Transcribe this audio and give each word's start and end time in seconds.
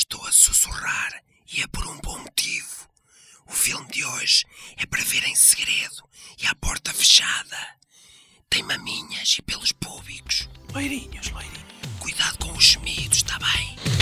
estou 0.00 0.26
a 0.26 0.32
sussurrar 0.32 1.22
e 1.52 1.60
é 1.60 1.66
por 1.66 1.86
um 1.86 2.00
bom 2.00 2.18
motivo. 2.20 2.88
O 3.46 3.52
filme 3.52 3.86
de 3.90 4.02
hoje 4.02 4.46
é 4.78 4.86
para 4.86 5.04
ver 5.04 5.22
em 5.24 5.34
segredo 5.34 6.02
e 6.38 6.46
à 6.46 6.54
porta 6.54 6.90
fechada. 6.92 7.58
Tem 8.48 8.62
maminhas 8.62 9.36
e 9.38 9.42
pelos 9.42 9.72
públicos. 9.72 10.48
Loirinhos, 10.72 11.28
loirinhos. 11.30 11.60
Cuidado 11.98 12.38
com 12.38 12.52
os 12.52 12.64
gemidos, 12.64 13.18
está 13.18 13.38
bem? 13.38 13.99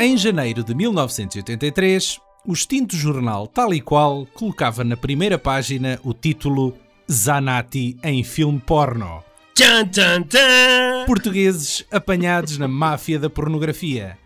Em 0.00 0.16
janeiro 0.16 0.64
de 0.64 0.74
1983, 0.74 2.18
o 2.46 2.52
extinto 2.54 2.96
jornal 2.96 3.46
Tal 3.46 3.74
e 3.74 3.80
Qual 3.82 4.24
colocava 4.32 4.82
na 4.82 4.96
primeira 4.96 5.38
página 5.38 6.00
o 6.02 6.14
título 6.14 6.74
Zanatti 7.10 7.96
em 8.02 8.24
filme 8.24 8.58
porno. 8.58 9.22
Tchan, 9.54 9.88
tchan, 9.88 10.22
tchan. 10.22 11.04
Portugueses 11.06 11.84
apanhados 11.92 12.56
na 12.56 12.66
máfia 12.66 13.18
da 13.18 13.28
pornografia. 13.28 14.16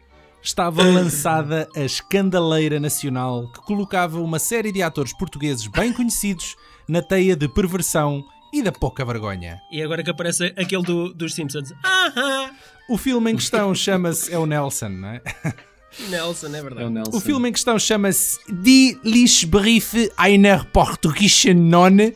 Estava 0.40 0.84
lançada 0.86 1.68
a 1.74 1.80
escandaleira 1.80 2.78
nacional 2.78 3.50
que 3.50 3.60
colocava 3.62 4.20
uma 4.20 4.38
série 4.38 4.70
de 4.70 4.80
atores 4.82 5.12
portugueses 5.12 5.66
bem 5.66 5.92
conhecidos 5.92 6.54
na 6.86 7.02
teia 7.02 7.34
de 7.34 7.48
perversão 7.48 8.22
e 8.52 8.62
da 8.62 8.70
pouca 8.70 9.04
vergonha. 9.04 9.58
E 9.72 9.82
agora 9.82 10.04
que 10.04 10.10
aparece 10.10 10.54
aquele 10.56 10.82
do- 10.84 11.12
dos 11.12 11.34
Simpsons. 11.34 11.72
Aham! 11.84 12.50
O 12.88 12.98
filme 12.98 13.32
em 13.32 13.34
questão 13.36 13.74
chama-se. 13.74 14.30
É 14.32 14.38
o 14.38 14.44
Nelson, 14.44 14.90
não 14.90 15.08
é? 15.08 15.22
Nelson, 16.08 16.48
é 16.48 16.62
verdade. 16.62 16.82
É 16.82 16.86
o 16.86 16.90
Nelson. 16.90 17.16
O 17.16 17.20
filme 17.20 17.48
em 17.48 17.52
questão 17.52 17.78
chama-se 17.78 18.38
Die 18.48 18.98
Lichbriefe 19.04 20.10
einer 20.16 20.64
portuguesischen 20.66 21.54
Nonne 21.54 22.14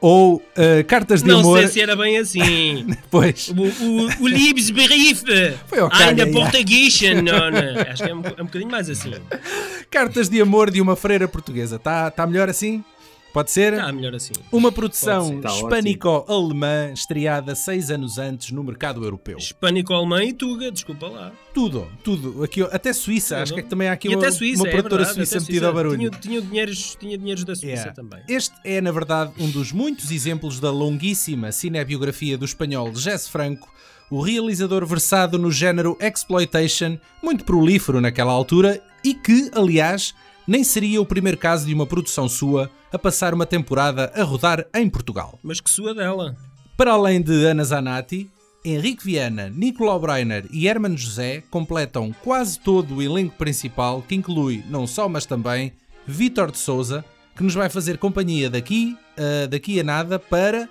ou 0.00 0.36
uh, 0.36 0.84
Cartas 0.86 1.22
de 1.22 1.28
Não 1.28 1.40
Amor. 1.40 1.58
sei 1.60 1.68
se 1.68 1.80
era 1.80 1.96
bem 1.96 2.18
assim. 2.18 2.86
Pois, 3.10 3.48
O, 3.48 3.62
o, 3.62 4.22
o 4.24 4.28
Liebesbrief. 4.28 5.22
Ainda 5.90 6.26
não, 7.22 7.50
não. 7.50 7.80
Acho 7.90 8.02
que 8.04 8.10
é 8.10 8.14
um, 8.14 8.22
é 8.36 8.42
um 8.42 8.46
bocadinho 8.46 8.70
mais 8.70 8.90
assim. 8.90 9.12
Cartas 9.90 10.28
de 10.28 10.40
Amor 10.40 10.70
de 10.70 10.80
uma 10.80 10.96
freira 10.96 11.26
portuguesa. 11.26 11.76
Está 11.76 12.10
tá 12.10 12.26
melhor 12.26 12.48
assim? 12.48 12.84
Pode 13.36 13.50
ser? 13.50 13.74
Está 13.74 13.92
melhor 13.92 14.14
assim. 14.14 14.32
Uma 14.50 14.72
produção. 14.72 15.42
Tá 15.42 15.50
hispânico-alemã 15.50 16.90
estreada 16.94 17.54
seis 17.54 17.90
anos 17.90 18.16
antes 18.16 18.50
no 18.50 18.64
mercado 18.64 19.04
europeu. 19.04 19.36
Hispânico 19.36 19.92
alemão 19.92 20.22
e 20.22 20.32
Tuga, 20.32 20.72
desculpa 20.72 21.06
lá. 21.06 21.32
Tudo, 21.52 21.86
tudo. 22.02 22.42
Aqui, 22.42 22.62
até 22.62 22.94
Suíça. 22.94 23.42
Acho 23.42 23.54
que 23.54 23.62
também 23.62 23.88
há 23.88 23.92
aqui 23.92 24.08
e 24.08 24.16
uma, 24.16 24.32
Suíça, 24.32 24.62
uma 24.62 24.68
é 24.68 24.72
produtora 24.72 25.04
verdade, 25.04 25.26
suíça 25.28 25.38
metida 25.44 25.66
ao 25.66 25.74
barulho. 25.74 25.98
Tinha, 25.98 26.10
tinha, 26.12 26.40
dinheiros, 26.40 26.96
tinha 26.98 27.18
dinheiros 27.18 27.44
da 27.44 27.54
Suíça 27.54 27.66
Yeah. 27.66 27.92
também. 27.92 28.22
Este 28.26 28.54
é, 28.64 28.80
na 28.80 28.90
verdade, 28.90 29.32
um 29.38 29.50
dos 29.50 29.70
muitos 29.70 30.10
exemplos 30.10 30.58
da 30.58 30.70
longuíssima 30.70 31.52
cinebiografia 31.52 32.38
do 32.38 32.46
espanhol 32.46 32.94
Jess 32.94 33.28
Franco, 33.28 33.70
o 34.10 34.22
realizador 34.22 34.86
versado 34.86 35.38
no 35.38 35.52
género 35.52 35.94
exploitation, 36.00 36.96
muito 37.22 37.44
prolífero 37.44 38.00
naquela 38.00 38.32
altura 38.32 38.82
e 39.04 39.12
que, 39.12 39.50
aliás, 39.54 40.14
nem 40.46 40.64
seria 40.64 41.02
o 41.02 41.06
primeiro 41.06 41.36
caso 41.36 41.66
de 41.66 41.74
uma 41.74 41.86
produção 41.86 42.28
sua 42.30 42.70
a 42.92 42.98
passar 42.98 43.34
uma 43.34 43.46
temporada 43.46 44.12
a 44.14 44.22
rodar 44.22 44.66
em 44.74 44.88
Portugal. 44.88 45.38
Mas 45.42 45.60
que 45.60 45.70
sua 45.70 45.94
dela. 45.94 46.36
Para 46.76 46.92
além 46.92 47.20
de 47.22 47.44
Ana 47.46 47.64
Zanatti, 47.64 48.30
Henrique 48.64 49.04
Viana, 49.04 49.48
Nicolau 49.48 49.98
Breiner 50.00 50.44
e 50.50 50.66
Hermano 50.68 50.96
José 50.96 51.42
completam 51.50 52.12
quase 52.24 52.58
todo 52.58 52.96
o 52.96 53.02
elenco 53.02 53.36
principal, 53.36 54.02
que 54.02 54.14
inclui 54.14 54.64
não 54.68 54.86
só, 54.86 55.08
mas 55.08 55.24
também 55.24 55.72
Vítor 56.06 56.50
de 56.50 56.58
Souza, 56.58 57.04
que 57.36 57.42
nos 57.42 57.54
vai 57.54 57.68
fazer 57.68 57.98
companhia 57.98 58.50
daqui, 58.50 58.96
a- 59.16 59.46
daqui 59.46 59.78
a 59.80 59.84
nada 59.84 60.18
para, 60.18 60.68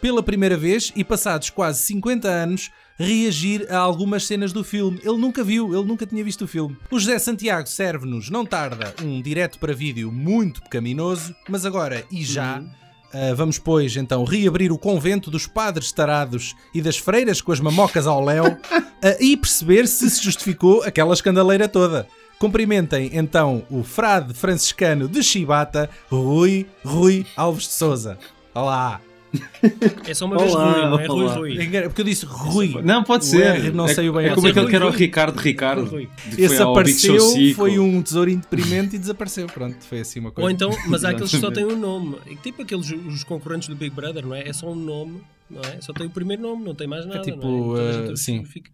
pela 0.00 0.22
primeira 0.22 0.56
vez 0.56 0.92
e 0.96 1.02
passados 1.04 1.50
quase 1.50 1.80
50 1.82 2.28
anos, 2.28 2.70
reagir 3.00 3.66
a 3.70 3.78
algumas 3.78 4.26
cenas 4.26 4.52
do 4.52 4.62
filme. 4.62 5.00
Ele 5.02 5.16
nunca 5.16 5.42
viu, 5.42 5.74
ele 5.74 5.86
nunca 5.86 6.06
tinha 6.06 6.22
visto 6.22 6.44
o 6.44 6.48
filme. 6.48 6.76
O 6.90 6.98
José 6.98 7.18
Santiago 7.18 7.66
serve-nos, 7.66 8.28
não 8.28 8.44
tarda, 8.44 8.94
um 9.02 9.22
direto 9.22 9.58
para 9.58 9.72
vídeo 9.72 10.12
muito 10.12 10.62
pecaminoso, 10.62 11.34
mas 11.48 11.64
agora 11.64 12.04
e 12.10 12.22
já. 12.22 12.60
Uh, 12.60 13.34
vamos, 13.34 13.58
pois, 13.58 13.96
então 13.96 14.22
reabrir 14.22 14.70
o 14.70 14.78
convento 14.78 15.30
dos 15.30 15.46
padres 15.46 15.90
tarados 15.90 16.54
e 16.72 16.80
das 16.80 16.96
freiras 16.96 17.40
com 17.40 17.50
as 17.50 17.58
mamocas 17.58 18.06
ao 18.06 18.24
léu 18.24 18.44
uh, 18.46 18.58
e 19.18 19.36
perceber 19.36 19.88
se 19.88 20.08
se 20.08 20.22
justificou 20.22 20.82
aquela 20.82 21.14
escandaleira 21.14 21.68
toda. 21.68 22.06
Cumprimentem 22.38 23.10
então 23.12 23.64
o 23.68 23.82
frade 23.82 24.32
franciscano 24.32 25.08
de 25.08 25.22
Chibata, 25.22 25.90
Rui, 26.08 26.66
Rui 26.84 27.26
Alves 27.36 27.64
de 27.64 27.72
Souza. 27.72 28.18
Olá! 28.54 29.00
É 30.06 30.14
só 30.14 30.26
uma 30.26 30.38
vez 30.38 30.52
Olá, 30.52 30.72
Rui, 30.72 30.82
não 30.90 31.00
é 31.00 31.08
olá. 31.10 31.34
Rui 31.34 31.56
Rui. 31.56 31.76
É 31.76 31.82
Porque 31.82 32.00
eu 32.00 32.04
disse 32.04 32.24
Rui. 32.26 32.74
Não, 32.82 33.04
pode 33.04 33.24
O 33.24 33.26
ser. 33.26 33.72
Não 33.72 33.86
é, 33.86 33.94
saiu 33.94 34.12
bem 34.12 34.26
É 34.26 34.34
como 34.34 34.46
aquele 34.46 34.66
que 34.68 34.76
era 34.76 34.86
o. 34.86 34.90
Ricardo 34.90 35.36
Ricardo. 35.38 35.84
Rui. 35.84 36.08
Esse 36.36 36.60
apareceu, 36.62 37.54
foi 37.54 37.78
um 37.78 38.02
tesourinho 38.02 38.40
deprimente 38.40 38.96
e 38.96 38.98
desapareceu. 38.98 39.46
Pronto, 39.46 39.76
foi 39.84 40.00
assim 40.00 40.20
uma 40.20 40.30
coisa. 40.30 40.44
Ou 40.46 40.50
então, 40.50 40.70
mas 40.88 41.04
há 41.04 41.10
aqueles 41.10 41.30
que 41.30 41.38
só 41.38 41.50
têm 41.50 41.64
um 41.64 41.78
nome. 41.78 42.16
É 42.26 42.34
Tipo 42.36 42.62
aqueles 42.62 42.90
os 42.90 43.22
concorrentes 43.24 43.68
do 43.68 43.76
Big 43.76 43.94
Brother, 43.94 44.26
não 44.26 44.34
é? 44.34 44.48
É 44.48 44.52
só 44.52 44.70
um 44.70 44.74
nome, 44.74 45.20
não 45.48 45.60
é? 45.62 45.80
Só 45.80 45.92
tem 45.92 46.06
o 46.06 46.10
primeiro 46.10 46.42
nome, 46.42 46.64
não 46.64 46.74
tem 46.74 46.86
mais 46.88 47.06
nada. 47.06 47.20
tipo, 47.20 47.38
não 47.46 47.76
é? 47.76 47.80
Uh, 47.80 48.06
gente 48.06 48.20
sim. 48.20 48.44
fica- 48.44 48.70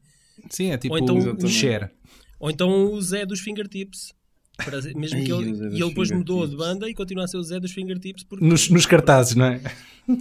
Sim, 0.50 0.70
é 0.70 0.78
tipo 0.78 0.94
Ou 0.94 1.00
então 1.00 1.16
o 1.18 1.44
o- 1.44 1.48
Cher. 1.48 1.90
Ou 2.38 2.50
então 2.50 2.92
o 2.92 3.00
Zé 3.02 3.26
dos 3.26 3.40
Fingertips. 3.40 4.14
Para- 4.56 4.80
mesmo 4.94 5.22
que 5.22 5.30
ele, 5.30 5.52
o 5.52 5.72
e 5.72 5.80
ele 5.80 5.88
depois 5.88 6.10
mudou 6.10 6.46
de 6.46 6.56
banda 6.56 6.88
e 6.88 6.94
continua 6.94 7.24
a 7.24 7.28
ser 7.28 7.36
o 7.36 7.42
Zé 7.42 7.60
dos 7.60 7.72
Fingertips 7.72 8.24
porque 8.24 8.42
Nos, 8.44 8.70
nos 8.70 8.86
cartazes, 8.86 9.34
não 9.34 9.44
é? 9.46 9.60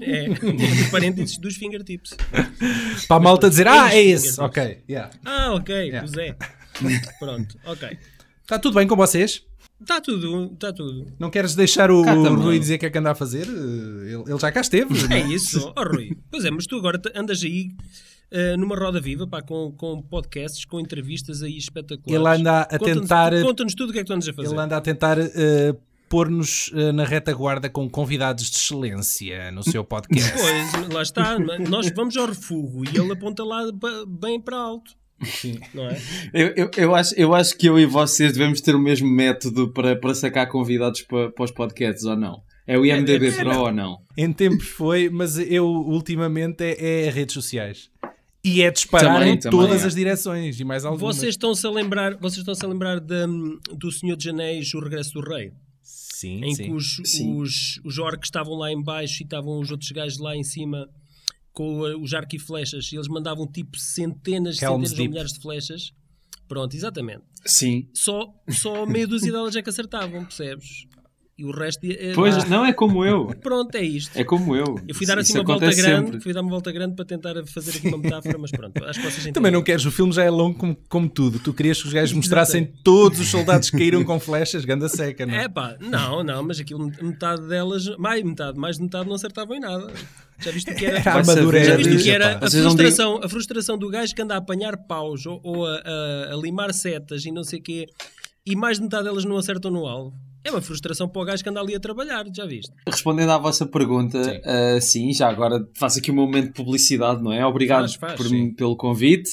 É 0.02 0.26
entre 0.30 0.90
parênteses 0.92 1.38
dos 1.38 1.56
Fingertips. 1.56 2.16
Para 3.08 3.18
a 3.18 3.20
malta 3.20 3.50
dizer, 3.50 3.68
é 3.68 3.70
ah, 3.70 3.96
é 3.96 4.02
esse. 4.04 4.40
Ok, 4.42 4.84
yeah. 4.90 5.10
Ah, 5.26 5.54
ok, 5.54 5.76
Yeah. 5.76 6.04
o 6.06 6.08
Zé. 6.08 6.36
Pronto, 7.20 7.58
ok. 7.66 7.98
Está 8.42 8.60
tudo 8.60 8.76
bem 8.76 8.88
com 8.88 8.96
vocês? 8.96 9.44
Está 9.82 10.00
tudo, 10.00 10.52
está 10.54 10.72
tudo. 10.72 11.06
Não 11.20 11.30
queres 11.30 11.54
deixar 11.56 11.92
o. 11.92 12.02
Rui 12.36 12.58
dizer 12.60 12.76
o 12.76 12.80
que 12.80 12.86
é 12.86 12.90
que 12.90 12.98
anda 12.98 13.12
a 13.12 13.16
fazer? 13.16 13.46
Eh, 13.48 14.14
Ele, 14.14 14.24
ele 14.28 14.40
já 14.40 14.52
cá 14.52 14.62
esteve. 14.62 14.94
não 15.08 15.16
É 15.16 15.20
isso, 15.28 15.74
oh, 15.76 15.84
Rui. 15.84 16.18
Pois 16.32 16.46
é, 16.46 16.52
mas 16.52 16.66
tu 16.66 16.78
agora 16.78 17.00
andas 17.14 17.44
aí 17.44 17.72
eh, 18.32 18.56
numa 18.56 18.76
roda 18.78 19.02
viva 19.02 19.28
pá, 19.28 19.42
com, 19.42 19.72
com 19.74 20.02
podcasts, 20.02 20.64
com 20.66 20.80
entrevistas 20.80 21.44
aí 21.44 21.58
espetaculares. 21.58 22.26
Ele 22.26 22.40
anda 22.42 22.62
a 22.62 22.80
Conta-nos- 22.80 23.02
tentar- 23.02 23.42
Conta-nos 23.42 23.76
tudo 23.76 23.90
o 23.90 23.94
que 23.94 24.00
é 24.00 24.02
que 24.04 24.08
tu 24.08 24.14
andas 24.14 24.28
a 24.30 24.34
fazer. 24.34 24.50
Ele 24.54 24.60
anda 24.62 24.78
a 24.78 24.82
tentar 24.82 25.18
eh, 25.20 25.76
pôr-nos 26.10 26.72
eh, 26.74 26.92
na 26.92 27.04
retaguarda 27.04 27.70
com 27.70 27.90
convidados 27.90 28.50
de 28.50 28.58
excelência 28.58 29.52
no 29.52 29.64
seu 29.64 29.84
podcast. 29.84 30.34
Pois, 30.38 30.90
lá 30.94 31.02
está. 31.02 31.38
Nós 31.70 31.92
vamos 31.96 32.16
ao 32.18 32.28
refúgio 32.28 32.84
e 32.94 32.98
ele 32.98 33.12
aponta 33.14 33.44
lá 33.44 33.64
bem 34.08 34.40
para 34.40 34.58
alto. 34.58 34.92
Sim. 35.24 35.60
Não 35.74 35.88
é? 35.88 35.98
Eu, 36.34 36.48
eu, 36.56 36.72
eu 36.78 36.96
acho, 36.96 37.16
eu 37.16 37.34
acho 37.34 37.58
que 37.58 37.68
eu 37.68 37.80
e 37.80 37.86
vocês 37.86 38.34
devemos 38.34 38.60
ter 38.62 38.76
o 38.76 38.80
mesmo 38.80 39.08
método 39.10 39.72
para, 39.72 39.96
para 39.96 40.14
sacar 40.14 40.48
convidados 40.50 41.02
para, 41.04 41.32
para 41.32 41.46
os 41.46 41.52
podcasts, 41.52 42.04
ou 42.06 42.16
não? 42.18 42.42
É 42.68 42.78
o 42.78 42.86
IMDB 42.86 43.28
É, 43.28 43.30
é, 43.30 43.32
Pro 43.44 43.60
ou 43.60 43.72
não? 43.72 44.00
Em 44.18 44.34
tempos 44.34 44.68
foi, 44.68 45.10
mas 45.10 45.38
eu 45.38 45.66
ultimamente 45.68 46.64
é, 46.64 47.06
é 47.06 47.10
redes 47.10 47.34
sociais. 47.34 47.90
E 48.44 48.62
é 48.62 48.70
disparar 48.70 49.14
Também, 49.20 49.34
em 49.34 49.40
também, 49.40 49.60
todas 49.60 49.84
é. 49.84 49.88
as 49.88 49.96
direções 49.96 50.60
e 50.60 50.64
mais 50.64 50.86
algumas. 50.86 51.16
Vocês 51.16 51.32
estão-se 51.34 51.66
a 51.66 51.72
lembrar, 51.72 52.16
vocês 52.18 52.40
estão-se 52.40 52.64
a 52.64 52.68
lembrar 52.68 53.00
da- 53.00 53.26
do 53.72 53.92
Senhor 53.92 54.16
de 54.16 54.30
Anéis, 54.30 54.72
o 54.74 54.80
Regresso 54.80 55.14
do 55.14 55.22
Rei? 55.22 55.52
Sim, 56.26 56.44
em 56.44 56.56
sim. 56.56 56.64
que 56.64 56.72
os, 56.72 57.02
Sim. 57.06 57.38
os, 57.38 57.80
os 57.84 57.98
orcs 58.00 58.28
estavam 58.28 58.56
lá 58.56 58.72
em 58.72 58.82
baixo 58.82 59.22
e 59.22 59.24
estavam 59.24 59.60
os 59.60 59.72
outros 59.72 59.92
gajos 59.92 60.18
lá 60.18 60.36
em 60.36 60.44
cima 60.44 60.90
com 61.54 61.82
uh, 61.82 62.02
os 62.02 62.14
arco 62.14 62.36
e 62.36 62.40
flechas 62.40 62.92
e 62.92 62.96
eles 62.96 63.08
mandavam 63.08 63.48
tipo 63.48 63.78
centenas, 63.78 64.62
Helm's 64.62 64.90
centenas 64.90 65.00
ou 65.00 65.10
milhares 65.10 65.34
de 65.34 65.40
flechas. 65.40 65.94
Pronto, 66.48 66.76
exatamente. 66.76 67.24
Sim. 67.46 67.88
Só, 67.94 68.34
só 68.50 68.86
meia 68.86 69.08
dúzia 69.08 69.32
delas 69.32 69.56
é 69.56 69.62
que 69.62 69.70
acertavam, 69.70 70.26
percebes? 70.26 70.86
E 71.38 71.44
o 71.44 71.52
resto... 71.52 71.86
É, 71.86 72.14
Pois, 72.14 72.34
ah, 72.38 72.46
não 72.48 72.66
é 72.66 72.72
como 72.72 73.04
eu. 73.04 73.28
Pronto, 73.44 73.76
é 73.76 73.84
isto. 73.84 74.16
É 74.18 74.24
como 74.24 74.56
eu. 74.56 74.80
Eu 74.88 74.96
fui 74.96 75.06
dar 75.06 75.18
assim 75.20 75.34
Isso 75.34 75.40
uma 75.40 75.44
volta 75.44 75.66
acontece 75.66 75.82
grande, 75.82 76.06
sempre. 76.06 76.22
fui 76.22 76.32
dar 76.32 76.42
uma 76.42 76.50
volta 76.50 76.72
grande 76.72 76.96
para 76.96 77.04
tentar 77.04 77.34
fazer 77.46 77.78
aqui 77.78 77.88
uma 77.90 77.98
metáfora, 77.98 78.38
mas 78.38 78.52
pronto, 78.52 78.82
acho 78.86 79.02
que 79.02 79.12
vocês. 79.12 79.32
Também 79.36 79.52
não 79.52 79.62
queres, 79.62 79.84
o 79.86 79.92
filme 79.92 80.14
já 80.14 80.24
é 80.24 80.30
longo 80.30 80.58
como, 80.58 80.78
como 80.88 81.10
tudo. 81.10 81.38
Tu 81.38 81.54
querias 81.54 81.82
que 81.82 81.88
os 81.88 81.94
gajos 81.94 82.14
mostrassem 82.16 82.66
todos 82.86 83.20
os 83.20 83.28
soldados 83.28 83.70
que 83.70 83.78
caíram 83.78 84.02
com 84.06 84.18
flechas, 84.18 84.64
ganda 84.64 84.88
seca, 84.88 85.26
não 85.26 85.34
é? 85.34 85.44
É 85.44 85.50
pá, 85.50 85.76
não, 85.82 86.24
não, 86.24 86.42
mas 86.42 86.58
aquilo 86.60 86.90
metade 87.02 87.42
delas, 87.50 87.86
mais 87.98 88.24
metade, 88.24 88.58
mais 88.58 88.78
de 88.78 88.84
metade 88.84 89.06
não 89.10 89.16
acertavam 89.16 89.58
em 89.58 89.60
nada. 89.60 89.92
Já 90.40 90.52
viste 90.52 90.72
o 90.72 90.76
que 90.76 90.86
era? 90.86 91.00
Era 91.00 91.12
a 91.12 91.16
armadura 91.18 91.60
saber. 91.60 91.66
Já 91.66 91.76
viste 91.76 91.96
o 91.96 92.04
que 92.04 92.10
era 92.12 92.38
a 92.38 92.50
frustração, 92.50 93.20
a 93.22 93.28
frustração 93.28 93.78
do 93.78 93.90
gajo 93.90 94.16
que 94.16 94.22
anda 94.22 94.36
a 94.36 94.38
apanhar 94.38 94.78
paus 94.78 95.26
ou, 95.26 95.42
ou 95.44 95.66
a, 95.66 95.76
a- 95.84 96.34
a 96.34 96.38
limar 96.38 96.74
setas 96.74 97.26
e 97.26 97.32
não 97.32 97.44
sei 97.44 97.60
o 97.60 97.62
quê, 97.62 97.88
e 98.46 98.56
mais 98.56 98.78
de 98.78 98.84
metade 98.84 99.04
delas 99.04 99.26
não 99.26 99.36
acertam 99.38 99.70
no 99.70 99.86
alvo. 99.86 100.14
É 100.46 100.52
uma 100.52 100.62
frustração 100.62 101.10
para 101.10 101.22
o 101.22 101.26
gajo 101.26 101.42
que 101.44 101.50
anda 101.50 101.60
ali 101.60 101.74
a 101.76 101.80
trabalhar, 101.80 102.24
já 102.32 102.46
viste? 102.46 102.72
Respondendo 102.88 103.32
à 103.32 103.38
vossa 103.40 103.66
pergunta, 103.66 104.24
Sim. 104.24 104.40
ah, 104.46 104.80
sim, 104.80 105.12
já 105.14 105.28
agora 105.28 105.68
faço 105.74 105.98
aqui 105.98 106.12
um 106.12 106.16
momento 106.16 106.48
de 106.50 106.54
publicidade, 106.54 107.22
não 107.24 107.34
é? 107.34 107.44
Obrigado 107.44 107.82
Faz, 107.90 107.96
faz, 107.96 108.16
por- 108.16 108.56
pelo 108.56 108.78
convite. 108.78 109.32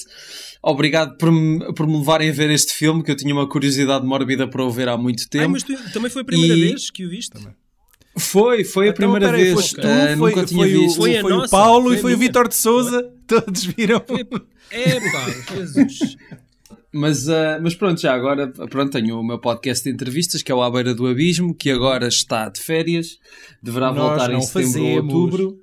Obrigado 0.63 1.19
por 1.19 1.31
me, 1.31 1.75
por 1.75 1.87
me 1.87 1.99
levarem 1.99 2.31
a 2.31 2.33
ver 2.33 2.51
este 2.51 2.73
filme, 2.73 3.03
que 3.03 3.11
eu 3.11 3.17
tinha 3.17 3.35
uma 3.35 3.47
curiosidade 3.47 4.07
mórbida 4.07 4.49
para 4.49 4.65
o 4.65 4.71
ver 4.71 4.89
há 4.89 4.97
muito 4.97 5.29
tempo. 5.29 5.43
Ai, 5.45 5.49
mas 5.49 5.63
tu, 5.63 5.75
também 5.93 6.11
foi 6.11 6.23
a 6.23 6.25
primeira 6.25 6.55
E- 6.57 6.61
vez 6.71 6.89
que 6.91 7.05
o 7.05 7.11
viste? 7.11 7.33
Foi, 8.17 8.63
foi 8.65 8.87
a 8.87 8.91
Então, 8.91 8.97
primeira 9.11 9.27
peraí, 9.27 9.43
vez. 9.45 9.55
foste 9.55 9.75
tu, 9.77 9.87
Ah, 9.87 10.17
foi, 10.17 10.31
nunca 10.31 10.45
tinha 10.47 10.65
foi 10.67 10.77
o, 10.77 10.81
visto. 10.81 10.97
Foi 10.97 11.17
a 11.17 11.21
foi 11.21 11.33
o 11.33 11.37
nossa, 11.37 11.51
Paulo 11.51 11.85
foi 11.89 11.95
e 11.95 11.99
a 11.99 12.01
foi 12.03 12.15
o. 12.15 12.19
Vitor 12.19 12.49
de 12.49 12.55
Souza. 12.55 13.11
Todos 13.27 13.65
viram. 13.65 14.03
É 14.71 14.99
pá, 15.01 15.55
Jesus. 15.57 16.17
Mas, 16.95 17.29
ah, 17.29 17.59
mas 17.63 17.75
pronto, 17.75 18.01
já 18.01 18.13
agora 18.13 18.49
pronto, 18.49 18.91
tenho 18.93 19.19
o 19.19 19.25
meu 19.25 19.39
podcast 19.39 19.83
de 19.85 19.91
entrevistas, 19.95 20.43
que 20.43 20.53
é 20.53 20.55
o 20.55 20.63
À 20.63 20.71
Beira 20.71 20.95
do 20.95 21.07
Abismo, 21.07 21.55
que 21.55 21.71
agora 21.71 22.07
está 22.09 22.49
de 22.49 22.61
férias. 22.61 23.19
Deverá 23.63 23.91
Nós 23.93 23.97
voltar 23.97 24.31
em 24.31 24.35
não 24.35 24.41
setembro 24.43 24.69
ou 24.69 24.73
fazemos. 24.75 25.15
outubro. 25.15 25.59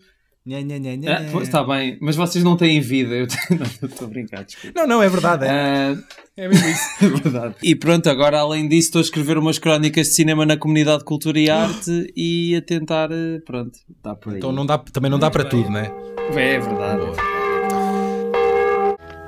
Nha, 0.45 0.61
nha, 0.63 0.79
nha, 0.79 0.95
nha. 0.95 1.17
Ah, 1.31 1.43
está 1.43 1.63
bem, 1.63 1.99
mas 2.01 2.15
vocês 2.15 2.43
não 2.43 2.57
têm 2.57 2.81
vida. 2.81 3.13
Eu 3.13 3.27
não, 3.81 3.87
estou 3.89 4.07
a 4.07 4.09
brincar, 4.09 4.43
desculpa. 4.43 4.79
Não, 4.79 4.87
não, 4.87 5.03
é 5.03 5.07
verdade. 5.09 5.45
É, 5.45 5.49
Ah, 5.49 5.97
é 6.35 6.47
mesmo 6.47 6.67
isso. 6.67 6.89
É 7.05 7.07
verdade. 7.07 7.55
E 7.61 7.75
pronto, 7.75 8.09
agora 8.09 8.39
além 8.39 8.67
disso 8.67 8.87
estou 8.87 8.99
a 8.99 9.03
escrever 9.03 9.37
umas 9.37 9.59
crónicas 9.59 10.07
de 10.07 10.13
cinema 10.15 10.47
na 10.47 10.57
comunidade 10.57 11.03
Cultura 11.03 11.39
e 11.39 11.47
Arte 11.49 12.11
e 12.15 12.55
a 12.55 12.61
tentar, 12.63 13.11
eh, 13.11 13.39
pronto, 13.45 13.77
está 13.95 14.15
por 14.15 14.31
aí. 14.31 14.37
Então 14.39 14.51
não 14.51 14.65
dá, 14.65 14.79
também 14.79 15.11
não 15.11 15.19
dá 15.19 15.29
para 15.29 15.43
tudo, 15.43 15.69
né? 15.69 15.91
É 16.31 16.59
verdade. 16.59 17.28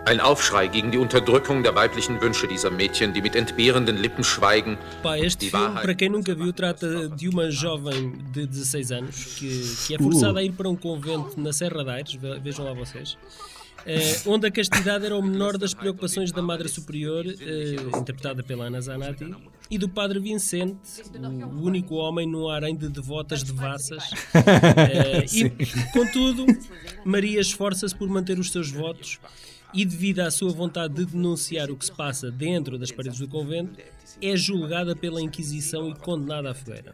Ein 0.06 0.20
Aufschrei 0.20 0.68
gegen 0.68 0.90
die 0.92 0.98
Unterdrückung 0.98 1.62
der 1.62 1.76
weiblichen 1.76 2.20
Wünsche 2.20 2.48
dieser 2.48 2.72
Mädchen, 2.72 3.14
die 3.14 3.22
mit 3.22 3.36
entbehrenden 3.36 3.98
Lippen 3.98 4.24
schweigen. 4.24 4.78
Pá, 5.04 5.16
este 5.18 5.46
Die 5.46 5.52
filme, 5.52 5.80
para 5.80 5.94
quem 5.94 6.10
nunca 6.10 6.34
viu, 6.36 6.52
trata 6.52 7.08
de 7.10 7.30
uma 7.30 7.52
jovem 7.52 8.14
de 8.34 8.48
16 8.48 8.92
anos 8.92 9.16
que, 9.38 9.64
que 9.88 9.94
é 9.96 9.98
forçada 10.00 10.40
a 10.40 10.44
ir 10.44 10.54
para 10.54 10.68
um 10.68 10.76
convento 10.76 11.40
na 11.40 11.54
Serra 11.54 11.84
de 11.84 11.90
Aires, 11.92 12.14
ve- 12.16 12.40
vejam 12.40 12.66
lá 12.66 12.74
vocês, 12.74 13.16
eh, 13.86 14.22
onde 14.26 14.48
a 14.48 14.52
castidade 14.52 15.06
era 15.06 15.16
o 15.16 15.22
menor 15.22 15.56
das 15.58 15.74
preocupações 15.76 16.32
da 16.32 16.42
Madre 16.42 16.68
Superior, 16.68 17.24
eh, 17.28 17.76
interpretada 17.96 18.42
pela 18.42 18.66
Ana 18.66 18.82
Zanatti, 18.82 19.34
e 19.70 19.78
do 19.78 19.88
Padre 19.88 20.20
Vicente, 20.20 20.80
o 21.54 21.62
único 21.64 21.94
homem 21.96 22.28
num 22.28 22.50
harém 22.50 22.76
de 22.76 22.90
devotas 22.90 23.44
devassas. 23.44 24.04
Eh, 24.34 25.26
e, 25.32 25.50
contudo, 25.94 26.46
Maria 27.06 27.40
esforça-se 27.40 27.96
por 27.96 28.10
manter 28.10 28.40
os 28.40 28.52
seus 28.52 28.72
votos 28.72 29.20
e, 29.74 29.86
devido 29.86 30.20
à 30.20 30.32
sua 30.32 30.52
vontade 30.52 30.94
de 30.94 31.06
denunciar 31.06 31.70
o 31.72 31.76
que 31.76 31.86
se 31.86 31.92
passa 31.92 32.30
dentro 32.32 32.78
das 32.78 32.92
paredes 32.92 33.20
do 33.20 33.28
convento, 33.28 33.72
é 34.22 34.36
julgada 34.36 34.96
pela 34.96 35.22
Inquisição 35.22 35.90
e 35.90 35.96
condenada 35.96 36.52
à 36.52 36.54
fogueira. 36.54 36.94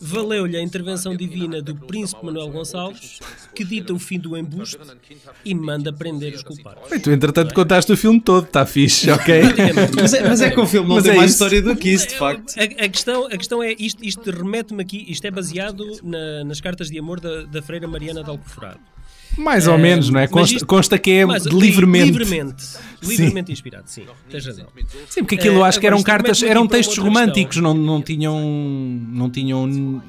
Valeu-lhe 0.00 0.56
a 0.56 0.62
intervenção 0.62 1.14
divina 1.14 1.60
do 1.60 1.74
príncipe 1.74 2.24
Manuel 2.24 2.48
Gonçalves, 2.50 3.18
que 3.54 3.62
dita 3.62 3.92
o 3.92 3.98
fim 3.98 4.18
do 4.18 4.34
embuste 4.34 4.78
e 5.44 5.54
manda 5.54 5.92
prender 5.92 6.34
os 6.34 6.42
culpados. 6.42 6.88
Bem, 6.88 6.98
tu 6.98 7.10
entretanto 7.10 7.52
contaste 7.54 7.92
o 7.92 7.96
filme 7.96 8.18
todo, 8.18 8.46
está 8.46 8.64
fixe, 8.64 9.10
ok? 9.10 9.42
Mas 10.00 10.14
é, 10.14 10.26
mas 10.26 10.40
é 10.40 10.50
que 10.50 10.58
o 10.60 10.66
filme 10.66 10.88
não 10.88 10.94
Mas 10.96 11.04
tem 11.04 11.12
é 11.12 11.16
mais 11.16 11.30
isso. 11.32 11.44
história 11.44 11.60
do 11.60 11.76
que 11.76 11.90
isso, 11.90 12.08
de 12.08 12.14
facto. 12.14 12.54
A, 12.58 12.62
a 12.84 12.88
questão, 12.88 13.26
a 13.26 13.36
questão 13.36 13.62
é, 13.62 13.74
isto, 13.78 14.02
isto 14.02 14.30
remete-me 14.30 14.80
aqui, 14.82 15.04
isto 15.08 15.24
é 15.26 15.30
baseado 15.30 15.84
na- 16.02 16.44
nas 16.44 16.58
cartas 16.60 16.88
de 16.88 16.98
amor 16.98 17.20
da, 17.20 17.42
da 17.42 17.60
freira 17.60 17.86
Mariana 17.86 18.24
de 18.24 18.30
Alcoforado. 18.30 18.80
Mais 19.36 19.66
ou 19.68 19.74
Eh, 19.74 19.78
menos, 19.78 20.08
não 20.10 20.18
é? 20.20 20.26
Consta, 20.26 20.54
isto- 20.56 20.66
consta 20.66 20.98
que 20.98 21.10
é 21.10 21.26
Mas, 21.26 21.44
livremente. 21.46 22.06
Livremente. 22.06 22.64
Livremente 23.02 23.52
inspirado, 23.52 23.84
sim. 23.86 24.04
Tens 24.30 24.44
razão. 24.46 24.66
Sim, 25.08 25.20
porque 25.22 25.34
aquilo 25.36 25.60
Eh, 25.60 25.68
acho 25.68 25.78
que 25.78 25.86
agora, 25.86 25.96
eram 25.98 26.02
cartas, 26.04 26.42
eram 26.42 26.66
textos 26.66 26.96
românticos, 26.98 27.56
questão. 27.56 27.74
não, 27.74 27.82
não 27.82 28.02
tinham. 28.02 28.40
Não 29.12 29.30
tinham. 29.30 30.02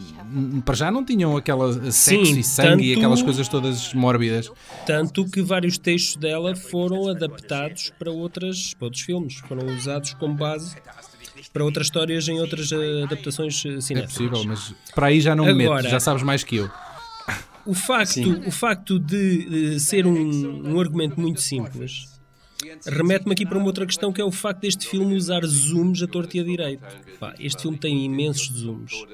Para 0.66 0.76
já 0.76 0.90
não 0.92 1.04
tinham 1.06 1.36
aquela 1.38 1.74
sexo 1.92 2.26
Sim, 2.34 2.40
e 2.40 2.44
sangue 2.44 2.86
e 2.86 2.88
tanto- 2.90 3.00
aquelas 3.00 3.22
coisas 3.22 3.48
todas 3.48 3.94
mórbidas. 3.94 4.50
Tanto 4.86 5.26
que 5.26 5.42
vários 5.42 5.78
textos 5.78 6.16
dela 6.16 6.56
foram 6.56 7.08
adaptados 7.10 7.92
para, 8.00 8.12
outras, 8.12 8.74
para 8.74 8.86
outros 8.86 9.04
filmes. 9.04 9.36
Foram 9.48 9.66
usados 9.76 10.14
como 10.14 10.34
base 10.36 10.76
para 11.54 11.64
outras 11.64 11.88
histórias 11.88 12.28
em 12.28 12.40
outras 12.40 12.72
eh, 12.72 13.04
adaptações 13.04 13.64
eh, 13.66 13.98
É 13.98 14.02
possível, 14.04 14.44
mas 14.46 14.74
para 14.94 15.08
aí 15.08 15.20
já 15.22 15.36
não 15.36 15.46
me 15.46 15.54
meto, 15.54 15.72
Agora- 15.72 15.90
já 15.90 16.00
sabes 16.00 16.24
mais 16.24 16.44
que 16.44 16.58
eu. 16.58 16.70
O 17.68 17.74
facto, 17.74 18.48
o 18.48 18.52
facto 18.52 18.98
de 18.98 19.76
eh, 19.76 19.80
ser 19.80 20.08
um, 20.08 20.74
um 20.74 20.80
argumento 20.80 21.20
muito 21.20 21.42
simples 21.42 22.18
remete-me 22.86 23.34
aqui 23.34 23.46
para 23.46 23.58
uma 23.58 23.68
outra 23.68 23.86
questão 23.86 24.12
que 24.12 24.20
é 24.20 24.26
o 24.26 24.32
facto 24.32 24.62
deste 24.62 24.88
filme 24.88 25.16
usar 25.16 25.46
zooms 25.46 26.02
a 26.02 26.08
torto 26.08 26.36
e 26.38 26.40
a 26.40 26.44
direito. 26.44 26.84
Pá, 27.20 27.34
este 27.40 27.62
filme 27.62 27.78
tem 27.78 28.06
imensos 28.06 28.48
zooms. 28.48 29.06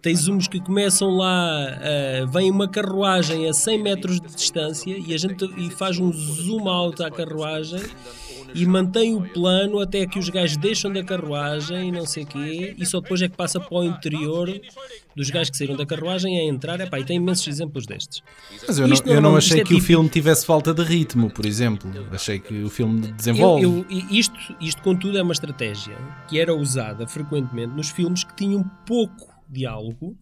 Tem 0.00 0.14
zooms 0.14 0.48
que 0.48 0.60
começam 0.60 1.16
lá, 1.16 1.78
eh, 1.80 2.26
vem 2.30 2.50
uma 2.50 2.68
carruagem 2.68 3.48
a 3.48 3.52
100 3.52 3.82
metros 3.82 4.20
de 4.20 4.28
distância 4.34 4.96
e 4.98 5.14
a 5.14 5.16
gente 5.16 5.44
e 5.56 5.70
faz 5.70 5.98
um 5.98 6.12
zoom 6.12 6.68
out 6.68 7.02
à 7.02 7.10
carruagem 7.10 7.80
e 8.54 8.66
mantém 8.66 9.14
o 9.14 9.22
plano 9.32 9.80
até 9.80 10.06
que 10.06 10.18
os 10.18 10.28
gajos 10.28 10.56
deixam 10.56 10.92
da 10.92 11.02
carruagem 11.02 11.88
e 11.88 11.92
não 11.92 12.06
sei 12.06 12.24
o 12.24 12.26
quê, 12.26 12.74
e 12.78 12.84
só 12.86 13.00
depois 13.00 13.20
é 13.22 13.28
que 13.28 13.36
passa 13.36 13.58
para 13.60 13.76
o 13.78 13.84
interior 13.84 14.48
dos 15.16 15.30
gajos 15.30 15.50
que 15.50 15.56
saíram 15.56 15.76
da 15.76 15.84
carruagem 15.86 16.38
a 16.38 16.44
entrar. 16.44 16.80
Epá, 16.80 16.98
e 17.00 17.04
tem 17.04 17.16
imensos 17.16 17.46
exemplos 17.46 17.86
destes. 17.86 18.22
Mas 18.66 18.78
eu 18.78 18.88
não, 18.88 18.96
eu 19.06 19.14
não 19.20 19.30
não- 19.30 19.36
achei 19.36 19.60
é 19.60 19.64
que 19.64 19.74
o 19.74 19.80
filme 19.80 20.08
tivesse 20.08 20.44
falta 20.46 20.72
de 20.72 20.82
ritmo, 20.82 21.30
por 21.30 21.44
exemplo. 21.46 21.90
Achei 22.10 22.38
que 22.38 22.62
o 22.62 22.70
filme 22.70 23.12
desenvolve. 23.12 23.64
Eu, 23.64 23.86
eu- 23.90 24.06
isto, 24.10 24.38
isto, 24.60 24.82
contudo, 24.82 25.18
é 25.18 25.22
uma 25.22 25.32
estratégia 25.32 25.96
que 26.28 26.38
era 26.38 26.54
usada 26.54 27.06
frequentemente 27.06 27.74
nos 27.74 27.90
filmes 27.90 28.24
que 28.24 28.34
tinham 28.36 28.62
pouco 28.86 29.30
diálogo 29.48 30.16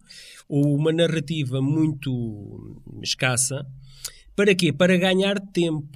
ou 0.49 0.75
uma 0.75 0.91
narrativa 0.91 1.61
muito 1.61 2.75
escassa. 3.01 3.65
Para 4.35 4.53
quê? 4.55 4.73
Para 4.73 4.97
ganhar 4.97 5.39
tempo. 5.39 5.87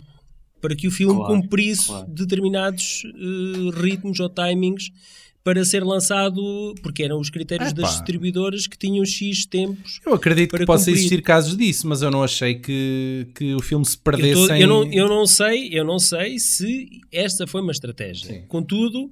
Para 0.65 0.75
que 0.75 0.87
o 0.87 0.91
filme 0.91 1.15
Claro, 1.15 1.33
cumprisse 1.41 1.87
claro. 1.87 2.07
determinados 2.07 3.03
eh, 3.05 3.81
ritmos 3.81 4.19
ou 4.19 4.29
timings 4.29 4.89
para 5.43 5.63
ser 5.63 5.83
lançado, 5.83 6.73
porque 6.81 7.03
eram 7.03 7.19
os 7.19 7.29
critérios 7.29 7.69
Epá. 7.69 7.81
das 7.83 7.91
distribuidoras 7.91 8.65
que 8.65 8.75
tinham 8.75 9.05
X 9.05 9.45
tempos. 9.45 9.99
Eu 10.03 10.15
acredito 10.15 10.57
que 10.57 10.65
possa 10.65 10.85
cumprir. 10.85 10.95
existir 10.97 11.21
casos 11.21 11.55
disso, 11.55 11.87
mas 11.87 12.01
eu 12.01 12.09
não 12.09 12.23
achei 12.23 12.55
que, 12.55 13.27
que 13.35 13.53
o 13.53 13.61
filme 13.61 13.85
se 13.85 13.95
Eu, 13.95 14.01
perdesse 14.03 14.47
tô- 14.47 14.53
em... 14.55 14.61
eu 14.61 14.67
não, 14.67 14.91
eu 14.91 15.07
não 15.07 15.27
sei, 15.27 15.69
eu 15.71 15.85
não 15.85 15.99
sei 15.99 16.39
se 16.39 16.89
esta 17.11 17.45
foi 17.45 17.61
uma 17.61 17.71
estratégia. 17.71 18.43
Contudo, 18.47 19.11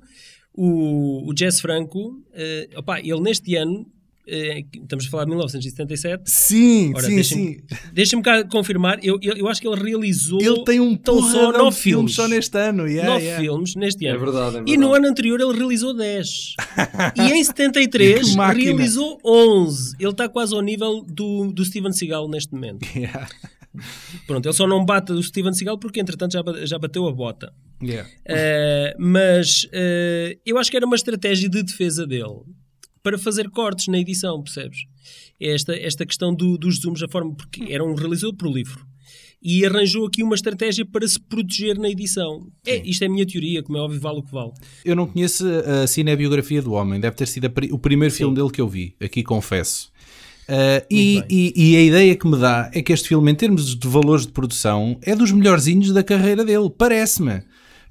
o, 0.51 1.29
o 1.31 1.37
Jess 1.37 1.59
Franco, 1.59 2.19
eh, 2.33 2.67
opá, 2.77 2.99
ele 2.99 3.19
neste 3.21 3.55
ano, 3.55 3.85
estamos 4.25 5.05
a 5.05 5.09
falar 5.09 5.23
de 5.25 5.29
1977. 5.31 6.23
Sim, 6.29 6.93
Ora, 6.95 7.05
sim, 7.07 7.15
deixa-me- 7.15 7.41
sim. 7.43 7.57
Deixa-me 7.93 8.23
cá 8.23 8.43
confirmar, 8.45 8.99
eu, 9.03 9.17
eu, 9.21 9.35
eu 9.35 9.47
acho 9.47 9.59
que 9.61 9.67
ele 9.67 9.81
realizou 9.81 10.41
Ele 10.41 10.63
tem 10.63 10.79
um 10.79 10.95
tão 10.95 11.21
só 11.21 11.51
nove 11.51 11.75
filmes 11.77 11.81
filmes. 11.81 12.13
só 12.15 12.27
neste 12.27 12.57
ano. 12.57 12.87
Yeah, 12.87 13.11
nove 13.13 13.25
yeah. 13.25 13.43
filmes 13.43 13.75
neste 13.75 14.05
ano. 14.05 14.15
É 14.15 14.19
verdade, 14.19 14.57
é 14.57 14.59
E 14.59 14.77
no 14.77 14.87
verdade. 14.87 14.95
ano 14.97 15.07
anterior 15.07 15.41
ele 15.41 15.57
realizou 15.57 15.93
10. 15.95 16.27
e 17.17 17.21
em 17.33 17.43
73 17.43 18.29
Que 18.29 18.35
máquina. 18.35 18.63
realizou 18.63 19.19
11. 19.25 19.95
Ele 19.99 20.09
está 20.11 20.29
quase 20.29 20.53
ao 20.55 20.61
nível 20.61 21.01
do, 21.07 21.51
do 21.51 21.63
Steven 21.65 21.91
Seagal 21.91 22.29
neste 22.29 22.53
momento. 22.53 22.85
Yeah. 22.95 23.27
Pronto, 24.27 24.45
ele 24.45 24.53
só 24.53 24.67
não 24.67 24.85
bate 24.85 25.11
o 25.11 25.23
Steven 25.23 25.51
Seagal 25.53 25.79
porque 25.79 25.99
entretanto 25.99 26.33
já, 26.33 26.43
já 26.65 26.77
bateu 26.77 27.07
a 27.07 27.11
bota. 27.11 27.51
Yeah. 27.81 28.07
Uh, 28.29 28.95
mas 29.01 29.63
uh, 29.65 30.39
eu 30.45 30.57
acho 30.57 30.69
que 30.69 30.77
era 30.77 30.85
uma 30.85 30.95
estratégia 30.95 31.49
de 31.49 31.63
defesa 31.63 32.05
dele 32.05 32.41
para 33.03 33.17
fazer 33.17 33.49
cortes 33.49 33.87
na 33.89 33.99
edição, 33.99 34.41
percebes? 34.41 34.79
Esta, 35.39 35.75
esta 35.75 36.05
questão 36.05 36.33
do- 36.33 36.57
dos 36.57 36.79
zooms, 36.79 37.03
a 37.03 37.07
forma, 37.07 37.35
porque 37.35 37.65
era 37.71 37.83
um 37.83 37.93
realizador 37.93 38.33
prolífero 38.35 38.85
e 39.45 39.65
arranjou 39.65 40.05
aqui 40.07 40.23
uma 40.23 40.35
estratégia 40.35 40.85
para 40.85 41.05
se 41.05 41.19
proteger 41.19 41.77
na 41.77 41.89
edição. 41.89 42.47
É, 42.65 42.77
isto 42.87 43.03
é 43.03 43.07
a 43.07 43.09
minha 43.09 43.25
teoria, 43.25 43.61
como 43.61 43.77
é 43.77 43.81
óbvio, 43.81 43.99
vale 43.99 44.19
o 44.19 44.23
que 44.23 44.31
vale. 44.31 44.51
Eu 44.85 44.95
não 44.95 45.05
conheço 45.05 45.45
a 45.83 45.85
cinebiografia 45.85 46.61
do 46.61 46.71
homem, 46.71 46.97
deve 46.97 47.17
ter 47.17 47.27
sido 47.27 47.51
o 47.71 47.77
primeiro 47.77 48.13
filme 48.13 48.33
dele 48.33 48.49
que 48.49 48.61
eu 48.61 48.69
vi, 48.69 48.95
aqui 49.01 49.21
confesso. 49.21 49.91
Uh, 50.47 50.85
e, 50.89 51.23
e- 51.29 51.53
e 51.55 51.75
a 51.77 51.81
ideia 51.81 52.15
que 52.15 52.27
me 52.27 52.37
dá 52.37 52.69
é 52.73 52.81
que 52.81 52.91
este 52.93 53.07
filme, 53.09 53.31
em 53.31 53.35
termos 53.35 53.75
de 53.77 53.87
valores 53.87 54.25
de 54.25 54.31
produção, 54.31 54.97
é 55.01 55.13
dos 55.15 55.31
melhorzinhos 55.31 55.91
da 55.91 56.03
carreira 56.03 56.43
dele, 56.45 56.69
parece-me. 56.69 57.41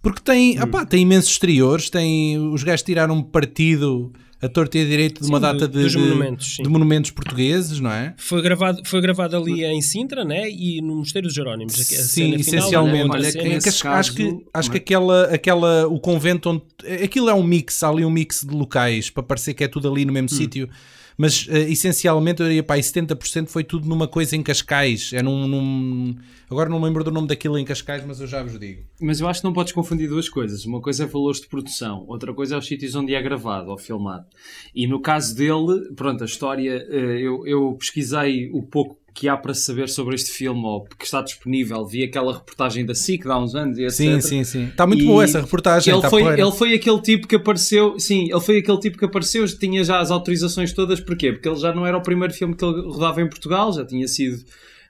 Porque 0.03 0.21
tem, 0.23 0.59
Hum. 0.59 0.65
opá, 0.65 0.85
tem 0.87 1.03
imensos 1.03 1.31
exteriores, 1.33 1.89
tem, 1.91 2.39
os 2.39 2.63
gajos 2.63 2.83
tiraram 2.83 3.23
partido 3.23 4.11
a 4.43 4.49
torta 4.49 4.77
e 4.77 4.83
a 4.83 4.85
direito 4.85 5.23
de 5.23 5.29
uma 5.29 5.39
Sim, 5.39 5.43
data 5.43 5.69
do- 5.69 5.79
de, 5.79 5.85
dos 5.85 5.93
de- 5.93 5.99
monumentos, 5.99 6.57
de 6.61 6.69
monumentos 6.69 7.11
portugueses, 7.13 7.79
não 7.79 7.91
é? 7.93 8.13
Foi 8.17 8.43
gravado, 8.43 8.83
foi 8.85 9.01
gravado 9.01 9.37
ali 9.37 9.65
em 9.65 9.81
Sintra 9.81 10.25
né? 10.25 10.51
e 10.51 10.81
no 10.83 10.97
Mosteiro 10.97 11.29
dos 11.29 11.35
Jerónimos. 11.35 11.75
A 11.79 11.85
cena 11.85 12.03
Sim, 12.03 12.25
final, 12.25 12.41
essencialmente. 12.41 12.97
né? 12.99 13.03
Outra 13.05 13.19
Olha, 13.21 13.31
cena. 13.31 13.45
É 13.55 13.59
que 13.61 13.69
acho, 13.69 13.89
acho 13.89 14.15
que, 14.15 14.25
caso, 14.25 14.43
acho 14.53 14.71
que 14.71 14.77
é? 14.77 14.81
aquela, 14.81 15.25
aquela, 15.27 15.87
o 15.87 16.01
convento 16.01 16.51
onde. 16.51 16.63
Aquilo 17.05 17.31
é 17.31 17.35
um 17.35 17.43
mix, 17.45 17.83
há 17.85 17.89
ali 17.89 18.05
um 18.05 18.11
mix 18.11 18.45
de 18.45 18.53
locais 18.55 19.09
para 19.11 19.23
parecer 19.23 19.55
que 19.55 19.63
é 19.63 19.69
tudo 19.69 19.89
ali 19.91 20.05
no 20.05 20.11
Hum. 20.11 20.15
mesmo 20.15 20.29
sítio. 20.29 20.69
Mas 21.17 21.47
uh, 21.47 21.57
essencialmente 21.57 22.41
eu 22.41 22.47
diria, 22.47 22.63
pá, 22.63 22.77
70% 22.77 23.49
foi 23.49 23.65
tudo 23.65 23.89
numa 23.89 24.09
coisa 24.09 24.37
em 24.37 24.43
Cascais. 24.43 25.13
É 25.13 25.23
num, 25.23 25.47
num, 25.47 26.17
Agora 26.51 26.69
não 26.69 26.79
me 26.79 26.87
lembro 26.87 27.03
do 27.03 27.11
nome 27.11 27.29
daquilo 27.29 27.59
em 27.59 27.65
Cascais, 27.65 28.05
mas 28.07 28.21
eu 28.21 28.27
já 28.27 28.43
vos 28.43 28.59
digo. 28.59 28.83
Mas 29.01 29.21
eu 29.21 29.29
acho 29.29 29.41
que 29.41 29.45
não 29.45 29.53
podes 29.53 29.73
confundir 29.73 30.09
duas 30.09 30.29
coisas. 30.29 30.65
Uma 30.65 30.81
coisa 30.81 31.05
é 31.05 31.07
valores 31.07 31.41
de 31.41 31.49
produção, 31.49 32.05
outra 32.07 32.33
coisa 32.33 32.55
é 32.55 32.59
os 32.59 32.67
sítios 32.67 32.95
onde 32.95 33.15
é 33.15 33.23
gravado 33.23 33.71
ou 33.71 33.79
filmado. 33.79 34.27
E 34.75 34.87
no 34.87 35.01
caso 35.01 35.35
dele, 35.35 35.93
pronto, 35.95 36.23
a 36.23 36.27
história, 36.27 36.73
eu, 36.91 37.47
eu 37.47 37.75
pesquisei 37.79 38.51
o 38.53 38.63
pouco 38.63 39.02
que 39.15 39.29
há 39.29 39.37
para 39.37 39.55
saber 39.55 39.89
sobre 39.89 40.15
este 40.15 40.31
filme 40.31 40.65
ou 40.65 40.85
que 40.85 41.05
está 41.05 41.21
disponível. 41.23 41.87
Vi 41.87 42.03
aquela 42.03 42.33
reportagem 42.33 42.85
da 42.85 42.95
SIC 42.95 43.27
há 43.27 43.39
uns 43.39 43.55
anos 43.55 43.79
e 43.79 43.85
etc. 43.85 43.95
Sim, 43.95 44.21
sim, 44.21 44.45
sim. 44.45 44.65
Está 44.67 44.87
muito 44.87 45.03
e 45.03 45.07
boa 45.07 45.25
essa 45.25 45.41
reportagem. 45.41 45.95
Ele, 45.95 46.09
foi, 46.09 46.23
ele 46.23 46.53
foi 46.53 46.75
aquele 46.75 47.01
tipo 47.01 47.27
que 47.27 47.37
apareceu, 47.37 47.99
sim, 47.99 48.31
ele 48.31 48.41
foi 48.41 48.59
aquele 48.59 48.79
tipo 48.79 48.99
que 48.99 49.05
apareceu, 49.05 49.47
tinha 49.59 49.85
já 49.85 50.01
as 50.01 50.11
autorizações 50.11 50.73
todas, 50.73 51.01
porquê? 51.01 51.33
Porque 51.33 51.49
ele 51.49 51.59
já 51.59 51.75
não 51.75 51.87
era 51.87 51.97
o 51.97 52.03
primeiro 52.03 52.33
filme 52.33 52.55
que 52.55 52.65
ele 52.65 52.81
rodava 52.83 53.21
em 53.21 53.29
Portugal, 53.29 53.73
já 53.73 53.85
tinha 53.85 54.07
sido. 54.09 54.45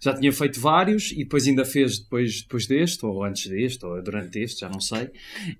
Já 0.04 0.12
tinha 0.12 0.32
feito 0.32 0.58
vários 0.58 1.12
e 1.12 1.18
depois 1.18 1.46
ainda 1.46 1.64
fez 1.64 2.00
depois, 2.00 2.42
depois 2.42 2.66
deste, 2.66 3.06
ou 3.06 3.22
antes 3.22 3.48
deste, 3.48 3.86
ou 3.86 4.02
durante 4.02 4.36
este, 4.40 4.62
já 4.62 4.68
não 4.68 4.80
sei. 4.80 5.08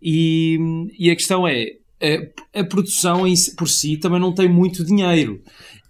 E, 0.03 0.59
e 0.99 1.13
a 1.13 1.15
questão 1.15 1.47
é, 1.47 1.77
a, 2.03 2.61
a 2.61 2.65
produção 2.65 3.27
em, 3.27 3.35
por 3.57 3.69
si 3.69 3.97
também 3.97 4.19
não 4.19 4.35
tem 4.35 4.49
muito 4.49 4.85
dinheiro. 4.85 5.41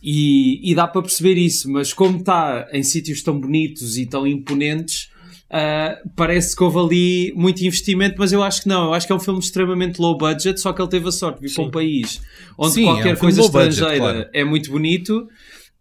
E, 0.02 0.70
e 0.70 0.74
dá 0.74 0.88
para 0.88 1.02
perceber 1.02 1.38
isso, 1.38 1.70
mas 1.70 1.92
como 1.92 2.18
está 2.18 2.68
em 2.72 2.82
sítios 2.82 3.22
tão 3.22 3.38
bonitos 3.38 3.96
e 3.96 4.04
tão 4.04 4.26
imponentes, 4.26 5.08
uh, 5.48 6.10
parece 6.16 6.56
que 6.56 6.62
houve 6.64 6.78
ali 6.78 7.32
muito 7.36 7.64
investimento, 7.64 8.16
mas 8.18 8.32
eu 8.32 8.42
acho 8.42 8.62
que 8.62 8.68
não. 8.68 8.86
Eu 8.86 8.94
acho 8.94 9.06
que 9.06 9.12
é 9.12 9.16
um 9.16 9.20
filme 9.20 9.38
extremamente 9.38 10.00
low 10.00 10.18
budget, 10.18 10.60
só 10.60 10.72
que 10.72 10.82
ele 10.82 10.90
teve 10.90 11.08
a 11.08 11.12
sorte 11.12 11.40
de 11.40 11.46
vir 11.46 11.54
para 11.54 11.64
um 11.64 11.70
país 11.70 12.20
onde 12.58 12.74
Sim, 12.74 12.84
qualquer 12.84 13.10
é 13.10 13.12
um 13.12 13.16
coisa 13.16 13.40
estrangeira 13.42 13.86
budget, 13.86 14.00
claro. 14.00 14.30
é 14.32 14.44
muito 14.44 14.70
bonito. 14.70 15.28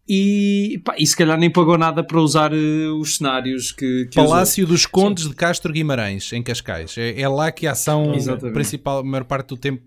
E, 0.08 0.82
pá, 0.84 0.96
e 0.98 1.08
se 1.08 1.16
calhar 1.16 1.38
nem 1.38 1.50
pagou 1.50 1.78
nada 1.78 2.04
para 2.04 2.20
usar 2.20 2.52
uh, 2.54 3.00
os 3.00 3.18
cenários 3.18 3.72
que. 3.72 4.06
que 4.06 4.16
Palácio 4.16 4.66
usou. 4.66 4.76
dos 4.76 4.86
Condes 4.86 5.24
Sim. 5.24 5.30
de 5.30 5.36
Castro 5.36 5.72
Guimarães, 5.72 6.34
em 6.34 6.44
Cascais. 6.44 6.98
É, 6.98 7.22
é 7.22 7.28
lá 7.28 7.52
que 7.52 7.66
a 7.66 7.72
ação 7.72 8.14
Exatamente. 8.14 8.54
principal, 8.54 9.00
a 9.00 9.04
maior 9.04 9.24
parte 9.24 9.48
do 9.48 9.58
tempo, 9.58 9.84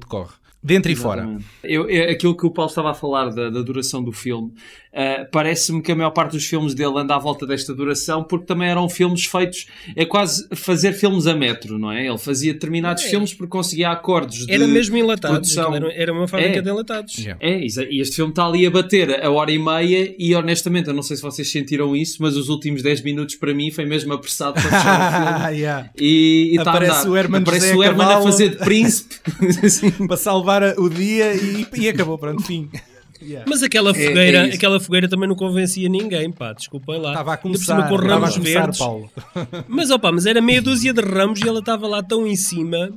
decorre. 0.00 0.32
Dentro 0.66 0.90
Exatamente. 0.90 1.44
e 1.62 1.72
fora. 1.72 1.86
Eu, 1.88 1.88
é 1.88 2.10
aquilo 2.10 2.36
que 2.36 2.44
o 2.44 2.50
Paulo 2.50 2.68
estava 2.68 2.90
a 2.90 2.94
falar 2.94 3.30
da, 3.30 3.48
da 3.48 3.62
duração 3.62 4.02
do 4.02 4.10
filme, 4.10 4.52
uh, 4.96 5.28
parece-me 5.30 5.82
que 5.82 5.92
a 5.92 5.94
maior 5.94 6.10
parte 6.10 6.32
dos 6.32 6.44
filmes 6.46 6.74
dele 6.74 6.98
anda 6.98 7.14
à 7.14 7.18
volta 7.18 7.46
desta 7.46 7.74
duração, 7.74 8.24
porque 8.24 8.46
também 8.46 8.68
eram 8.68 8.88
filmes 8.88 9.26
feitos, 9.26 9.66
é 9.94 10.04
quase 10.04 10.48
fazer 10.54 10.94
filmes 10.94 11.26
a 11.26 11.34
metro, 11.34 11.78
não 11.78 11.92
é? 11.92 12.06
Ele 12.06 12.18
fazia 12.18 12.54
determinados 12.54 13.04
é. 13.04 13.08
filmes 13.08 13.34
porque 13.34 13.50
conseguia 13.50 13.90
acordes 13.90 14.46
de 14.46 14.52
Era 14.52 14.66
mesmo 14.66 14.96
enlatados, 14.96 15.56
era, 15.56 15.92
era 15.92 16.12
uma 16.12 16.26
fábrica 16.26 16.58
é. 16.58 16.62
de 16.62 16.68
enlatados. 16.68 17.18
Yeah. 17.18 17.38
É, 17.44 17.60
e 17.60 18.00
este 18.00 18.16
filme 18.16 18.32
está 18.32 18.46
ali 18.46 18.66
a 18.66 18.70
bater 18.70 19.24
a 19.24 19.30
hora 19.30 19.52
e 19.52 19.58
meia 19.58 20.14
e 20.18 20.34
honestamente, 20.34 20.88
eu 20.88 20.94
não 20.94 21.02
sei 21.02 21.16
se 21.16 21.22
vocês 21.22 21.50
sentiram 21.50 21.94
isso, 21.94 22.22
mas 22.22 22.36
os 22.36 22.48
últimos 22.48 22.82
10 22.82 23.02
minutos 23.02 23.34
para 23.34 23.52
mim 23.52 23.70
foi 23.70 23.84
mesmo 23.84 24.12
apressado 24.12 24.54
para 24.54 24.62
fechar 24.62 25.00
o 25.00 25.42
filme. 25.46 25.58
yeah. 25.58 25.90
E, 25.98 26.50
e 26.54 26.58
aparece 26.58 27.08
o 27.08 27.16
Herman, 27.16 27.42
aparece 27.42 27.74
o 27.74 27.82
Herman 27.82 28.06
a 28.06 28.22
fazer 28.22 28.50
de 28.50 28.56
príncipe. 28.56 29.16
para 30.06 30.16
salvar 30.16 30.62
o 30.78 30.88
dia 30.88 31.34
e, 31.34 31.66
e 31.74 31.88
acabou, 31.88 32.18
pronto, 32.18 32.42
fim. 32.42 32.68
Yeah. 33.22 33.44
Mas 33.48 33.62
aquela 33.62 33.92
fogueira, 33.94 34.46
é, 34.46 34.50
é 34.50 34.54
aquela 34.54 34.80
fogueira 34.80 35.08
também 35.08 35.28
não 35.28 35.36
convencia 35.36 35.88
ninguém, 35.88 36.30
pá, 36.30 36.52
desculpem 36.52 37.00
lá. 37.00 37.10
Estava 37.10 37.34
a 37.34 37.36
começar, 37.36 37.88
com 37.88 37.96
ramos 37.96 38.30
a 38.30 38.32
começar, 38.32 38.60
verdes. 38.60 38.78
Paulo. 38.78 39.10
Mas 39.68 39.90
opa, 39.90 40.12
mas 40.12 40.26
era 40.26 40.40
meia 40.40 40.62
dúzia 40.62 40.92
de 40.92 41.00
ramos 41.00 41.40
e 41.40 41.48
ela 41.48 41.60
estava 41.60 41.86
lá 41.86 42.02
tão 42.02 42.26
em 42.26 42.36
cima. 42.36 42.90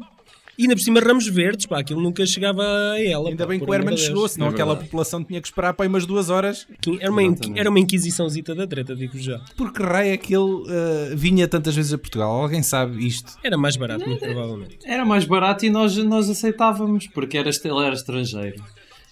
E 0.60 0.64
ainda 0.64 0.76
por 0.76 0.82
cima 0.82 1.00
ramos 1.00 1.26
verdes, 1.26 1.66
pá, 1.66 1.80
aquilo 1.80 2.02
nunca 2.02 2.26
chegava 2.26 2.62
a 2.62 3.02
ela. 3.02 3.30
Ainda 3.30 3.46
pá, 3.46 3.50
bem 3.50 3.62
que 3.62 3.66
o 3.66 3.74
Herman 3.74 3.96
chegou, 3.96 4.28
senão 4.28 4.48
é 4.48 4.50
aquela 4.50 4.76
população 4.76 5.24
tinha 5.24 5.40
que 5.40 5.48
esperar 5.48 5.74
para 5.74 5.86
aí 5.86 5.88
umas 5.88 6.06
duas 6.06 6.30
horas. 6.30 6.68
Era 7.00 7.10
uma, 7.10 7.22
era 7.56 7.70
uma 7.70 7.80
inquisiçãozita 7.80 8.54
da 8.54 8.68
treta, 8.68 8.94
digo 8.94 9.18
já. 9.18 9.40
Porque 9.56 9.82
raio 9.82 10.14
aquele 10.14 10.38
uh, 10.38 11.16
vinha 11.16 11.48
tantas 11.48 11.74
vezes 11.74 11.94
a 11.94 11.98
Portugal? 11.98 12.30
Alguém 12.30 12.62
sabe 12.62 13.08
isto? 13.08 13.38
Era 13.42 13.58
mais 13.58 13.78
barato, 13.78 14.06
muito 14.06 14.20
provavelmente. 14.20 14.80
Era 14.84 15.06
mais 15.06 15.24
barato 15.24 15.66
e 15.66 15.70
nós, 15.70 15.96
nós 15.96 16.30
aceitávamos, 16.30 17.08
porque 17.08 17.38
era, 17.38 17.50
ele 17.50 17.86
era 17.86 17.96
estrangeiro. 17.96 18.62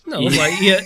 Não, 0.08 0.22
e... 0.22 0.36
lá, 0.36 0.50
e, 0.50 0.72
uh, 0.72 0.78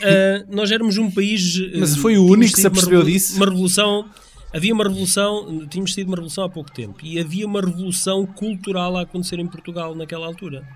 nós 0.49 0.71
éramos 0.71 0.97
um 0.97 1.09
país. 1.11 1.55
Uh, 1.55 1.79
Mas 1.79 1.95
foi 1.95 2.17
o 2.17 2.25
único 2.25 2.53
que 2.53 2.59
se 2.59 2.67
apercebeu 2.67 3.03
disso? 3.03 3.37
Uma 3.37 3.45
revolução. 3.45 4.09
Havia 4.53 4.73
uma 4.73 4.83
revolução, 4.83 5.65
tínhamos 5.67 5.93
tido 5.93 6.07
uma 6.07 6.15
revolução 6.15 6.43
há 6.43 6.49
pouco 6.49 6.69
tempo, 6.71 6.97
e 7.01 7.17
havia 7.17 7.45
uma 7.45 7.61
revolução 7.61 8.25
cultural 8.25 8.97
a 8.97 9.03
acontecer 9.03 9.39
em 9.39 9.47
Portugal 9.47 9.95
naquela 9.95 10.25
altura. 10.25 10.67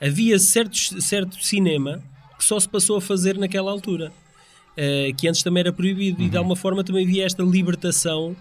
Havia 0.00 0.38
certos, 0.38 0.94
certo 1.04 1.36
cinema 1.44 2.02
que 2.38 2.44
só 2.44 2.58
se 2.58 2.68
passou 2.68 2.96
a 2.96 3.00
fazer 3.02 3.36
naquela 3.36 3.70
altura, 3.70 4.10
uh, 4.10 5.14
que 5.14 5.28
antes 5.28 5.42
também 5.42 5.60
era 5.60 5.72
proibido, 5.72 6.20
uhum. 6.20 6.26
e 6.26 6.28
de 6.30 6.36
uhum. 6.36 6.40
alguma 6.40 6.56
forma 6.56 6.82
também 6.82 7.04
havia 7.04 7.26
esta 7.26 7.42
libertação 7.42 8.34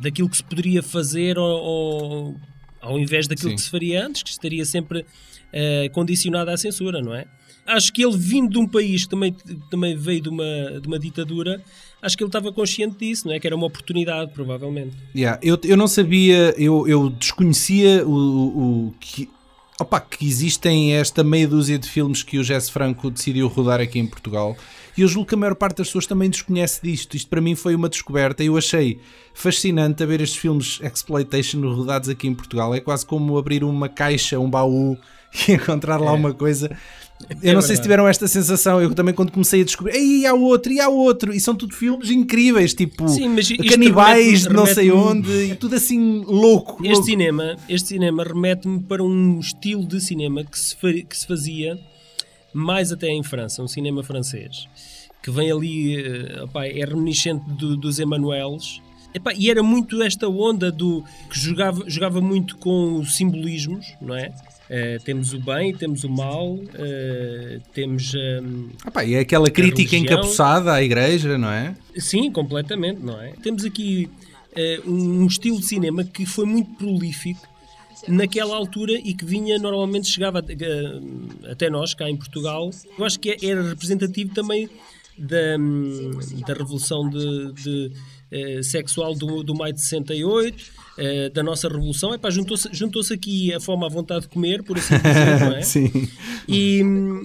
daquilo 0.00 0.30
que 0.30 0.36
se 0.36 0.44
poderia 0.44 0.82
fazer 0.82 1.38
ou, 1.38 1.60
ou 1.62 2.36
ao 2.80 2.98
invés 2.98 3.26
daquilo 3.26 3.50
Sim. 3.50 3.56
que 3.56 3.62
se 3.62 3.70
faria 3.70 4.06
antes, 4.06 4.22
que 4.22 4.30
estaria 4.30 4.64
sempre 4.64 5.00
uh, 5.00 5.90
condicionado 5.92 6.50
à 6.50 6.56
censura, 6.56 7.02
não 7.02 7.14
é? 7.14 7.26
Acho 7.66 7.92
que 7.92 8.04
ele 8.04 8.16
vindo 8.16 8.50
de 8.50 8.58
um 8.58 8.66
país 8.66 9.04
que 9.04 9.10
também, 9.10 9.34
também 9.70 9.96
veio 9.96 10.20
de 10.20 10.28
uma, 10.28 10.80
de 10.80 10.86
uma 10.86 10.98
ditadura, 10.98 11.62
acho 12.00 12.16
que 12.16 12.22
ele 12.22 12.28
estava 12.28 12.52
consciente 12.52 12.96
disso, 12.98 13.26
não 13.26 13.34
é? 13.34 13.40
Que 13.40 13.46
era 13.46 13.56
uma 13.56 13.66
oportunidade, 13.66 14.32
provavelmente. 14.32 14.96
Yeah, 15.14 15.38
eu, 15.42 15.58
eu 15.64 15.76
não 15.76 15.88
sabia, 15.88 16.54
eu, 16.56 16.86
eu 16.86 17.10
desconhecia 17.10 18.06
o, 18.06 18.88
o, 18.88 18.94
que, 19.00 19.28
opa, 19.80 20.00
que 20.00 20.26
existem 20.26 20.94
esta 20.94 21.24
meia 21.24 21.48
dúzia 21.48 21.78
de 21.78 21.88
filmes 21.88 22.22
que 22.22 22.38
o 22.38 22.44
Jesse 22.44 22.70
Franco 22.70 23.10
decidiu 23.10 23.48
rodar 23.48 23.80
aqui 23.80 23.98
em 23.98 24.06
Portugal. 24.06 24.56
E 24.96 25.02
eu 25.02 25.08
julgo 25.08 25.28
que 25.28 25.34
a 25.34 25.38
maior 25.38 25.54
parte 25.54 25.76
das 25.78 25.88
pessoas 25.88 26.06
também 26.06 26.30
desconhece 26.30 26.80
disto. 26.82 27.16
Isto 27.16 27.28
para 27.28 27.40
mim 27.40 27.54
foi 27.54 27.74
uma 27.74 27.88
descoberta 27.88 28.42
e 28.42 28.46
eu 28.46 28.56
achei 28.56 28.98
fascinante 29.34 30.02
a 30.02 30.06
ver 30.06 30.22
estes 30.22 30.38
filmes 30.38 30.80
exploitation 30.82 31.60
rodados 31.60 32.08
aqui 32.08 32.26
em 32.26 32.34
Portugal. 32.34 32.74
É 32.74 32.80
quase 32.80 33.04
como 33.04 33.36
abrir 33.36 33.62
uma 33.62 33.90
caixa, 33.90 34.38
um 34.38 34.48
baú 34.48 34.96
e 35.46 35.52
encontrar 35.52 36.00
lá 36.00 36.12
é. 36.12 36.14
uma 36.14 36.32
coisa 36.32 36.74
eu 37.42 37.50
é 37.50 37.54
não 37.54 37.62
sei 37.62 37.76
se 37.76 37.82
tiveram 37.82 38.06
esta 38.06 38.28
sensação. 38.28 38.80
Eu 38.80 38.94
também, 38.94 39.14
quando 39.14 39.32
comecei 39.32 39.62
a 39.62 39.64
descobrir, 39.64 39.98
e 39.98 40.26
há 40.26 40.34
outro, 40.34 40.72
e 40.72 40.80
há 40.80 40.88
outro, 40.88 41.32
e 41.32 41.40
são 41.40 41.54
tudo 41.54 41.74
filmes 41.74 42.10
incríveis, 42.10 42.74
tipo 42.74 43.08
Sim, 43.08 43.34
canibais 43.68 44.42
de 44.42 44.50
não 44.50 44.66
sei 44.66 44.90
onde, 44.90 45.30
e 45.30 45.54
tudo 45.54 45.74
assim 45.76 46.22
louco. 46.26 46.82
Este 46.82 46.92
louco. 46.92 47.06
cinema, 47.06 47.56
este 47.68 47.88
cinema 47.88 48.22
remete-me 48.22 48.80
para 48.80 49.02
um 49.02 49.40
estilo 49.40 49.84
de 49.84 50.00
cinema 50.00 50.44
que 50.44 50.58
se, 50.58 50.76
que 50.76 51.16
se 51.16 51.26
fazia 51.26 51.78
mais 52.52 52.92
até 52.92 53.08
em 53.08 53.22
França, 53.22 53.62
um 53.62 53.68
cinema 53.68 54.02
francês, 54.02 54.66
que 55.22 55.30
vem 55.30 55.50
ali, 55.50 56.00
uh, 56.00 56.44
opa, 56.44 56.66
é 56.66 56.84
reminiscente 56.84 57.44
do, 57.50 57.76
dos 57.76 57.98
Emanueles. 57.98 58.80
Epá, 59.14 59.32
e 59.34 59.50
era 59.50 59.62
muito 59.62 60.02
esta 60.02 60.28
onda 60.28 60.70
do 60.70 61.02
que 61.30 61.38
jogava, 61.38 61.82
jogava 61.88 62.20
muito 62.20 62.56
com 62.58 62.98
os 62.98 63.16
simbolismos, 63.16 63.94
não 64.00 64.14
é? 64.14 64.34
Uh, 64.68 65.02
temos 65.04 65.32
o 65.32 65.38
bem, 65.38 65.72
temos 65.72 66.02
o 66.02 66.08
mal, 66.08 66.54
uh, 66.54 67.60
temos. 67.72 68.12
Um, 68.14 68.68
ah, 68.92 69.04
e 69.04 69.14
é 69.14 69.20
aquela 69.20 69.48
crítica 69.48 69.96
encapuçada 69.96 70.72
à 70.72 70.82
igreja, 70.82 71.38
não 71.38 71.50
é? 71.50 71.76
Sim, 71.96 72.32
completamente, 72.32 73.00
não 73.00 73.20
é? 73.20 73.32
Temos 73.42 73.64
aqui 73.64 74.10
uh, 74.56 74.90
um 74.90 75.24
estilo 75.26 75.60
de 75.60 75.66
cinema 75.66 76.02
que 76.02 76.26
foi 76.26 76.46
muito 76.46 76.72
prolífico 76.72 77.46
naquela 78.08 78.56
altura 78.56 78.92
e 78.92 79.14
que 79.14 79.24
vinha 79.24 79.56
normalmente 79.58 80.08
chegava 80.08 80.44
até 81.50 81.70
nós 81.70 81.94
cá 81.94 82.10
em 82.10 82.16
Portugal. 82.16 82.70
Eu 82.98 83.04
acho 83.04 83.20
que 83.20 83.36
era 83.42 83.62
representativo 83.62 84.34
também 84.34 84.68
da, 85.16 85.56
hum, 85.58 86.18
da 86.46 86.54
revolução 86.54 87.08
de, 87.08 87.52
de 87.52 87.92
sexual 88.62 89.14
do, 89.14 89.42
do 89.42 89.54
maio 89.54 89.72
de 89.72 89.80
68 89.80 90.76
uh, 90.96 91.30
da 91.30 91.42
nossa 91.42 91.68
revolução, 91.68 92.14
epá, 92.14 92.30
juntou-se 92.30 92.68
juntou 92.72 93.02
aqui 93.10 93.52
a 93.52 93.60
fome 93.60 93.84
à 93.84 93.88
vontade 93.88 94.22
de 94.22 94.28
comer, 94.28 94.62
por 94.62 94.78
assim 94.78 94.96
dizer, 94.96 95.40
não 95.40 95.56
é? 95.56 95.62
Sim. 95.62 96.08
E, 96.48 96.82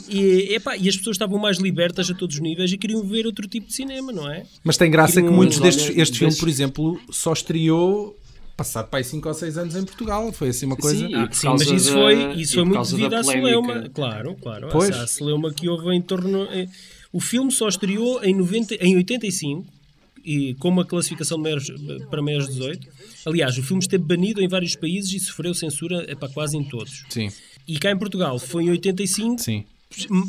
e, 0.10 0.56
epá, 0.56 0.78
e 0.78 0.88
as 0.88 0.98
pessoas 0.98 1.16
estavam 1.16 1.40
mais 1.40 1.58
libertas 1.58 2.10
a 2.10 2.14
todos 2.14 2.36
os 2.36 2.42
níveis 2.42 2.72
e 2.72 2.78
queriam 2.78 3.04
ver 3.04 3.26
outro 3.26 3.48
tipo 3.48 3.68
de 3.68 3.74
cinema, 3.74 4.12
não 4.12 4.30
é? 4.30 4.44
Mas 4.64 4.78
tem 4.78 4.92
graça 4.92 5.16
queriam... 5.16 5.32
que 5.32 5.36
muitos 5.36 5.60
destes, 5.60 5.92
este 5.96 6.20
filme, 6.20 6.36
por 6.36 6.50
exemplo, 6.50 7.00
só 7.10 7.34
estreou 7.34 8.18
passado 8.56 8.90
para 8.90 9.00
aí 9.00 9.04
5 9.04 9.28
ou 9.28 9.34
6 9.34 9.58
anos 9.58 9.76
em 9.76 9.84
Portugal. 9.84 10.32
Foi 10.32 10.50
assim 10.50 10.68
uma 10.68 10.76
coisa. 10.76 11.08
Sim, 11.08 11.16
ah, 11.16 11.28
sim 11.32 11.48
mas 11.48 11.62
isso 11.62 11.94
foi, 11.94 12.34
isso 12.34 12.54
foi 12.56 12.66
muito 12.66 12.90
devido 12.90 13.16
à 13.16 13.24
celeuma. 13.24 13.90
Claro, 13.90 14.36
claro. 14.36 14.70
Pois. 14.72 14.96
A 14.96 15.08
celeuma 15.08 15.52
que 15.52 15.68
houve 15.68 15.96
em 15.96 16.02
torno. 16.02 16.44
Eh, 16.52 16.68
o 17.12 17.20
filme 17.20 17.52
só 17.52 17.68
estreou 17.68 18.24
em, 18.24 18.36
90, 18.36 18.76
em 18.76 18.96
85 18.98 19.81
e 20.24 20.54
com 20.56 20.70
uma 20.70 20.86
classificação 20.86 21.38
maiores, 21.38 21.70
para 22.10 22.22
maiores 22.22 22.48
de 22.48 22.54
18. 22.54 22.88
Aliás, 23.26 23.58
o 23.58 23.64
filme 23.64 23.82
esteve 23.82 24.04
banido 24.04 24.42
em 24.42 24.48
vários 24.48 24.76
países 24.76 25.14
e 25.14 25.20
sofreu 25.20 25.54
censura 25.54 26.16
para 26.16 26.30
quase 26.30 26.58
em 26.58 26.64
todos. 26.64 27.04
Sim. 27.10 27.30
E 27.68 27.78
cá 27.80 27.92
em 27.92 27.98
Portugal 27.98 28.40
foi 28.40 28.66
em 28.66 28.70
85, 28.72 29.42
Sim. 29.42 29.66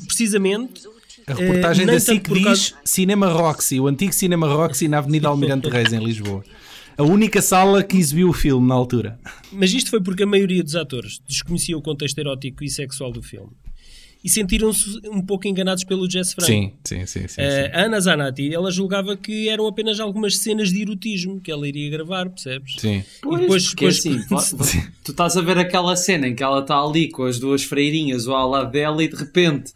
precisamente. 0.07 0.83
A 1.27 1.35
reportagem 1.35 1.85
uh, 1.85 1.87
da 1.87 2.01
SIC 2.01 2.33
diz 2.33 2.45
causa... 2.45 2.75
Cinema 2.85 3.29
Roxy, 3.29 3.79
o 3.79 3.87
antigo 3.87 4.13
Cinema 4.13 4.49
Roxy 4.49 4.89
na 4.89 4.99
Avenida 4.99 5.29
Almirante 5.29 5.69
Reis, 5.69 5.93
em 5.93 6.05
Lisboa. 6.05 6.43
A 6.97 7.05
única 7.05 7.41
sala 7.41 7.83
que 7.83 7.97
exibiu 7.97 8.29
o 8.29 8.33
filme 8.33 8.67
na 8.69 8.75
altura. 8.75 9.19
Mas 9.51 9.73
isto 9.73 9.89
foi 9.89 10.01
porque 10.03 10.25
a 10.25 10.27
maioria 10.27 10.63
dos 10.63 10.77
atores 10.77 11.21
desconhecia 11.27 11.77
o 11.77 11.83
contexto 11.83 12.19
erótico 12.19 12.63
e 12.65 12.69
sexual 12.69 13.11
do 13.13 13.23
filme. 13.23 13.51
E 14.25 14.29
sentiram-se 14.29 15.01
um 15.11 15.21
pouco 15.21 15.49
enganados 15.49 15.83
pelo 15.85 16.09
Jess 16.11 16.33
Franco. 16.33 16.47
Sim, 16.53 16.73
sim, 16.85 17.07
sim. 17.07 17.27
sim, 17.29 17.41
Eh, 17.41 17.65
sim. 17.67 17.71
a 17.77 17.85
Ana 17.87 18.01
Zanatti, 18.01 18.55
ela 18.55 18.71
julgava 18.71 19.17
que 19.17 19.49
eram 19.49 19.67
apenas 19.67 19.99
algumas 19.99 20.39
cenas 20.39 20.71
de 20.73 20.81
erotismo 20.83 21.41
que 21.41 21.51
ela 21.51 21.67
iria 21.67 21.91
gravar, 21.91 22.29
percebes? 22.31 22.77
Sim. 22.79 23.03
Pois, 23.21 23.41
depois- 23.41 23.65
porque 23.69 23.87
depois- 23.89 23.99
assim, 23.99 24.19
vo- 24.29 24.65
vo- 24.65 24.83
tu 25.05 25.11
estás 25.11 25.37
a 25.37 25.41
ver 25.41 25.59
aquela 25.59 25.97
cena 25.97 26.29
em 26.29 26.35
que 26.35 26.43
ela 26.43 26.61
está 26.61 26.79
ali 26.81 27.09
com 27.09 27.25
as 27.25 27.39
duas 27.39 27.65
freirinhas 27.65 28.27
ou 28.27 28.35
ao 28.35 28.49
lado 28.49 28.71
dela 28.71 29.03
e 29.03 29.09
de 29.09 29.17
repente 29.17 29.73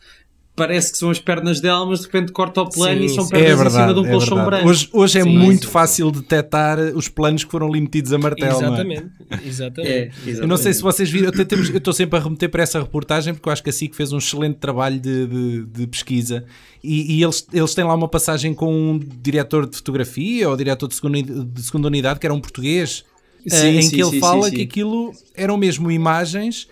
parece 0.57 0.91
que 0.91 0.99
são 0.99 1.11
as 1.11 1.19
pernas 1.19 1.61
dela, 1.61 1.85
mas 1.87 2.01
de 2.01 2.07
repente 2.07 2.33
corta 2.33 2.63
o 2.63 2.71
plano 2.71 2.99
Sim, 3.01 3.05
e 3.05 3.09
são 3.11 3.25
sim. 3.25 3.31
pernas 3.31 3.49
É 3.49 3.53
em 3.53 3.57
cima 3.57 3.71
verdade, 3.71 3.95
de 3.95 4.01
um 4.01 4.07
é 4.07 4.11
colchão 4.11 4.37
verdade. 4.39 4.51
branco. 4.57 4.69
Hoje, 4.71 4.89
hoje 4.93 5.19
é 5.19 5.23
Sim, 5.23 5.29
muito 5.39 5.67
sim. 5.67 5.73
fácil 5.73 6.11
detectar 6.11 6.79
os 6.95 7.09
planos 7.09 7.45
que 7.45 7.51
foram 7.51 7.71
limitidos 7.71 8.13
a 8.13 8.19
martelo, 8.19 8.61
não 8.61 8.69
é? 8.69 8.81
Exatamente, 8.81 9.11
exatamente. 9.45 9.93
É, 9.93 10.03
exatamente. 10.07 10.41
Eu 10.41 10.49
não 10.49 10.57
sei 10.57 10.73
se 10.73 10.83
vocês 10.83 11.11
viram, 11.11 11.27
eu 11.27 11.31
até 11.35 11.45
temos- 11.45 11.69
eu 11.71 11.77
estou 11.79 11.93
sempre 11.93 12.19
a 12.19 12.23
remeter 12.23 12.49
para 12.51 12.63
essa 12.63 12.81
reportagem 12.81 13.35
porque 13.35 13.49
eu 13.49 13.53
acho 13.53 13.63
que 13.63 13.71
a 13.71 13.73
SIC 13.73 13.95
fez 13.95 14.13
um 14.13 14.19
excelente 14.19 14.57
trabalho 14.57 14.99
de, 14.99 15.27
de- 15.27 15.65
de 15.67 15.87
pesquisa 15.87 16.45
e, 16.83 17.17
e 17.19 17.23
eles, 17.23 17.47
eles 17.53 17.75
têm 17.75 17.85
lá 17.85 17.95
uma 17.95 18.09
passagem 18.09 18.55
com 18.55 18.73
um 18.93 18.99
diretor 18.99 19.67
de 19.69 19.77
fotografia 19.77 20.49
ou 20.49 20.57
diretor 20.57 20.89
de 20.89 20.95
segunda, 20.95 21.23
de 21.23 21.63
segunda 21.63 21.89
unidade 21.89 22.19
que 22.19 22.27
era 22.27 22.33
um 22.35 22.41
português 22.41 23.05
eh, 23.45 23.51
Sim, 23.51 23.77
em 23.79 23.83
sim, 23.83 23.91
que 23.97 24.03
ele 24.03 24.11
sim, 24.11 24.21
fala 24.21 24.49
sim, 24.49 24.57
que 24.57 24.63
aquilo 24.63 25.13
eram 25.35 25.57
mesmo 25.57 25.91
imagens 25.91 26.67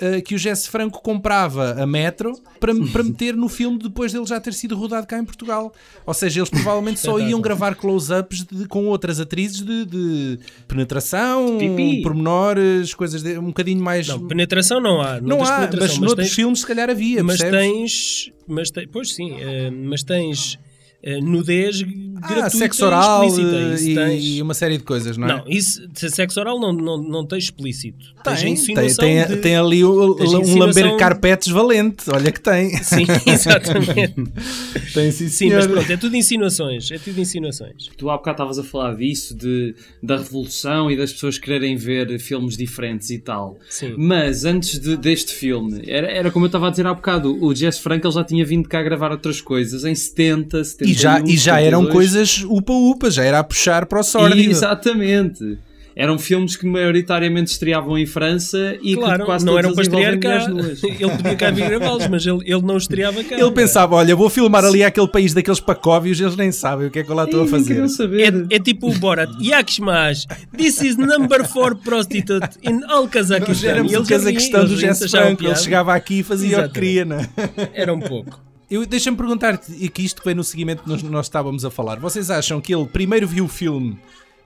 eh, 0.00 0.20
que 0.20 0.34
o 0.34 0.38
Jesse 0.38 0.68
Franco 0.68 1.02
comprava 1.02 1.72
a 1.80 1.86
metro 1.86 2.32
para, 2.58 2.74
para 2.92 3.02
meter 3.02 3.36
no 3.36 3.48
filme 3.48 3.78
depois 3.78 4.12
dele 4.12 4.26
já 4.26 4.40
ter 4.40 4.52
sido 4.54 4.76
rodado 4.76 5.06
cá 5.06 5.18
em 5.18 5.24
Portugal. 5.24 5.72
Ou 6.06 6.14
seja, 6.14 6.40
eles 6.40 6.50
provavelmente 6.50 7.00
só 7.00 7.18
iam 7.18 7.40
gravar 7.40 7.74
close-ups 7.74 8.46
com 8.68 8.86
outras 8.86 9.20
atrizes 9.20 9.60
de, 9.60 9.84
de 9.84 10.38
penetração, 10.66 11.58
Pipi. 11.58 12.02
pormenores, 12.02 12.94
coisas 12.94 13.22
de, 13.22 13.38
um 13.38 13.46
bocadinho 13.46 13.82
mais. 13.82 14.08
Não, 14.08 14.26
penetração 14.26 14.80
não 14.80 15.00
há. 15.00 15.20
Não 15.20 15.38
tens 15.38 15.50
há, 15.50 15.56
penetração, 15.58 15.96
mas 15.96 15.98
noutros 16.00 16.26
tens- 16.28 16.34
filmes 16.36 16.60
se 16.60 16.66
calhar 16.66 16.88
havia, 16.90 17.22
mas 17.22 17.38
percebes? 17.38 17.60
tens, 17.60 18.32
mas 18.46 18.70
tens, 18.70 18.88
pois 18.90 19.14
sim, 19.14 19.36
eh, 19.40 19.70
mas 19.70 20.02
tens 20.02 20.58
nudez 21.22 21.82
ah, 22.22 22.26
gratuita 22.28 22.50
sexo 22.50 22.84
oral 22.84 23.24
explícita, 23.24 23.56
eh, 23.56 23.74
isso 23.74 23.88
e, 23.90 23.94
tens- 23.94 24.24
e 24.24 24.42
uma 24.42 24.52
série 24.54 24.76
de 24.76 24.84
coisas, 24.84 25.16
não 25.16 25.26
é? 25.26 25.32
Não, 25.38 25.44
isso, 25.48 25.82
se 25.94 26.10
sexo 26.10 26.38
oral 26.40 26.60
não, 26.60 26.72
não, 26.72 26.98
não 27.02 27.26
tens 27.26 27.44
explícito. 27.44 27.98
tem, 28.22 28.54
tem, 28.54 28.94
tem, 28.94 29.26
de... 29.26 29.36
tem 29.36 29.56
ali 29.56 29.82
o- 29.82 30.16
um 30.20 30.58
lamber 30.58 30.96
carpetes 30.98 31.48
valente, 31.48 32.04
olha 32.10 32.30
que 32.30 32.40
tem. 32.40 32.70
Sim, 32.82 33.06
exatamente. 33.26 34.14
tem 34.92 35.10
sim, 35.10 35.28
Sim, 35.28 35.50
mas 35.50 35.66
pronto, 35.66 35.90
é 35.90 35.96
tudo 35.96 36.16
insinuações. 36.16 36.90
É 36.90 36.98
tudo 36.98 37.18
insinuações. 37.20 37.88
Tu 37.96 38.10
há 38.10 38.16
bocado 38.16 38.34
estavas 38.34 38.58
a 38.58 38.64
falar 38.64 38.94
disso, 38.96 39.34
de, 39.34 39.74
da 40.02 40.16
revolução 40.18 40.90
e 40.90 40.96
das 40.96 41.12
pessoas 41.12 41.38
quererem 41.38 41.76
ver 41.76 42.18
filmes 42.18 42.56
diferentes 42.56 43.10
e 43.10 43.18
tal. 43.18 43.58
Sim. 43.68 43.94
Mas 43.96 44.44
antes 44.44 44.78
de- 44.78 44.96
deste 44.96 45.32
filme, 45.32 45.82
era, 45.86 46.06
era 46.10 46.30
como 46.30 46.44
eu 46.44 46.48
estava 46.48 46.68
a 46.68 46.70
dizer 46.70 46.86
há 46.86 46.92
bocado, 46.94 47.42
o 47.42 47.54
Jess 47.54 47.78
Frank 47.78 48.04
ele 48.06 48.12
já 48.14 48.24
tinha 48.24 48.44
vindo 48.44 48.68
cá 48.68 48.82
gravar 48.82 49.10
outras 49.10 49.40
coisas 49.40 49.84
em 49.84 49.94
70, 49.94 50.62
71, 50.64 50.89
E 50.90 50.94
já, 50.94 51.20
e 51.20 51.36
já 51.36 51.60
eram 51.60 51.82
72. 51.84 51.92
coisas 51.92 52.44
upa-upa, 52.48 53.10
já 53.10 53.24
era 53.24 53.38
a 53.38 53.44
puxar 53.44 53.86
para 53.86 54.00
o 54.00 54.02
sórdido. 54.02 54.50
Exatamente. 54.50 55.58
Eram 56.00 56.18
filmes 56.18 56.56
que 56.56 56.66
maioritariamente 56.66 57.50
estreavam 57.50 57.98
em 57.98 58.06
França 58.06 58.76
e 58.82 58.94
Claro, 58.94 59.18
que 59.18 59.24
quase 59.26 59.44
não 59.44 59.58
eram 59.58 59.74
para 59.74 59.82
estrear 59.82 60.18
cá. 60.18 60.46
Ele 60.98 61.10
podia 61.10 61.36
cá 61.36 61.50
vir 61.50 61.68
gravá-los, 61.68 62.06
mas 62.06 62.24
ele, 62.26 62.38
ele 62.44 62.62
não 62.62 62.76
estreava 62.76 63.22
cá. 63.24 63.38
Ele 63.38 63.50
pensava, 63.50 63.96
olha, 63.96 64.14
vou 64.14 64.30
filmar 64.30 64.64
ali 64.64 64.82
aquele 64.84 65.08
país 65.08 65.34
daqueles 65.34 65.60
pacóvios, 65.60 66.20
eles 66.20 66.36
nem 66.36 66.52
sabem 66.52 66.86
o 66.86 66.90
que 66.90 67.00
é 67.00 67.04
que 67.04 67.10
eu 67.10 67.14
lá 67.14 67.24
estou 67.24 67.42
a 67.42 67.46
fazer. 67.46 67.84
É, 68.18 68.56
é 68.56 68.58
tipo 68.58 68.88
o 68.88 68.98
Borat. 68.98 69.30
Yakshmash, 69.42 70.26
this 70.56 70.80
is 70.80 70.96
number 70.96 71.46
4 71.46 71.76
prostitute 71.76 72.48
in 72.62 72.82
all 72.84 73.02
Nós 73.02 73.10
Kazakhstan. 73.10 73.68
éramos 73.68 73.92
E 73.92 73.96
o 73.96 74.06
Cazaquistão 74.06 74.64
do 74.64 74.78
Franco, 75.08 75.44
ele 75.44 75.56
chegava 75.56 75.94
aqui 75.94 76.20
e 76.20 76.22
fazia 76.22 76.46
o 76.46 76.50
que 76.50 76.56
Exatamente. 76.56 76.72
queria, 76.72 77.04
não 77.04 77.16
é? 77.16 77.28
Era 77.74 77.92
um 77.92 78.00
pouco. 78.00 78.49
Eu, 78.70 78.86
Deixa-me 78.86 79.16
perguntar-te, 79.16 79.72
e 79.72 79.88
que 79.88 80.02
isto 80.02 80.22
vem 80.24 80.34
no 80.34 80.44
seguimento 80.44 80.82
que 80.84 80.88
nós, 80.88 81.02
nós 81.02 81.26
estávamos 81.26 81.64
a 81.64 81.70
falar. 81.70 81.98
Vocês 81.98 82.30
acham 82.30 82.60
que 82.60 82.74
ele 82.74 82.86
primeiro 82.86 83.26
viu 83.26 83.46
o 83.46 83.48
filme 83.48 83.98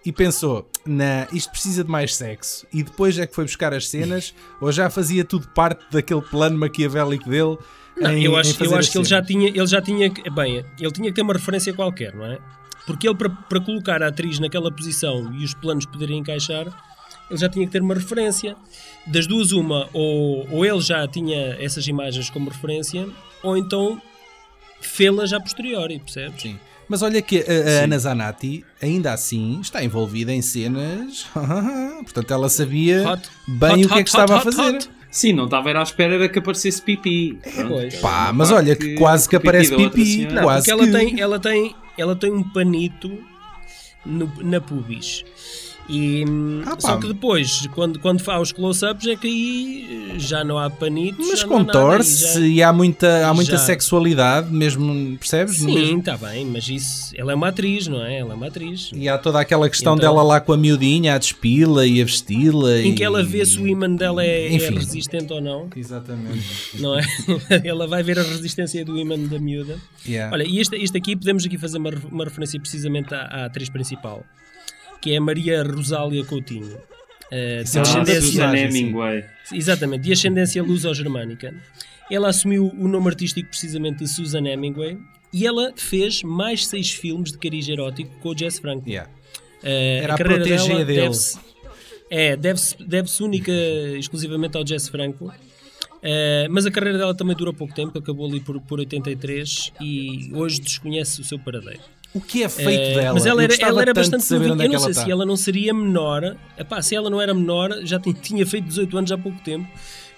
e 0.04 0.10
pensou, 0.12 0.68
nah, 0.86 1.26
isto 1.32 1.50
precisa 1.50 1.82
de 1.84 1.90
mais 1.90 2.14
sexo, 2.14 2.66
e 2.72 2.82
depois 2.82 3.18
é 3.18 3.26
que 3.26 3.34
foi 3.34 3.44
buscar 3.44 3.72
as 3.74 3.88
cenas, 3.88 4.34
ou 4.60 4.70
já 4.72 4.88
fazia 4.90 5.24
tudo 5.24 5.48
parte 5.48 5.82
daquele 5.90 6.20
plano 6.22 6.58
maquiavélico 6.58 7.28
dele? 7.28 7.58
Não, 7.96 8.10
em- 8.12 8.24
eu 8.24 8.36
acho, 8.36 8.62
eu 8.64 8.74
acho 8.76 8.90
que 8.90 8.98
ele 8.98 9.04
já 9.04 9.22
tinha, 9.22 9.48
ele 9.48 9.66
já 9.66 9.80
tinha, 9.80 10.10
que- 10.10 10.28
bem, 10.30 10.64
ele 10.78 10.92
tinha 10.92 11.08
que 11.08 11.14
ter 11.14 11.22
uma 11.22 11.32
referência 11.34 11.72
qualquer, 11.72 12.14
não 12.14 12.24
é? 12.26 12.38
Porque 12.86 13.08
ele 13.08 13.16
para, 13.16 13.30
para 13.30 13.60
colocar 13.60 14.02
a 14.02 14.08
atriz 14.08 14.38
naquela 14.38 14.70
posição 14.70 15.32
e 15.34 15.44
os 15.44 15.54
planos 15.54 15.86
poderem 15.86 16.18
encaixar, 16.18 16.66
ele 17.30 17.38
já 17.38 17.48
tinha 17.48 17.64
que 17.64 17.72
ter 17.72 17.80
uma 17.80 17.94
referência. 17.94 18.56
Das 19.06 19.26
duas 19.26 19.52
uma, 19.52 19.88
ou, 19.92 20.46
ou 20.50 20.66
ele 20.66 20.80
já 20.80 21.06
tinha 21.08 21.56
essas 21.58 21.86
imagens 21.86 22.28
como 22.28 22.50
referência, 22.50 23.08
ou 23.42 23.56
então 23.56 24.00
fê-las 24.86 25.32
a 25.32 25.40
posteriori, 25.40 25.98
percebes? 25.98 26.42
Sim. 26.42 26.58
Mas 26.88 27.00
olha 27.02 27.22
que 27.22 27.38
a, 27.38 27.80
a 27.80 27.84
Ana 27.84 27.98
Zanatti, 27.98 28.62
ainda 28.82 29.12
assim, 29.14 29.58
está 29.60 29.82
envolvida 29.82 30.32
em 30.32 30.42
cenas. 30.42 31.26
Portanto, 32.04 32.30
ela 32.32 32.48
sabia 32.48 33.10
Hot. 33.10 33.22
bem 33.48 33.72
Hot, 33.72 33.84
o 33.84 33.88
que 33.88 33.94
é 33.94 33.96
hot, 33.96 34.04
que 34.04 34.10
estava 34.10 34.34
hot, 34.36 34.40
a 34.48 34.52
fazer. 34.52 34.76
hot. 34.76 34.90
Sim, 35.10 35.32
não 35.32 35.44
estava 35.44 35.70
era 35.70 35.80
à 35.80 35.82
espera 35.82 36.14
era 36.14 36.28
que 36.28 36.38
aparecesse 36.40 36.82
pipi. 36.82 37.38
Pronto, 37.54 37.96
Pá, 38.00 38.32
mas 38.34 38.50
olha 38.50 38.74
que 38.76 38.94
quase 38.96 39.28
que 39.28 39.36
aparece 39.36 39.74
pipi. 39.74 40.26
Não, 40.26 40.42
Quase 40.42 40.66
porque 40.68 40.70
ela 40.72 40.84
que- 40.86 40.92
tem, 41.06 41.20
ela 41.20 41.38
tem, 41.38 41.76
ela 41.96 42.16
tem 42.16 42.32
um 42.32 42.42
panito 42.42 43.18
no- 44.04 44.32
na 44.42 44.60
pubis. 44.60 45.24
E, 45.88 46.24
Ah, 46.64 46.76
só 46.78 46.96
que 46.96 47.08
depois, 47.08 47.66
quando, 47.74 47.98
quando 47.98 48.20
faz 48.22 48.40
os 48.40 48.52
close-ups, 48.52 49.06
é 49.06 49.16
que 49.16 49.26
aí 49.26 50.12
eh, 50.14 50.18
já 50.18 50.42
não 50.42 50.58
há 50.58 50.70
panitos. 50.70 51.26
Mas 51.28 51.42
há 51.42 51.46
contorce 51.46 52.40
e 52.40 52.54
e 52.54 52.62
há 52.62 52.72
muita, 52.72 53.26
há 53.28 53.34
muita 53.34 53.52
já- 53.52 53.58
sexualidade, 53.58 54.50
mesmo, 54.50 55.18
percebes? 55.18 55.56
Sim, 55.56 55.98
está 55.98 56.16
bem, 56.16 56.46
mas 56.46 56.66
isso. 56.68 57.12
Ela 57.16 57.32
é 57.32 57.34
uma 57.34 57.48
atriz, 57.48 57.86
não 57.86 58.02
é? 58.02 58.18
Ela 58.20 58.32
é 58.32 58.36
uma 58.36 58.46
atriz. 58.46 58.90
E 58.94 59.08
há 59.08 59.18
toda 59.18 59.38
aquela 59.40 59.68
questão 59.68 59.94
Então- 59.94 60.14
dela 60.14 60.22
lá 60.22 60.40
com 60.40 60.52
a 60.52 60.56
miudinha, 60.56 61.14
a 61.14 61.18
despila 61.18 61.86
e 61.86 62.00
a 62.00 62.04
vesti-la. 62.04 62.78
Em 62.78 62.92
e- 62.92 62.94
que 62.94 63.04
ela 63.04 63.22
vê 63.22 63.44
se 63.44 63.58
o 63.60 63.66
imã 63.66 63.90
dela 63.94 64.24
é, 64.24 64.54
é 64.54 64.56
resistente 64.70 65.32
ou 65.32 65.40
não, 65.40 65.68
Exatamente. 65.76 66.80
não 66.80 66.98
é? 66.98 67.02
ela 67.64 67.86
vai 67.86 68.02
ver 68.02 68.18
a 68.18 68.22
resistência 68.22 68.84
do 68.84 68.96
imã 68.98 69.18
da 69.18 69.38
miúda. 69.38 69.76
Yeah. 70.06 70.32
Olha, 70.34 70.44
e 70.44 70.60
este, 70.60 70.76
este 70.76 70.96
aqui, 70.96 71.14
podemos 71.16 71.44
aqui 71.44 71.58
fazer 71.58 71.78
uma, 71.78 71.90
uma 72.10 72.24
referência 72.24 72.58
precisamente 72.60 73.14
à, 73.14 73.20
à 73.22 73.44
atriz 73.46 73.68
principal, 73.68 74.24
que 75.04 75.12
é 75.12 75.18
a 75.18 75.20
Maria 75.20 75.62
Rosália 75.62 76.24
Coutinho. 76.24 76.78
eh, 77.30 77.62
de 77.62 77.76
é 77.76 77.80
Ah, 77.80 77.82
ascendência-. 77.82 78.56
Hemingway. 78.56 79.24
Exatamente, 79.52 80.02
de 80.02 80.12
ascendência 80.12 80.62
luso-germânica. 80.62 81.54
Ela 82.10 82.28
assumiu 82.28 82.72
o 82.78 82.88
nome 82.88 83.08
artístico 83.08 83.48
precisamente 83.48 83.98
de 83.98 84.08
Susan 84.08 84.46
Hemingway 84.46 84.96
e 85.32 85.46
ela 85.46 85.72
fez 85.76 86.22
mais 86.22 86.66
seis 86.66 86.90
filmes 86.92 87.32
de 87.32 87.38
cariz 87.38 87.68
erótico 87.68 88.10
com 88.20 88.28
o 88.30 88.38
Jess 88.38 88.58
Franco. 88.58 88.88
Yeah. 88.88 89.10
Eh, 89.62 90.00
Era 90.04 90.14
a 90.14 90.16
protégé 90.16 90.84
dele. 90.84 91.00
deve-se 91.00 91.38
é, 92.10 92.36
deve-se 92.36 92.76
deve 92.82 93.08
única 93.22 93.52
exclusivamente 93.98 94.56
ao 94.56 94.66
Jess 94.66 94.88
Franco. 94.88 95.32
Eh, 96.02 96.46
mas 96.50 96.66
a 96.66 96.70
carreira 96.70 96.98
dela 96.98 97.14
também 97.14 97.34
durou 97.34 97.52
pouco 97.54 97.74
tempo, 97.74 97.98
acabou 97.98 98.26
ali 98.28 98.38
por, 98.40 98.60
por 98.60 98.78
83 98.78 99.72
e 99.80 100.30
hoje 100.34 100.60
desconhece 100.60 101.20
o 101.20 101.24
seu 101.24 101.38
paradeiro. 101.38 101.80
O 102.14 102.20
que 102.20 102.44
é 102.44 102.48
feito 102.48 102.80
Eh, 102.80 102.94
dela? 102.94 103.14
Mas 103.14 103.26
ela 103.26 103.42
era, 103.42 103.54
ela 103.60 103.82
era 103.82 103.92
bastante 103.92 104.24
saber 104.24 104.46
novinha. 104.48 104.54
onde 104.54 104.62
é 104.62 104.66
Eu 104.68 104.72
não 104.72 104.78
sei 104.78 104.90
está. 104.92 105.04
se 105.04 105.10
ela 105.10 105.26
não 105.26 105.36
seria 105.36 105.74
menor. 105.74 106.36
Epá, 106.56 106.80
se 106.80 106.94
ela 106.94 107.10
não 107.10 107.20
era 107.20 107.34
menor, 107.34 107.70
já 107.82 107.98
tinha, 107.98 108.14
tinha 108.14 108.46
feito 108.46 108.66
18 108.68 108.96
anos 108.98 109.12
há 109.12 109.18
pouco 109.18 109.40
tempo 109.42 109.66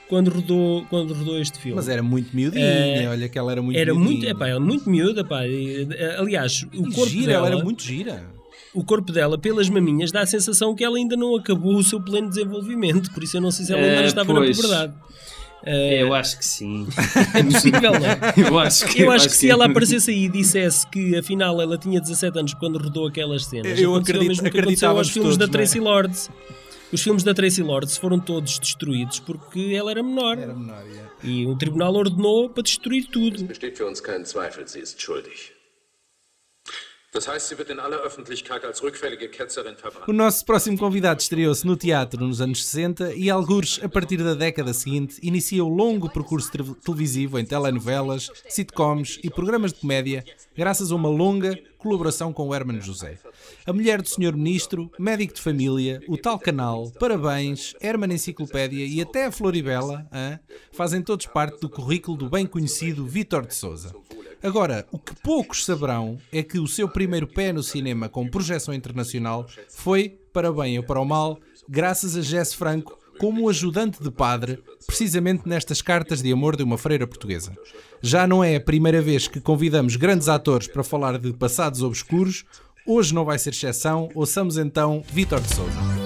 quando 0.08 0.30
rodou, 0.30 0.84
quando 0.90 1.14
rodou 1.14 1.40
este 1.40 1.58
filme. 1.58 1.76
Mas 1.76 1.88
era 1.88 2.02
muito 2.02 2.36
miudinha, 2.36 2.62
Eh, 2.64 3.08
olha 3.08 3.28
que 3.28 3.38
ela 3.38 3.50
era 3.50 3.62
muito 3.62 3.78
era 3.78 3.94
muito, 3.94 4.08
miudinha. 4.10 4.32
epá, 4.32 4.46
ela 4.46 4.60
muito 4.60 4.88
miúda, 4.90 5.24
pá. 5.24 5.46
E, 5.46 5.88
eh, 5.90 6.16
Aliás, 6.18 6.64
o 6.74 6.88
E 6.88 6.92
corpo 6.92 7.06
gira, 7.08 7.26
dela, 7.32 7.46
ela 7.48 7.56
era 7.56 7.64
muito 7.64 7.82
gira. 7.82 8.22
o 8.74 8.84
corpo 8.84 9.10
dela, 9.10 9.38
pelas 9.38 9.70
maminhas, 9.70 10.12
dá 10.12 10.20
a 10.20 10.26
sensação 10.26 10.74
que 10.74 10.84
ela 10.84 10.98
ainda 10.98 11.16
não 11.16 11.34
acabou 11.34 11.74
o 11.76 11.82
seu 11.82 11.98
pleno 12.00 12.28
desenvolvimento. 12.28 13.10
Por 13.12 13.24
isso 13.24 13.38
eu 13.38 13.40
não 13.40 13.50
sei 13.50 13.64
se 13.64 13.72
ela 13.72 13.80
ainda 13.82 14.02
Eh, 14.02 14.06
estava 14.06 14.34
pois. 14.34 14.56
na 14.58 14.62
puberdade. 14.62 14.94
Eh, 15.64 16.02
Eu 16.02 16.14
acho 16.14 16.38
que 16.38 16.44
sim. 16.44 16.86
é 17.34 17.42
possível, 17.42 17.92
não 17.92 18.06
é? 18.06 18.18
Eu 18.48 18.58
acho 18.58 18.86
que, 18.86 19.02
Eu 19.02 19.10
acho 19.10 19.28
que 19.28 19.34
se 19.34 19.50
ela 19.50 19.66
aparecesse 19.66 20.10
aí 20.10 20.24
e 20.24 20.28
dissesse 20.28 20.86
que 20.86 21.16
afinal 21.16 21.60
ela 21.60 21.76
tinha 21.78 22.00
17 22.00 22.38
anos 22.38 22.54
quando 22.54 22.78
rodou 22.78 23.06
aquelas 23.08 23.46
cenas, 23.46 23.78
Eu 23.80 23.94
aconteceu 23.94 23.96
acredito- 23.96 24.22
o 24.24 24.28
mesmo 24.28 24.50
que 24.50 24.58
aconteceu 24.60 24.90
aos 24.90 25.10
filmes 25.10 25.36
da 25.36 25.46
todos, 25.46 25.54
não 25.54 25.60
é? 25.60 25.64
Tracy 25.66 25.80
Lords. 25.80 26.30
Os 26.92 27.02
filmes 27.02 27.24
da 27.24 27.34
Tracy 27.34 27.62
Lords 27.62 27.96
foram 27.96 28.20
todos 28.20 28.60
destruídos 28.60 29.18
porque 29.18 29.72
ela 29.76 29.90
era 29.90 30.02
menor. 30.04 30.38
Era 30.38 30.54
menor, 30.54 30.84
yeah. 30.86 31.10
E 31.24 31.44
o 31.46 31.56
tribunal 31.56 31.92
ordenou 31.96 32.48
para 32.48 32.62
destruir 32.62 33.06
tudo. 33.06 33.42
Besteht 33.44 33.76
für 33.76 33.86
uns 33.88 34.00
kein 34.00 34.24
Zweifel, 34.24 34.68
sie 34.68 34.80
ist 34.82 35.00
schuldig. 35.02 35.50
Das 35.52 35.54
heißt, 35.54 35.54
sie 35.54 35.54
wird 35.54 35.54
in 35.54 35.54
aller 35.54 35.54
Öffentlichkeit 35.54 36.52
als 36.52 36.54
rückfällige 36.54 37.02
Ketzerin 37.02 37.05
O 40.06 40.12
nosso 40.12 40.44
próximo 40.44 40.78
convidado 40.78 41.20
estreou-se 41.20 41.66
no 41.66 41.76
teatro 41.76 42.26
nos 42.26 42.40
anos 42.40 42.64
60 42.66 43.14
e, 43.14 43.30
algures 43.30 43.80
a 43.82 43.88
partir 43.88 44.18
da 44.22 44.34
década 44.34 44.72
seguinte, 44.74 45.16
inicia 45.22 45.64
o 45.64 45.68
longo 45.68 46.10
percurso 46.10 46.50
te- 46.50 46.74
televisivo 46.84 47.38
em 47.38 47.44
telenovelas, 47.44 48.30
sitcoms 48.48 49.18
e 49.22 49.30
programas 49.30 49.72
de 49.72 49.80
comédia, 49.80 50.24
graças 50.56 50.90
a 50.92 50.94
uma 50.94 51.08
longa, 51.08 51.58
colaboração 51.78 52.32
com 52.32 52.48
o 52.48 52.54
Hermano 52.54 52.80
José. 52.80 53.18
A 53.64 53.72
Mulher 53.72 54.02
do 54.02 54.08
Senhor 54.08 54.34
Ministro, 54.36 54.90
Médico 54.98 55.34
de 55.34 55.40
Família, 55.40 56.02
o 56.08 56.16
Tal 56.16 56.38
Canal, 56.38 56.90
Parabéns, 56.98 57.74
Herman 57.80 58.12
Enciclopédia 58.14 58.84
e 58.84 59.00
até 59.00 59.26
a 59.26 59.32
Floribela 59.32 60.06
hein, 60.12 60.38
fazem 60.72 61.02
todos 61.02 61.26
parte 61.26 61.60
do 61.60 61.68
currículo 61.68 62.16
do 62.16 62.28
bem 62.28 62.46
conhecido 62.46 63.06
Vítor 63.06 63.46
de 63.46 63.54
Souza. 63.54 63.94
Agora, 64.42 64.86
o 64.92 64.98
que 64.98 65.14
poucos 65.22 65.64
saberão 65.64 66.18
é 66.32 66.42
que 66.42 66.58
o 66.58 66.66
seu 66.66 66.88
primeiro 66.88 67.26
pé 67.26 67.52
no 67.52 67.62
cinema 67.62 68.08
com 68.08 68.28
projeção 68.28 68.74
internacional 68.74 69.46
foi, 69.68 70.18
para 70.32 70.52
bem 70.52 70.78
ou 70.78 70.84
para 70.84 71.00
o 71.00 71.04
mal, 71.04 71.38
graças 71.68 72.16
a 72.16 72.22
Jesse 72.22 72.56
Franco, 72.56 72.98
como 73.18 73.48
ajudante 73.48 74.02
de 74.02 74.10
padre, 74.10 74.62
precisamente 74.86 75.48
nestas 75.48 75.80
cartas 75.80 76.22
de 76.22 76.30
amor 76.32 76.56
de 76.56 76.62
uma 76.62 76.76
freira 76.76 77.06
portuguesa. 77.06 77.56
Já 78.02 78.26
não 78.26 78.44
é 78.44 78.56
a 78.56 78.60
primeira 78.60 79.00
vez 79.00 79.26
que 79.26 79.40
convidamos 79.40 79.96
grandes 79.96 80.28
atores 80.28 80.68
para 80.68 80.84
falar 80.84 81.18
de 81.18 81.32
passados 81.32 81.82
obscuros, 81.82 82.44
hoje 82.86 83.14
não 83.14 83.24
vai 83.24 83.38
ser 83.38 83.50
exceção, 83.50 84.08
ouçamos 84.14 84.58
então 84.58 85.02
Vítor 85.10 85.40
de 85.40 85.54
Souza. 85.54 86.05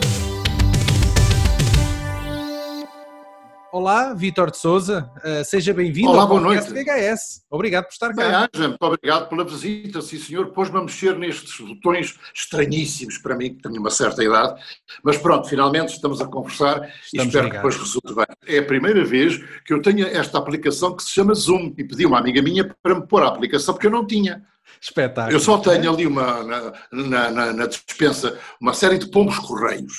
Olá, 3.72 4.12
Vítor 4.14 4.50
de 4.50 4.56
Souza, 4.58 5.08
uh, 5.18 5.44
seja 5.44 5.72
bem-vindo 5.72 6.10
Olá, 6.10 6.22
ao 6.22 6.28
boa 6.28 6.40
noite. 6.40 6.68
VHS. 6.72 7.42
Obrigado 7.48 7.84
por 7.84 7.92
estar 7.92 8.08
Bem, 8.12 8.28
cá. 8.28 8.48
Anja, 8.52 8.68
muito 8.68 8.82
obrigado 8.82 9.28
pela 9.28 9.44
visita, 9.44 10.02
sim 10.02 10.18
senhor. 10.18 10.50
Pôs-me 10.50 10.76
a 10.78 10.80
mexer 10.82 11.16
nestes 11.16 11.60
botões 11.64 12.18
estranhíssimos 12.34 13.18
para 13.18 13.36
mim, 13.36 13.54
que 13.54 13.62
tenho 13.62 13.78
uma 13.80 13.90
certa 13.90 14.24
idade. 14.24 14.60
Mas 15.04 15.18
pronto, 15.18 15.48
finalmente 15.48 15.90
estamos 15.94 16.20
a 16.20 16.26
conversar 16.26 16.82
e 16.82 16.90
Estamos 17.04 17.26
espero 17.26 17.44
ligados. 17.44 17.50
que 17.50 17.56
depois 17.56 17.76
resulte 17.76 18.14
bem. 18.14 18.56
É 18.56 18.58
a 18.58 18.64
primeira 18.66 19.04
vez 19.04 19.36
que 19.64 19.72
eu 19.72 19.80
tenho 19.80 20.04
esta 20.06 20.38
aplicação 20.38 20.96
que 20.96 21.04
se 21.04 21.10
chama 21.10 21.32
Zoom 21.34 21.72
e 21.78 21.84
pedi 21.84 22.04
uma 22.04 22.18
amiga 22.18 22.42
minha 22.42 22.74
para 22.82 22.96
me 22.96 23.06
pôr 23.06 23.22
a 23.22 23.28
aplicação 23.28 23.72
porque 23.74 23.86
eu 23.86 23.90
não 23.92 24.04
tinha. 24.04 24.42
Espetáculo. 24.80 25.34
Eu 25.36 25.40
só 25.40 25.58
tenho 25.58 25.92
ali 25.92 26.06
uma, 26.06 26.42
na, 26.44 26.72
na, 26.92 27.30
na- 27.30 27.52
na 27.52 27.66
dispensa 27.66 28.38
uma 28.60 28.72
série 28.72 28.98
de 28.98 29.10
pombos 29.10 29.38
correios 29.38 29.92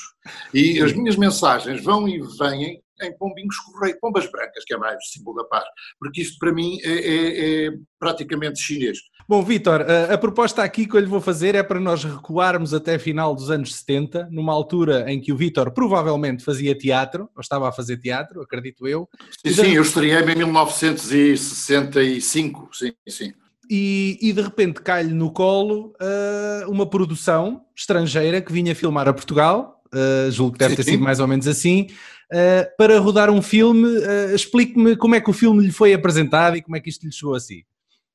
e 0.52 0.80
as 0.82 0.92
minhas 0.92 1.14
mensagens 1.16 1.82
vão 1.84 2.08
e 2.08 2.20
vêm 2.38 2.81
em 3.02 3.16
pombinhos 3.16 3.56
correios, 3.58 3.98
pombas 4.00 4.30
brancas, 4.30 4.64
que 4.64 4.74
é 4.74 4.76
mais 4.76 4.96
símbolo 5.10 5.38
da 5.42 5.44
paz, 5.44 5.64
porque 5.98 6.20
isto 6.22 6.38
para 6.38 6.52
mim 6.52 6.78
é, 6.84 6.92
é- 6.92 7.66
é 7.66 7.70
praticamente 7.98 8.60
chinês. 8.60 8.98
Bom, 9.28 9.42
Vítor, 9.42 9.82
a, 9.82 10.14
a 10.14 10.18
proposta 10.18 10.62
aqui 10.62 10.86
que 10.86 10.94
eu 10.96 11.00
lhe 11.00 11.06
vou 11.06 11.20
fazer 11.20 11.54
é 11.54 11.62
para 11.62 11.78
nós 11.78 12.02
recuarmos 12.04 12.72
até 12.74 12.98
final 12.98 13.34
dos 13.34 13.50
anos 13.50 13.74
70, 13.76 14.28
numa 14.30 14.52
altura 14.52 15.04
em 15.10 15.20
que 15.20 15.32
o 15.32 15.36
Vítor 15.36 15.70
provavelmente 15.72 16.44
fazia 16.44 16.76
teatro, 16.76 17.28
ou 17.34 17.40
estava 17.40 17.68
a 17.68 17.72
fazer 17.72 17.98
teatro, 17.98 18.40
acredito 18.42 18.86
eu, 18.88 19.08
Sim, 19.46 19.52
sim, 19.52 19.72
eu 19.74 19.82
estreiei-me 19.82 20.32
em 20.32 20.36
1965, 20.36 22.68
sim, 22.72 22.92
sim. 23.08 23.32
e, 23.70 24.18
e 24.20 24.32
de 24.32 24.42
repente 24.42 24.80
cai-lhe 24.82 25.14
no 25.14 25.30
colo 25.30 25.94
ah, 26.00 26.64
uma 26.68 26.84
produção 26.86 27.64
estrangeira 27.76 28.40
que 28.40 28.52
vinha 28.52 28.74
filmar 28.74 29.06
a 29.08 29.12
Portugal, 29.12 29.80
ah, 29.92 30.28
julgo 30.30 30.54
que 30.54 30.58
deve 30.58 30.70
Sim, 30.72 30.76
ter 30.76 30.82
sim. 30.84 30.90
sido 30.92 31.02
mais 31.04 31.20
ou 31.20 31.28
menos 31.28 31.46
assim, 31.46 31.86
ah, 32.32 32.68
para 32.76 32.98
rodar 32.98 33.30
um 33.30 33.42
filme. 33.42 33.88
ah, 34.04 34.34
Explique-me 34.34 34.96
como 34.96 35.14
é 35.14 35.20
que 35.20 35.30
o 35.30 35.34
filme 35.34 35.64
lhe 35.64 35.72
foi 35.72 35.92
apresentado 35.92 36.56
e 36.56 36.62
como 36.62 36.76
é 36.76 36.80
que 36.80 36.88
isto 36.88 37.04
lhe 37.04 37.12
chegou 37.12 37.34
assim. 37.34 37.62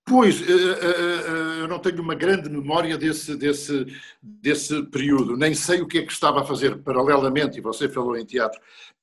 Pois, 0.10 0.42
eh, 0.42 0.46
eh, 0.46 0.88
eh, 0.88 1.62
eu 1.64 1.68
não 1.68 1.80
tenho 1.80 2.02
uma 2.02 2.16
grande 2.16 2.50
memória 2.50 2.98
desse, 2.98 3.36
desse, 3.36 3.86
desse 4.22 4.82
período, 4.84 5.36
nem 5.36 5.54
sei 5.54 5.82
o 5.82 5.88
que 5.88 5.98
é 5.98 6.06
que 6.06 6.14
estava 6.14 6.40
a 6.40 6.46
fazer 6.46 6.78
paralelamente, 6.78 7.58
e 7.58 7.62
você 7.62 7.90
falou 7.90 8.18
em 8.18 8.26
teatro, 8.26 8.58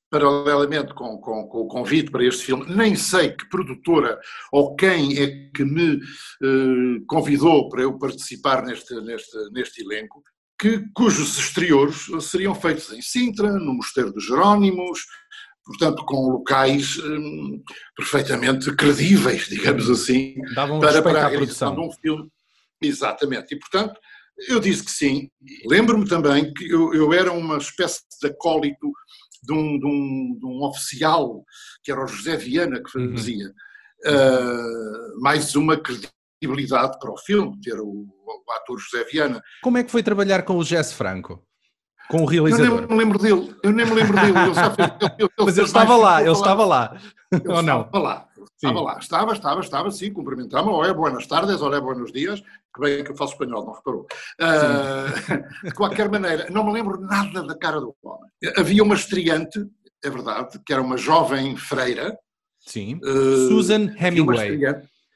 paralelamente 0.09 0.95
com, 0.95 1.17
com, 1.19 1.47
com 1.47 1.59
o 1.59 1.67
convite 1.67 2.09
para 2.09 2.25
este 2.25 2.45
filme, 2.45 2.65
nem 2.73 2.95
sei 2.95 3.31
que 3.33 3.47
produtora 3.49 4.19
ou 4.51 4.75
quem 4.75 5.21
é 5.21 5.49
que 5.53 5.63
me 5.63 5.97
eh, 6.41 7.01
convidou 7.07 7.69
para 7.69 7.83
eu 7.83 7.99
participar 7.99 8.63
neste, 8.63 8.95
neste, 9.01 9.37
neste 9.51 9.83
elenco, 9.83 10.23
que, 10.59 10.83
cujos 10.93 11.37
exteriores 11.37 12.05
seriam 12.21 12.55
feitos 12.55 12.91
em 12.91 13.01
Sintra, 13.01 13.51
no 13.51 13.73
Mosteiro 13.73 14.11
dos 14.13 14.25
Jerónimos, 14.25 14.99
portanto 15.65 16.05
com 16.05 16.29
locais 16.29 16.97
hum, 16.99 17.61
perfeitamente 17.95 18.73
credíveis, 18.75 19.47
digamos 19.47 19.89
assim, 19.89 20.35
Davam 20.53 20.79
para, 20.79 21.01
para 21.01 21.25
a 21.25 21.27
realização 21.27 21.73
produção. 21.73 21.75
de 21.75 21.79
um 21.79 21.91
filme. 22.01 22.31
Exatamente. 22.81 23.55
E, 23.55 23.59
portanto, 23.59 23.99
eu 24.47 24.59
disse 24.59 24.83
que 24.83 24.91
sim. 24.91 25.29
Lembro-me 25.65 26.07
também 26.07 26.53
que 26.53 26.69
eu, 26.69 26.93
eu 26.93 27.11
era 27.13 27.31
uma 27.31 27.57
espécie 27.57 28.01
de 28.21 28.27
acólito 28.27 28.91
de 29.43 29.53
um, 29.53 29.79
de, 29.79 29.85
um, 29.85 30.37
de 30.39 30.45
um 30.45 30.63
oficial, 30.63 31.43
que 31.83 31.91
era 31.91 32.03
o 32.03 32.07
José 32.07 32.35
Viana, 32.37 32.81
que 32.83 32.97
Uhum. 32.97 33.11
fazia 33.17 33.47
uh, 34.07 35.21
mais 35.21 35.55
uma 35.55 35.77
credibilidade 35.77 36.99
para 36.99 37.11
o 37.11 37.17
filme, 37.17 37.59
ter 37.61 37.79
o, 37.79 38.07
o 38.25 38.51
ator 38.51 38.79
José 38.79 39.03
Viana. 39.05 39.41
Como 39.61 39.77
é 39.77 39.83
que 39.83 39.91
foi 39.91 40.03
trabalhar 40.03 40.43
com 40.43 40.57
o 40.57 40.63
Jesse 40.63 40.93
Franco? 40.93 41.43
Com 42.09 42.17
o 42.17 42.31
Eu 42.31 42.43
nem 42.43 42.53
realizador? 42.53 42.89
me 42.89 42.97
lembro 42.97 43.17
dele, 43.17 43.55
eu 43.63 43.71
nem 43.71 43.85
me 43.85 43.93
lembro 43.93 44.15
dele. 44.15 44.37
Ele 44.37 44.53
fez, 44.53 44.67
ele, 44.77 45.13
ele 45.19 45.29
Mas 45.39 45.57
ele 45.57 45.65
estava 45.65 45.89
mais 45.89 46.01
lá, 46.01 46.21
ele 46.21 46.31
estava 46.31 46.65
lá. 46.65 46.97
Ele 47.31 47.47
Ou 47.47 47.61
não? 47.63 47.81
Estava 47.81 47.99
lá, 47.99 48.27
estava 48.55 48.81
lá, 48.81 48.97
estava, 48.99 49.33
estava, 49.33 49.59
estava, 49.61 49.91
sim, 49.91 50.13
cumprimentava-me, 50.13 50.71
olé, 50.71 50.93
buenas 50.93 51.25
tardes, 51.25 51.61
olé, 51.61 51.81
buenos 51.81 52.11
dias, 52.11 52.41
que 52.41 52.79
bem 52.79 53.03
que 53.03 53.11
eu 53.11 53.15
faço 53.15 53.33
espanhol, 53.33 53.65
não 53.65 53.73
reparou. 53.73 54.05
Ah, 54.39 55.07
de 55.63 55.71
qualquer 55.73 56.09
maneira, 56.09 56.47
não 56.51 56.63
me 56.63 56.73
lembro 56.73 57.01
nada 57.01 57.43
da 57.43 57.57
cara 57.57 57.81
do 57.81 57.95
homem. 58.03 58.29
Havia 58.55 58.83
uma 58.83 58.95
estreante, 58.95 59.65
é 60.03 60.09
verdade, 60.09 60.59
que 60.63 60.71
era 60.71 60.81
uma 60.83 60.97
jovem 60.97 61.57
freira. 61.57 62.15
Sim. 62.59 62.99
ah, 63.03 63.47
Susan 63.49 63.95
Hemingway. 63.97 64.59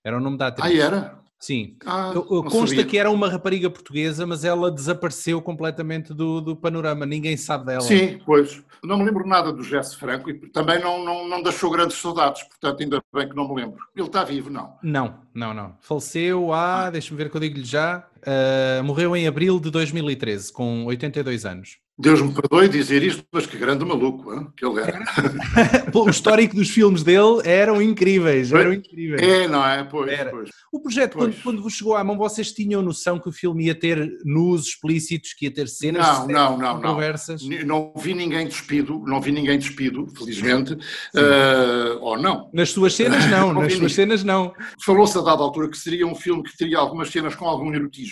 Era 0.03 0.17
o 0.17 0.19
nome 0.19 0.37
da 0.37 0.47
atriz. 0.47 0.65
Ah, 0.67 0.73
era? 0.73 1.18
Sim. 1.39 1.75
Ah, 1.85 2.11
Eu- 2.13 2.27
eu- 2.29 2.43
Consta 2.43 2.67
sabia. 2.75 2.85
que 2.85 2.97
era 2.97 3.09
uma 3.09 3.29
rapariga 3.29 3.69
portuguesa, 3.69 4.27
mas 4.27 4.43
ela 4.43 4.69
desapareceu 4.69 5.41
completamente 5.41 6.13
do, 6.13 6.41
do 6.41 6.55
panorama. 6.55 7.05
Ninguém 7.05 7.37
sabe 7.37 7.65
dela. 7.65 7.81
Sim, 7.81 8.19
pois. 8.25 8.61
Não 8.83 8.97
me 8.97 9.05
lembro 9.05 9.25
nada 9.27 9.51
do 9.51 9.63
Jesse 9.63 9.95
Franco 9.97 10.29
e 10.29 10.33
também 10.49 10.79
não, 10.81 11.03
não, 11.03 11.27
não 11.27 11.41
deixou 11.43 11.69
grandes 11.69 11.97
saudades, 11.97 12.43
portanto, 12.43 12.81
ainda 12.81 13.01
bem 13.13 13.27
que 13.27 13.35
não 13.35 13.47
me 13.47 13.61
lembro. 13.61 13.77
Ele 13.95 14.07
está 14.07 14.23
vivo, 14.23 14.49
não. 14.49 14.73
Não, 14.83 15.15
não, 15.33 15.53
não. 15.53 15.75
Faleceu 15.81 16.53
há, 16.53 16.89
deixa-me 16.89 17.17
ver 17.17 17.29
que 17.29 17.35
eu 17.37 17.41
digo-lhe 17.41 17.65
já, 17.65 18.05
ah, 18.25 18.81
morreu 18.83 19.15
em 19.15 19.27
abril 19.27 19.59
de 19.59 19.69
2013, 19.71 20.51
com 20.53 20.85
82 20.85 21.45
anos. 21.45 21.77
Deus 22.01 22.21
me 22.21 22.31
perdoe 22.33 22.69
dizer 22.69 23.03
isto, 23.03 23.25
mas 23.29 23.45
que 23.45 23.57
grande 23.57 23.83
maluco 23.83 24.33
hein, 24.33 24.47
que 24.55 24.65
ele 24.65 24.79
era. 24.79 25.03
o 25.93 26.09
histórico 26.09 26.55
dos 26.55 26.69
filmes 26.69 27.03
dele 27.03 27.41
eram 27.43 27.81
incríveis, 27.81 28.53
eram 28.53 28.71
incríveis. 28.71 29.21
É, 29.21 29.49
não 29.49 29.65
é? 29.67 29.83
Pois, 29.83 30.09
Era. 30.09 30.29
pois. 30.31 30.49
O 30.71 30.79
projeto, 30.81 31.17
quando, 31.17 31.31
Pois. 31.33 31.43
quando 31.43 31.61
vos 31.61 31.73
chegou 31.73 31.97
à 31.97 32.03
mão, 32.05 32.17
vocês 32.17 32.53
tinham 32.53 32.81
noção 32.81 33.19
que 33.19 33.27
o 33.27 33.33
filme 33.33 33.65
ia 33.65 33.75
ter 33.75 34.09
nus 34.23 34.67
explícitos, 34.67 35.33
que 35.33 35.43
ia 35.47 35.51
ter 35.53 35.67
cenas 35.67 36.07
Não, 36.07 36.27
de 36.27 36.31
não, 36.33 36.51
não, 36.51 36.57
não. 36.57 36.73
controversas? 36.75 37.41
N- 37.43 37.65
Não 37.65 37.91
vi 37.97 38.13
ninguém 38.13 38.47
despido, 38.47 39.03
não 39.05 39.19
vi 39.19 39.33
ninguém 39.33 39.59
despido, 39.59 40.07
felizmente. 40.17 40.77
Ah, 41.13 41.97
ou 41.99 42.17
não. 42.17 42.49
Nas 42.53 42.69
suas 42.69 42.93
cenas, 42.95 43.25
não. 43.29 43.51
Não 43.53 43.61
Nas 43.63 43.73
suas 43.73 43.73
ninguém. 43.73 43.89
cenas, 43.89 44.23
não. 44.23 44.53
Falou-se 44.85 45.17
a 45.17 45.21
dada 45.21 45.41
altura 45.43 45.67
que 45.69 45.77
seria 45.77 46.07
um 46.07 46.15
filme 46.15 46.43
que 46.43 46.55
teria 46.55 46.77
algumas 46.77 47.09
cenas 47.09 47.35
com 47.35 47.45
algum 47.45 47.73
erotismo, 47.73 48.08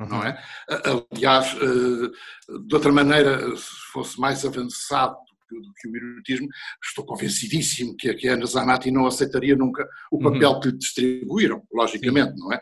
não 0.00 0.22
é? 0.24 0.38
A- 0.70 1.04
Aliás, 1.12 1.56
ah, 1.60 2.58
de 2.66 2.74
outra 2.74 2.92
maneira, 2.92 3.56
se 3.56 3.92
fosse 3.92 4.20
mais 4.20 4.44
avançado 4.44 5.16
do 5.50 5.72
que- 5.80 5.88
o 5.88 5.96
erotismo, 5.96 6.46
estou 6.84 7.04
convencidíssimo 7.04 7.96
que 7.96 8.10
a, 8.10 8.14
que 8.14 8.28
a 8.28 8.34
Ana 8.34 8.46
Zanatti 8.46 8.90
não 8.90 9.06
aceitaria 9.06 9.56
nunca 9.56 9.88
o 10.10 10.16
Uhum. 10.16 10.32
papel 10.32 10.60
que 10.60 10.68
lhe 10.68 10.76
distribuíram, 10.78 11.62
logicamente, 11.72 12.34
não 12.36 12.52
é? 12.52 12.60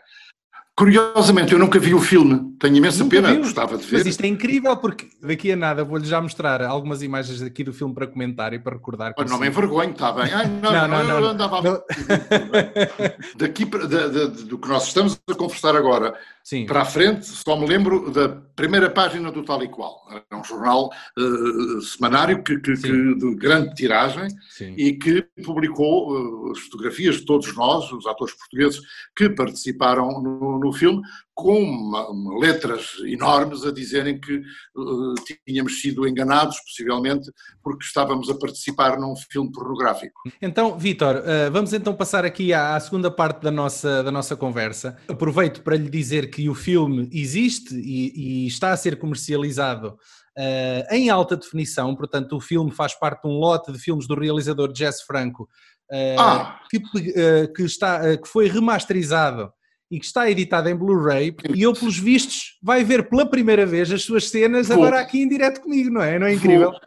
Curiosamente, 0.75 1.51
eu 1.53 1.57
nunca 1.57 1.79
vi 1.79 1.95
o 1.95 1.99
filme, 1.99 2.55
tenho 2.59 2.75
imensa 2.75 2.99
Nunca 3.03 3.15
pena, 3.15 3.31
viu? 3.31 3.39
gostava 3.41 3.75
de 3.79 3.83
ver. 3.83 3.97
Mas 3.97 4.05
isto 4.05 4.23
é 4.23 4.27
incrível 4.27 4.77
porque 4.77 5.09
daqui 5.23 5.51
a 5.51 5.55
nada 5.55 5.83
vou-lhe 5.83 6.05
já 6.05 6.21
mostrar 6.21 6.61
algumas 6.61 7.01
imagens 7.01 7.41
aqui 7.41 7.63
do 7.63 7.73
filme 7.73 7.95
para 7.95 8.05
comentar 8.05 8.53
e 8.53 8.59
para 8.59 8.75
recordar. 8.75 9.11
Não 9.27 9.39
me 9.39 9.47
envergonho, 9.47 9.89
está 9.89 10.11
bem. 10.11 10.31
Ai, 10.31 10.45
não, 10.47 10.71
Não, 10.71 10.87
não, 10.87 11.01
eu 11.01 11.19
não, 11.21 11.27
andava 11.29 11.61
não. 11.63 11.81
Daqui 13.37 13.65
para- 13.65 13.87
da- 13.87 14.07
da- 14.07 14.25
do 14.27 14.57
que 14.59 14.67
nós 14.67 14.87
estamos 14.87 15.19
a 15.29 15.33
conversar 15.33 15.75
agora 15.75 16.13
Sim. 16.47 16.65
para 16.65 16.81
a 16.83 16.85
frente, 16.85 17.25
só 17.25 17.59
me 17.59 17.67
lembro 17.67 18.09
da 18.09 18.29
primeira 18.29 18.89
página 18.89 19.29
do 19.29 19.43
Tal 19.43 19.61
e 19.63 19.67
Qual. 19.67 20.01
É 20.31 20.33
um 20.33 20.41
jornal 20.45 20.89
eh, 21.17 21.81
semanário 21.81 22.41
que, 22.41 22.57
que- 22.61 22.73
que- 22.77 23.15
de 23.15 23.35
grande 23.35 23.75
tiragem 23.75 24.29
Sim. 24.49 24.73
e 24.77 24.93
que 24.93 25.23
publicou 25.43 26.47
eh, 26.47 26.51
as 26.53 26.59
fotografias 26.59 27.15
de 27.17 27.25
todos 27.25 27.53
nós, 27.53 27.91
os 27.91 28.05
atores 28.07 28.33
portugueses 28.33 28.79
que 29.13 29.29
participaram 29.29 30.21
no, 30.21 30.57
no 30.57 30.71
filme, 30.71 31.01
com 31.37 31.61
uma- 31.61 32.09
uma 32.09 32.39
letras 32.39 32.93
enormes 33.05 33.63
a 33.63 33.71
dizerem 33.71 34.19
que 34.19 34.37
eh, 34.37 35.35
tínhamos 35.45 35.79
sido 35.79 36.07
enganados, 36.07 36.57
possivelmente, 36.61 37.31
porque 37.63 37.85
estávamos 37.85 38.27
a 38.27 38.33
participar 38.33 38.99
num 38.99 39.13
filme 39.15 39.51
pornográfico. 39.51 40.19
Então, 40.41 40.79
Vítor, 40.79 41.17
uh, 41.17 41.51
vamos 41.51 41.73
então 41.73 41.93
passar 41.93 42.25
aqui 42.25 42.53
à, 42.53 42.75
à 42.75 42.79
segunda 42.79 43.11
parte 43.11 43.43
da 43.43 43.51
nossa, 43.51 44.01
da 44.03 44.11
nossa 44.11 44.35
conversa. 44.35 44.97
Aproveito 45.07 45.61
para 45.61 45.75
lhe 45.77 45.89
dizer 45.89 46.31
que 46.31 46.49
o 46.49 46.55
filme 46.55 47.07
existe 47.13 47.75
e, 47.75 48.45
e 48.45 48.47
está 48.47 48.71
a 48.71 48.77
ser 48.77 48.97
comercializado 48.97 49.89
uh, 49.89 50.91
em 50.95 51.11
alta 51.11 51.37
definição, 51.37 51.95
portanto, 51.95 52.35
o 52.35 52.41
filme 52.41 52.71
faz 52.71 52.95
parte 52.95 53.21
de 53.21 53.27
um 53.29 53.37
lote 53.37 53.71
de 53.71 53.77
filmes 53.77 54.07
do 54.07 54.15
realizador 54.19 54.73
Jess 54.75 55.01
Franco, 55.03 55.43
uh, 55.91 56.19
Ah! 56.19 56.59
que, 56.67 56.77
uh, 56.77 57.53
que 57.53 57.61
está, 57.61 58.01
uh, 58.01 58.19
que 58.19 58.27
foi 58.27 58.47
remasterizado 58.47 59.51
e 59.89 59.99
que 59.99 60.05
está 60.05 60.29
editada 60.29 60.69
em 60.69 60.75
Blu-ray 60.75 61.35
e 61.55 61.63
eu, 61.63 61.73
pelos 61.73 61.97
vistos, 61.97 62.57
vai 62.61 62.83
ver 62.83 63.09
pela 63.09 63.25
primeira 63.25 63.65
vez 63.65 63.91
as 63.91 64.03
suas 64.03 64.29
cenas 64.29 64.67
Vou. 64.67 64.77
agora 64.77 64.99
aqui 64.99 65.21
em 65.21 65.27
direto 65.27 65.61
comigo, 65.61 65.89
não 65.89 66.01
é? 66.01 66.19
Não 66.19 66.27
é 66.27 66.33
incrível? 66.33 66.71
Vou. 66.71 66.79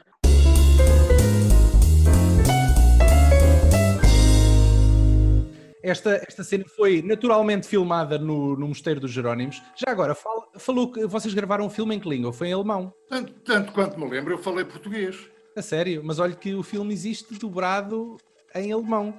Esta, 5.82 6.22
esta 6.28 6.44
cena 6.44 6.64
foi 6.76 7.00
naturalmente 7.00 7.66
filmada 7.66 8.18
no, 8.18 8.54
no 8.54 8.68
Mosteiro 8.68 9.00
dos 9.00 9.10
Jerónimos. 9.10 9.62
Já 9.74 9.90
agora, 9.90 10.14
fala, 10.14 10.42
falou 10.58 10.92
que 10.92 11.06
vocês 11.06 11.32
gravaram 11.32 11.64
um 11.64 11.70
filme 11.70 11.96
em 11.96 12.00
que 12.00 12.08
língua? 12.08 12.32
Foi 12.32 12.48
em 12.48 12.52
alemão? 12.52 12.92
Tanto, 13.08 13.32
tanto 13.40 13.72
quanto 13.72 13.98
me 13.98 14.08
lembro, 14.08 14.34
eu 14.34 14.38
falei 14.38 14.64
português. 14.64 15.16
A 15.56 15.62
sério? 15.62 16.02
Mas 16.04 16.18
olha 16.18 16.34
que 16.34 16.54
o 16.54 16.62
filme 16.62 16.92
existe 16.92 17.34
dobrado 17.34 18.18
em 18.54 18.72
alemão. 18.72 19.14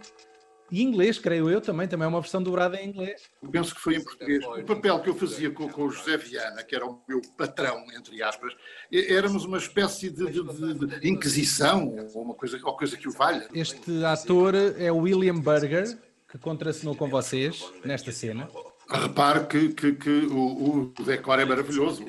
E 0.71 0.81
inglês, 0.81 1.19
creio 1.19 1.49
eu 1.49 1.59
também, 1.59 1.85
também 1.85 2.05
é 2.05 2.07
uma 2.07 2.21
versão 2.21 2.41
dobrada 2.41 2.79
em 2.79 2.87
inglês. 2.87 3.23
Eu 3.43 3.49
penso 3.49 3.75
que 3.75 3.81
foi 3.81 3.95
em 3.95 4.03
português. 4.03 4.45
O 4.45 4.63
papel 4.63 4.99
que 5.01 5.09
eu 5.09 5.15
fazia 5.15 5.51
com, 5.51 5.67
com 5.67 5.83
o 5.83 5.89
José 5.91 6.15
Viana, 6.15 6.63
que 6.63 6.73
era 6.73 6.85
o 6.85 7.01
meu 7.07 7.21
patrão, 7.37 7.83
entre 7.97 8.23
aspas, 8.23 8.53
éramos 8.91 9.43
uma 9.43 9.57
espécie 9.57 10.09
de, 10.09 10.25
de, 10.31 10.99
de, 10.99 11.09
inquisição, 11.09 11.93
ou 12.13 12.23
uma 12.23 12.33
coisa, 12.33 12.57
ou 12.63 12.77
coisa 12.77 12.95
que 12.95 13.09
o 13.09 13.11
valha. 13.11 13.49
Este 13.53 14.05
ator 14.05 14.55
é 14.55 14.89
o 14.89 14.99
William 14.99 15.39
Burger, 15.39 15.97
que 16.29 16.37
contracenou 16.37 16.95
com 16.95 17.09
vocês 17.09 17.69
nesta 17.83 18.11
cena. 18.13 18.47
Repare 18.89 19.47
que, 19.47 19.69
que, 19.69 19.93
que 19.93 20.25
o, 20.27 20.93
o 20.99 21.03
decor 21.03 21.39
é 21.39 21.45
maravilhoso. 21.45 22.03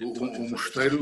O, 0.00 0.06
o, 0.06 0.24
o 0.24 0.50
mosteiro 0.50 1.00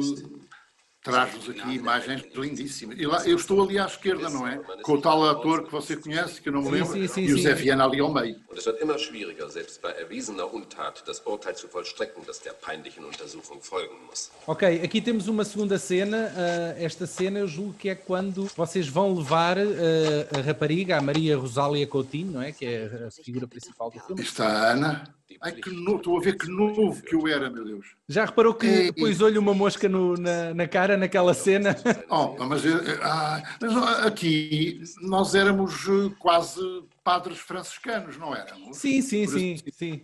traz-nos 1.02 1.48
aqui 1.50 1.74
imagens 1.74 2.22
lindíssimas. 2.34 2.96
E 2.98 3.06
lá, 3.06 3.26
eu 3.26 3.36
estou 3.36 3.62
ali 3.62 3.78
à 3.78 3.86
esquerda, 3.86 4.30
não 4.30 4.46
é? 4.46 4.58
Com 4.82 4.92
o 4.94 5.00
tal 5.00 5.28
ator 5.28 5.64
que 5.64 5.72
você 5.72 5.96
conhece, 5.96 6.40
que 6.40 6.48
eu 6.48 6.52
não 6.52 6.62
me 6.62 6.70
lembro, 6.70 6.92
sim, 6.92 7.06
sim, 7.08 7.14
sim, 7.14 7.22
e 7.22 7.32
o 7.32 7.38
Zé 7.38 7.54
Viana 7.54 7.84
ali 7.84 8.00
ao 8.00 8.12
meio. 8.12 8.36
Und 8.48 8.58
es 8.58 8.66
wird 8.66 8.80
immer 8.80 8.98
schwieriger, 8.98 9.50
selbst 9.50 9.82
bei 9.82 9.90
erwiesener 9.92 10.52
Untat, 10.52 11.02
das 11.06 11.20
Urteil 11.26 11.56
zu 11.56 11.68
vollstrecken, 11.68 12.24
das 12.24 12.40
der 12.40 12.52
peinlichen 12.52 13.04
Untersuchung 13.04 13.60
folgen 13.60 13.96
muss. 14.06 14.30
Ok, 14.46 14.80
aqui 14.82 15.00
temos 15.00 15.26
uma 15.26 15.44
segunda 15.44 15.78
cena. 15.78 16.32
Uh, 16.32 16.84
esta 16.84 17.06
cena 17.06 17.40
eu 17.40 17.48
julgo 17.48 17.74
que 17.74 17.88
é 17.88 17.94
quando 17.94 18.48
vocês 18.56 18.86
vão 18.86 19.14
levar 19.14 19.58
uh, 19.58 20.38
a 20.38 20.40
rapariga, 20.42 20.98
a 20.98 21.00
Maria 21.00 21.36
Rosália 21.36 21.86
Coutinho, 21.86 22.32
não 22.32 22.42
é? 22.42 22.52
Que 22.52 22.64
é 22.64 23.06
a 23.08 23.10
figura 23.10 23.48
principal 23.48 23.90
do 23.90 23.98
filme. 23.98 24.22
Está 24.22 24.46
a 24.46 24.72
Ana. 24.72 25.14
Ai, 25.40 25.52
que 25.52 25.70
novo, 25.70 25.96
estou 25.98 26.18
a 26.18 26.20
ver 26.20 26.36
que 26.36 26.48
novo 26.48 27.02
que 27.02 27.14
eu 27.14 27.26
era, 27.26 27.50
meu 27.50 27.64
Deus. 27.64 27.86
Já 28.08 28.24
reparou 28.24 28.54
que 28.54 28.66
é, 28.66 28.92
pôs-lhe 28.92 29.38
uma 29.38 29.54
mosca 29.54 29.88
no, 29.88 30.14
na, 30.14 30.54
na, 30.54 30.68
cara 30.68 30.96
naquela 30.96 31.34
cena? 31.34 31.76
Oh, 32.08 32.36
mas, 32.44 32.62
ah, 33.02 33.42
mas 33.60 34.06
aqui 34.06 34.82
nós 35.00 35.34
éramos 35.34 35.88
eh, 35.88 36.14
quase 36.18 36.60
padres 37.02 37.38
franciscanos, 37.38 38.16
não 38.18 38.34
éramos? 38.34 38.76
Sim, 38.76 39.00
sim, 39.00 39.26
sim, 39.26 39.56
sim. 39.72 40.02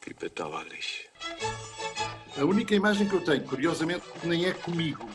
Que 0.00 0.14
bedauerlich. 0.14 1.08
A 2.38 2.44
única 2.44 2.74
imagem 2.74 3.08
que 3.08 3.14
eu 3.14 3.24
tenho, 3.24 3.42
curiosamente, 3.44 4.04
nem 4.22 4.44
é 4.44 4.52
comigo, 4.52 5.08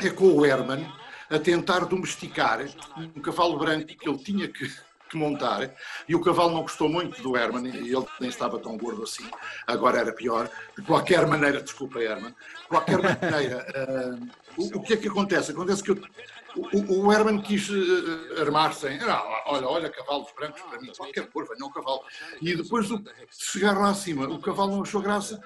é 0.00 0.10
com 0.10 0.24
o 0.24 0.44
Herman 0.44 0.84
a 1.30 1.38
tentar 1.38 1.80
domesticar 1.80 2.60
um 2.96 3.20
cavalo 3.20 3.58
branco 3.58 3.86
que 3.86 4.08
ele 4.08 4.18
tinha 4.18 4.48
que 4.48 4.70
que 5.12 5.16
montar, 5.18 5.70
e 6.08 6.14
o 6.14 6.20
cavalo 6.20 6.54
não 6.54 6.62
gostou 6.62 6.88
muito 6.88 7.22
do 7.22 7.36
Herman, 7.36 7.66
e 7.68 7.94
ele 7.94 8.06
nem 8.18 8.30
estava 8.30 8.58
tão 8.58 8.76
gordo 8.76 9.02
assim, 9.02 9.28
agora 9.66 9.98
era 9.98 10.12
pior. 10.12 10.50
De 10.76 10.82
qualquer 10.82 11.26
maneira, 11.26 11.62
desculpa, 11.62 12.00
Herman, 12.00 12.30
de 12.30 12.68
qualquer 12.68 12.98
maneira, 12.98 13.66
uh, 13.76 14.28
o, 14.56 14.78
o, 14.78 14.82
que 14.82 14.94
é 14.94 14.96
que 14.96 15.08
acontece? 15.08 15.52
Acontece 15.52 15.82
que 15.82 15.90
eu, 15.90 16.02
o, 16.56 17.06
o 17.06 17.12
Herman 17.12 17.40
quis 17.40 17.68
uh, 17.68 18.40
armar-se 18.40 18.86
em, 18.88 18.98
ah, 19.00 19.42
olha, 19.46 19.66
olha, 19.66 19.90
cavalos 19.90 20.28
brancos 20.36 20.60
para 20.62 20.80
mim, 20.80 20.92
qualquer 20.96 21.26
cor, 21.30 21.48
venha 21.48 21.64
o 21.64 21.72
cavalo. 21.72 22.02
E 22.40 22.54
depois 22.54 22.88
de 22.88 23.02
chegar 23.30 23.78
lá 23.78 23.90
acima, 23.90 24.28
o 24.28 24.40
cavalo 24.40 24.72
não 24.72 24.82
achou 24.82 25.00
graça, 25.00 25.40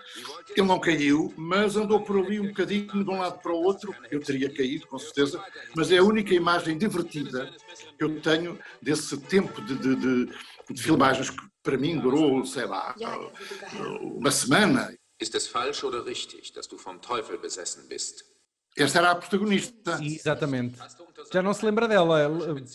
ele 0.56 0.66
não 0.66 0.80
caiu, 0.80 1.32
mas 1.36 1.76
andou 1.76 2.00
por 2.00 2.18
ali 2.18 2.40
um 2.40 2.48
bocadinho 2.48 3.04
de 3.04 3.10
um 3.10 3.18
lado 3.18 3.40
para 3.40 3.52
o 3.52 3.62
outro, 3.62 3.94
eu 4.10 4.20
teria 4.20 4.52
caído, 4.52 4.86
com 4.86 4.98
certeza, 4.98 5.42
mas 5.74 5.90
é 5.92 5.98
a 5.98 6.04
única 6.04 6.34
imagem 6.34 6.76
divertida 6.76 7.52
que 7.96 8.04
eu 8.04 8.20
tenho 8.20 8.58
desse 8.82 9.16
tempo 9.16 9.60
de, 9.62 9.76
de, 9.76 9.96
de, 9.96 10.32
de 10.70 10.82
filmagens 10.82 11.30
que 11.30 11.42
para 11.62 11.76
mim 11.76 11.98
durou, 11.98 12.44
sei 12.44 12.64
lá, 12.64 12.94
uma 14.00 14.30
semana. 14.30 14.92
Ist 15.18 15.34
es 15.34 15.46
falsch 15.48 15.82
oder 15.82 16.04
richtig, 16.04 16.52
dass 16.52 16.68
du 16.68 16.76
vom 16.76 17.00
Teufel 17.00 17.38
besessen 17.38 17.88
bist? 17.88 18.35
Esta 18.76 18.98
era 18.98 19.10
a 19.10 19.14
protagonista. 19.14 19.98
Exatamente. 20.02 20.78
Já 21.32 21.42
não 21.42 21.52
se 21.54 21.64
lembra 21.64 21.88
dela. 21.88 22.28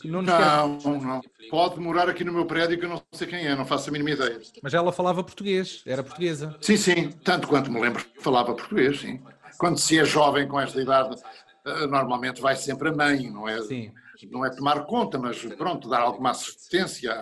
Não, 0.04 0.22
não, 0.22 0.78
não, 1.00 1.22
Pode 1.50 1.80
morar 1.80 2.10
aqui 2.10 2.24
no 2.24 2.34
meu 2.34 2.46
prédio 2.46 2.78
que 2.80 2.86
eu 2.86 2.90
não 2.90 3.02
sei 3.14 3.28
quem 3.28 3.46
é, 3.46 3.56
não 3.56 3.66
faço 3.66 3.90
a 3.90 3.94
mínima 3.94 4.12
ideia. 4.12 4.40
Mas 4.62 4.74
ela 4.74 4.92
falava 4.92 5.24
português, 5.24 5.84
era 5.86 6.04
portuguesa. 6.04 6.58
Sim, 6.60 6.78
sim, 6.78 7.12
tanto 7.24 7.48
quanto 7.48 7.72
me 7.72 7.80
lembro, 7.80 8.06
falava 8.20 8.54
português, 8.54 9.00
sim. 9.00 9.22
Quando 9.58 9.78
se 9.78 10.00
é 10.00 10.06
jovem 10.06 10.48
com 10.48 10.60
esta 10.60 10.82
idade, 10.82 11.22
eh, 11.66 11.88
normalmente 11.88 12.42
vai 12.42 12.56
sempre 12.56 12.90
a 12.90 12.94
mãe, 12.94 13.30
não 13.30 13.48
é? 13.48 13.62
Sim 13.62 13.92
não 14.30 14.46
é 14.46 14.50
tomar 14.50 14.86
conta, 14.86 15.18
mas 15.18 15.42
pronto, 15.56 15.90
dar 15.90 16.02
alguma 16.02 16.32
assistência 16.32 17.14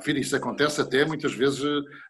filha. 0.00 0.18
Isso 0.18 0.36
acontece 0.36 0.80
até 0.80 1.04
muitas 1.04 1.34
vezes 1.34 1.62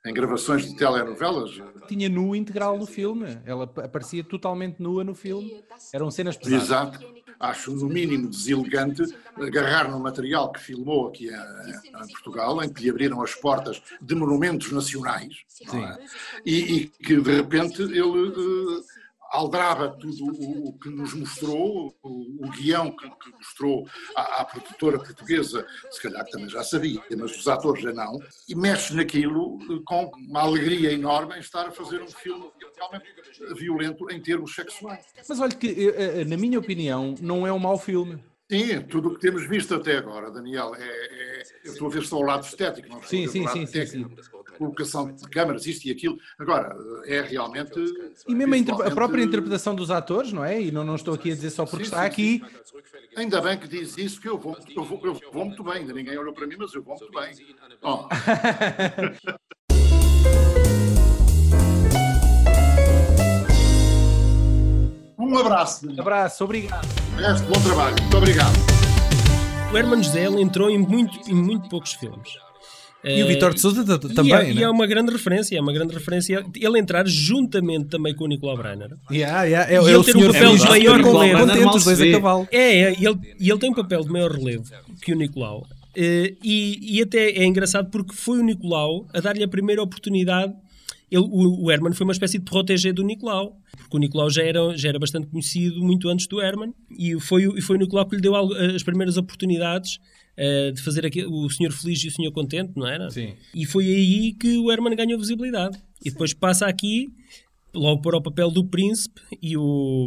em 0.04 0.12
gravações 0.12 0.66
de 0.66 0.76
telenovelas. 0.76 1.50
Tinha 1.88 2.08
nu 2.08 2.34
integral 2.34 2.78
no 2.78 2.86
filme, 2.86 3.38
ela 3.44 3.64
aparecia 3.64 4.22
totalmente 4.22 4.80
nua 4.80 5.04
no 5.04 5.14
filme, 5.14 5.62
eram 5.92 6.10
cenas 6.10 6.36
pesadas. 6.36 6.64
Exato. 6.64 7.22
Acho 7.42 7.72
no 7.72 7.88
mínimo 7.88 8.28
deselegante 8.28 9.02
agarrar 9.34 9.90
no 9.90 9.98
material 9.98 10.52
que 10.52 10.60
filmou 10.60 11.08
aqui 11.08 11.28
em, 11.28 12.12
Portugal, 12.12 12.62
em 12.62 12.72
que 12.72 12.84
lhe 12.84 12.90
abriram 12.90 13.20
as 13.20 13.34
portas 13.34 13.82
de 14.00 14.14
monumentos 14.14 14.70
nacionais, 14.70 15.38
é? 15.62 16.04
e, 16.46 16.76
e, 16.76 16.86
que 16.86 17.20
de 17.20 17.34
repente 17.34 17.82
ele 17.82 18.00
uh, 18.00 18.84
aldraba 19.32 19.96
tudo 19.98 20.26
o, 20.26 20.78
que 20.78 20.90
nos 20.90 21.14
mostrou, 21.14 21.94
o, 22.02 22.46
o 22.46 22.50
guião 22.50 22.94
que, 22.94 23.08
que 23.08 23.30
mostrou 23.32 23.88
à, 24.14 24.42
à, 24.42 24.44
produtora 24.44 24.98
portuguesa, 24.98 25.66
se 25.90 26.02
calhar 26.02 26.24
também 26.26 26.50
já 26.50 26.62
sabia, 26.62 27.00
mas 27.16 27.36
os 27.36 27.48
atores 27.48 27.82
já 27.82 27.92
não, 27.92 28.18
e 28.46 28.54
mexe 28.54 28.94
naquilo 28.94 29.58
com 29.86 30.10
uma 30.28 30.42
alegria 30.42 30.92
enorme 30.92 31.36
em 31.36 31.40
estar 31.40 31.66
a 31.66 31.70
fazer 31.70 32.02
um 32.02 32.08
filme 32.08 32.50
realmente 32.76 33.06
violento 33.54 34.10
em 34.10 34.20
termos 34.20 34.54
sexuais. 34.54 35.06
Mas 35.26 35.40
olha 35.40 35.54
que, 35.56 35.68
eh, 35.68 36.20
eh, 36.20 36.24
na 36.24 36.36
minha 36.36 36.58
opinião, 36.58 37.14
não 37.20 37.46
é 37.46 37.52
um 37.52 37.58
mau 37.58 37.78
filme. 37.78 38.22
Sim, 38.50 38.82
tudo 38.82 39.08
o 39.08 39.14
que 39.14 39.20
temos 39.20 39.48
visto 39.48 39.74
até 39.74 39.96
agora, 39.96 40.30
Daniel, 40.30 40.74
é, 40.74 40.84
é, 40.84 41.42
eu 41.64 41.72
estou 41.72 41.88
a 41.88 41.90
ver 41.90 42.02
só 42.02 42.18
o 42.18 42.22
lado 42.22 42.44
estético, 42.44 42.86
não 42.88 42.98
estou 42.98 43.08
sim, 43.08 43.22
a 43.22 43.26
ver 43.26 43.32
sim, 43.32 43.40
o 43.40 43.44
lado 43.44 43.58
sim, 43.58 43.66
técnico. 43.66 44.10
Sim, 44.10 44.22
sim 44.22 44.41
colocação 44.62 45.12
de 45.12 45.28
câmaras, 45.28 45.66
isto 45.66 45.86
e 45.86 45.90
aquilo. 45.90 46.18
Agora, 46.38 46.76
é 47.04 47.20
realmente. 47.22 47.78
E 48.28 48.34
mesmo 48.34 48.54
a, 48.82 48.88
a, 48.88 48.90
própria 48.90 49.22
interpretação 49.22 49.74
dos 49.74 49.90
atores, 49.90 50.32
não 50.32 50.44
é? 50.44 50.62
E 50.62 50.70
não, 50.70 50.84
não 50.84 50.94
estou 50.94 51.14
aqui 51.14 51.32
a 51.32 51.34
dizer 51.34 51.50
só 51.50 51.64
porque 51.64 51.84
sim, 51.84 51.90
está 51.90 52.02
sim, 52.02 52.06
aqui. 52.06 52.42
Sim. 52.64 52.76
Ainda 53.16 53.40
bem 53.42 53.58
que 53.58 53.66
diz 53.68 53.98
isso, 53.98 54.20
que 54.20 54.28
eu 54.28 54.38
vou, 54.38 54.56
eu 54.74 54.84
vou, 54.84 55.00
eu 55.04 55.20
vou 55.32 55.44
muito 55.44 55.62
bem. 55.64 55.74
Ainda 55.74 55.92
ninguém 55.92 56.16
olhou 56.16 56.32
para 56.32 56.46
mim, 56.46 56.54
mas 56.58 56.72
eu 56.72 56.82
vou 56.82 56.96
muito 56.96 57.12
bem. 57.12 57.34
Oh. 57.82 58.06
um 65.22 65.38
abraço. 65.38 65.86
Um 65.90 66.00
abraço, 66.00 66.44
obrigado. 66.44 66.86
Bom 67.48 67.60
trabalho. 67.62 67.96
Muito 68.00 68.16
obrigado. 68.16 68.54
O 69.72 69.76
Herman 69.76 70.02
José 70.02 70.24
entrou 70.24 70.70
em 70.70 70.78
muito, 70.78 71.18
em 71.28 71.34
muito 71.34 71.68
poucos 71.68 71.92
filmes. 71.94 72.30
E 73.04 73.22
o 73.22 73.26
Vitor 73.26 73.52
de 73.52 73.60
Souza 73.60 73.84
também, 73.98 74.32
e 74.32 74.32
é, 74.32 74.54
né? 74.54 74.60
e 74.60 74.62
é 74.62 74.70
uma 74.70 74.86
grande 74.86 75.10
referência, 75.10 75.56
é 75.56 75.60
uma 75.60 75.72
grande 75.72 75.92
referência 75.92 76.44
ele 76.54 76.78
entrar 76.78 77.06
juntamente 77.06 77.86
também 77.86 78.14
com 78.14 78.24
o 78.24 78.28
Nicolau 78.28 78.56
Breiner. 78.56 78.96
Yeah, 79.10 79.42
yeah, 79.42 79.70
é, 79.70 79.74
e 79.74 79.88
é 79.88 79.94
ele 79.94 80.04
ter 80.04 80.16
um 80.16 80.26
papel 80.26 80.56
de 80.56 80.64
maior 80.68 81.00
relevo. 81.00 81.46
Contente, 81.46 81.76
os 81.76 81.84
dois 81.84 82.00
a 82.00 82.10
cavalo. 82.12 82.48
É, 82.52 82.58
é 82.58 83.00
e, 83.00 83.04
ele, 83.04 83.18
e 83.40 83.50
ele 83.50 83.58
tem 83.58 83.70
um 83.70 83.74
papel 83.74 84.04
de 84.04 84.08
maior 84.08 84.30
relevo 84.30 84.64
que 85.02 85.12
o 85.12 85.16
Nicolau. 85.16 85.66
Uh, 85.96 86.36
e, 86.42 86.96
e 86.96 87.02
até 87.02 87.30
é 87.30 87.44
engraçado 87.44 87.90
porque 87.90 88.14
foi 88.14 88.38
o 88.38 88.42
Nicolau 88.42 89.06
a 89.12 89.20
dar-lhe 89.20 89.42
a 89.42 89.48
primeira 89.48 89.82
oportunidade. 89.82 90.54
Ele, 91.10 91.24
o, 91.24 91.64
o 91.64 91.70
Herman 91.72 91.92
foi 91.92 92.04
uma 92.04 92.12
espécie 92.12 92.38
de 92.38 92.44
proteger 92.44 92.94
do 92.94 93.02
Nicolau, 93.02 93.58
porque 93.76 93.96
o 93.96 94.00
Nicolau 94.00 94.30
já 94.30 94.44
era, 94.44 94.76
já 94.76 94.90
era 94.90 94.98
bastante 94.98 95.26
conhecido 95.26 95.82
muito 95.82 96.08
antes 96.08 96.26
do 96.28 96.40
Herman, 96.40 96.72
e 96.88 97.18
foi, 97.20 97.42
e 97.58 97.60
foi 97.60 97.76
o 97.76 97.78
Nicolau 97.80 98.06
que 98.06 98.14
lhe 98.14 98.22
deu 98.22 98.34
as 98.36 98.82
primeiras 98.84 99.16
oportunidades 99.16 99.98
uh, 100.38 100.72
de 100.72 100.82
fazer 100.82 101.06
aqui, 101.06 101.24
o 101.24 101.48
Senhor 101.50 101.72
Feliz 101.72 102.02
e 102.04 102.08
o 102.08 102.10
Senhor 102.10 102.32
Contente, 102.32 102.72
não 102.76 102.86
era? 102.86 103.10
Sim. 103.10 103.34
E 103.54 103.64
foi 103.66 103.86
aí 103.86 104.32
que 104.32 104.56
o 104.58 104.70
Herman 104.70 104.96
ganhou 104.96 105.18
visibilidade. 105.18 105.78
E 106.04 106.10
depois 106.10 106.34
passa 106.34 106.66
aqui 106.66 107.12
logo 107.74 108.02
para 108.02 108.18
o 108.18 108.22
papel 108.22 108.50
do 108.50 108.64
príncipe 108.64 109.20
e 109.40 109.56
o, 109.56 110.06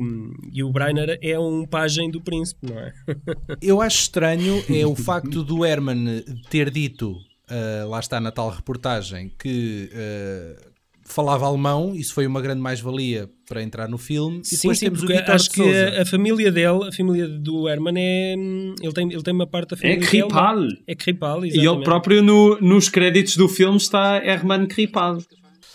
e 0.52 0.64
o 0.64 0.72
Breiner 0.72 1.18
é 1.22 1.38
um 1.40 1.66
pajem 1.66 2.12
do 2.12 2.22
príncipe, 2.22 2.68
não 2.70 2.80
é? 2.80 2.94
Eu 3.62 3.82
acho 3.82 4.02
estranho 4.02 4.64
é 4.70 4.86
o 4.86 4.96
facto 4.96 5.44
do 5.44 5.66
Herman 5.66 6.24
ter 6.50 6.70
dito, 6.70 7.14
uh, 7.14 7.90
lá 7.90 8.00
está 8.00 8.20
na 8.20 8.32
tal 8.32 8.50
reportagem, 8.50 9.32
que 9.40 9.90
uh, 9.92 10.75
falava 11.08 11.46
alemão, 11.46 11.94
isso 11.96 12.13
foi 12.13 12.26
uma 12.26 12.41
grande 12.41 12.60
mais-valia 12.62 13.30
para 13.48 13.62
entrar 13.62 13.88
no 13.88 13.98
filme. 13.98 14.41
E 14.52 14.56
depois 14.58 14.80
sim, 14.80 14.86
temos 14.86 15.04
o 15.04 15.06
porque 15.06 15.32
acho 15.32 15.50
de 15.50 15.56
que 15.56 15.62
a, 15.78 16.02
a 16.02 16.06
família 16.06 16.52
dele, 16.52 16.88
a 16.88 16.91
família 16.91 17.28
do 17.28 17.70
Herman 17.70 17.94
é. 17.98 18.36
hum, 18.38 18.76
Ele 18.82 18.91
tem, 18.94 19.12
ele 19.13 19.22
tem 19.22 19.34
uma 19.34 19.46
parte 19.48 19.70
da 19.70 19.76
É 19.76 19.80
família. 19.80 20.00
dele, 20.00 20.08
Kripal. 20.24 20.68
É 20.88 20.96
Kripal, 20.96 21.46
E 21.46 21.50
exatamente. 21.50 21.76
ele 21.78 21.84
próprio 21.86 22.24
no- 22.24 22.60
nos 22.60 22.89
créditos 22.89 23.38
do 23.38 23.48
filme 23.48 23.78
está 23.78 24.18
Herman 24.26 24.65
Kripal. 24.68 25.20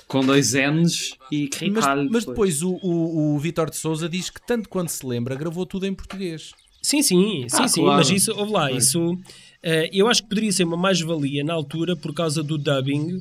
Com 0.09 0.25
dois 0.27 0.55
N's 0.55 1.14
e 1.31 1.43
Mas, 1.43 1.59
Kripal. 1.59 2.09
mas 2.11 2.25
depois 2.25 2.62
o, 2.62 2.73
o, 2.83 3.35
o 3.37 3.38
Vitor 3.38 3.71
de 3.71 3.77
Souza 3.77 4.09
diz 4.09 4.29
que, 4.29 4.45
tanto 4.45 4.69
quanto 4.69 4.88
se 4.90 5.07
lembra, 5.07 5.37
gravou 5.37 5.64
tudo 5.64 5.87
em 5.87 5.95
português. 5.95 6.51
Sim, 6.83 7.01
sim, 7.03 7.47
sim, 7.49 7.62
Ah, 7.62 7.69
sim, 7.69 7.83
claro. 7.83 7.99
mas 7.99 8.11
isso, 8.11 8.33
ouve 8.37 8.53
lá, 8.53 8.73
isso 8.73 9.16
eh, 9.62 9.88
eu 9.93 10.09
acho 10.09 10.23
que 10.25 10.29
poderia 10.31 10.51
ser 10.51 10.64
uma 10.64 10.77
mais-valia 10.77 11.45
na 11.45 11.53
altura 11.53 11.95
por 11.95 12.12
causa 12.12 12.43
do 12.43 12.59
dubbing, 12.59 13.19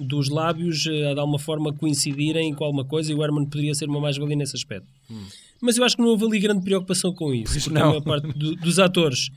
dos 0.00 0.28
lábios 0.28 0.86
eh, 0.86 1.14
de 1.14 1.20
alguma 1.20 1.38
forma 1.38 1.72
coincidirem 1.72 2.54
com 2.54 2.64
alguma 2.64 2.84
coisa 2.84 3.10
e 3.12 3.14
o 3.14 3.22
Herman 3.22 3.44
poderia 3.46 3.74
ser 3.74 3.88
uma 3.88 4.00
mais-valia 4.00 4.36
nesse 4.36 4.56
aspecto. 4.56 4.86
Mas 5.60 5.76
eu 5.76 5.84
acho 5.84 5.96
que 5.96 6.02
não 6.02 6.08
houve 6.10 6.24
ali 6.24 6.38
grande 6.38 6.62
preocupação 6.64 7.12
com 7.12 7.34
isso, 7.34 7.52
Pois 7.52 7.64
porque 7.64 7.78
não. 7.78 7.86
a 7.86 7.88
maior 7.88 8.02
parte 8.02 8.28
do- 8.38 8.54
dos 8.56 8.78
atores, 8.78 9.30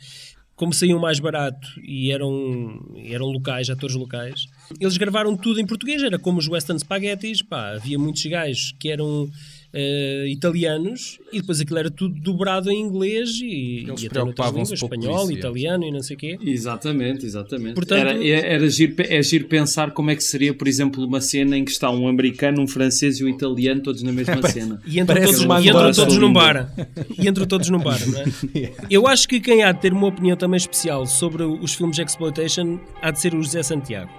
como 0.56 0.72
saíam 0.74 1.00
mais 1.00 1.20
barato 1.20 1.68
e 1.84 2.12
eram, 2.12 2.80
eram 3.06 3.26
locais, 3.28 3.70
atores 3.70 3.96
locais, 3.96 4.46
eles 4.80 4.98
gravaram 4.98 5.36
tudo 5.36 5.60
em 5.60 5.66
português, 5.66 6.04
era 6.04 6.20
como 6.20 6.38
os 6.38 6.48
Western 6.48 6.80
Spaghettis, 6.80 7.42
pá, 7.42 7.72
havia 7.72 7.98
muitos 7.98 8.24
gajos 8.26 8.74
que 8.80 8.90
eram 8.90 9.28
eh, 9.74 10.26
italianos 10.28 11.18
e 11.32 11.40
depois 11.40 11.62
aquilo 11.62 11.80
era 11.80 11.90
tudo 11.90 12.20
dobrado 12.20 12.70
em 12.70 12.80
inglês 12.82 13.30
e, 13.42 13.86
Eles 13.88 14.04
e 14.04 14.08
até 14.08 14.20
línguas, 14.22 14.72
espanhol, 14.72 15.24
isso, 15.24 15.32
é. 15.32 15.36
italiano 15.36 15.84
e 15.86 15.92
não 15.92 16.02
sei 16.02 16.16
o 16.16 16.20
quê. 16.20 16.38
Exatamente, 16.44 17.26
exatamente. 17.26 17.74
Portanto- 17.76 18.00
era, 18.00 18.24
é- 18.24 18.54
era 18.54 18.70
giro, 18.70 18.96
é 19.00 19.22
giro 19.24 19.46
pensar 19.48 19.92
como 19.92 20.12
é 20.12 20.16
que 20.16 20.24
seria, 20.24 20.54
por 20.54 20.68
exemplo, 20.68 21.04
uma 21.06 21.22
cena 21.22 21.58
em 21.58 21.64
que 21.64 21.72
está 21.72 21.90
um 21.90 22.08
americano, 22.08 22.62
um 22.62 22.68
francês 22.68 23.20
e 23.20 23.24
um 23.24 23.30
italiano 23.30 23.82
todos 23.82 24.02
na 24.04 24.12
mesma 24.12 24.42
cena. 24.50 24.82
E 24.86 25.00
entram 25.00 25.22
todos, 25.24 25.42
e 25.42 25.70
entram 25.70 25.92
todos 25.94 26.18
num 26.18 26.34
bar. 26.34 26.74
E 27.18 27.28
entram 27.30 27.46
todos 27.46 27.70
num 27.70 27.80
bar, 27.80 28.00
não 28.08 28.20
é? 28.20 28.72
Eu 28.90 29.08
acho 29.08 29.28
que 29.28 29.40
quem 29.40 29.64
há 29.64 29.72
de 29.72 29.80
ter 29.82 29.94
uma 29.94 30.08
opinião 30.08 30.36
também 30.36 30.58
especial 30.58 31.06
sobre 31.06 31.44
os 31.44 31.74
filmes 31.74 31.96
de 31.96 32.04
exploitation 32.04 32.80
há 33.02 33.12
de 33.12 33.20
ser 33.22 33.34
o 33.34 33.42
José 33.42 33.64
Santiago. 33.64 34.12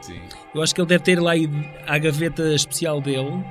Eu 0.54 0.62
acho 0.62 0.74
que 0.74 0.80
ele 0.80 0.88
deve 0.88 1.04
ter 1.04 1.20
lá 1.20 1.32
à 1.86 1.98
gaveta 1.98 2.54
especial 2.54 3.00
dele, 3.00 3.42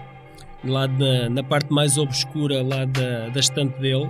lá 0.63 0.87
na, 0.87 1.29
na 1.29 1.43
parte 1.43 1.71
mais 1.71 1.97
obscura 1.97 2.61
lá 2.63 2.85
da, 2.85 3.29
da 3.29 3.39
estante 3.39 3.79
dele. 3.79 4.09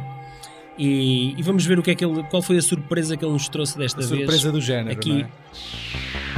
E, 0.77 1.35
e 1.37 1.43
vamos 1.43 1.65
ver 1.65 1.77
o 1.77 1.83
que 1.83 1.91
é 1.91 1.95
que 1.95 2.03
ele, 2.03 2.23
qual 2.23 2.41
foi 2.41 2.57
a 2.57 2.61
surpresa 2.61 3.15
que 3.15 3.23
ele 3.23 3.33
nos 3.33 3.47
trouxe 3.49 3.77
desta 3.77 3.99
A 4.01 4.05
vez. 4.05 4.19
surpresa 4.21 4.51
do 4.51 4.61
género, 4.61 4.91
aqui. 4.91 5.21
é? 5.21 6.31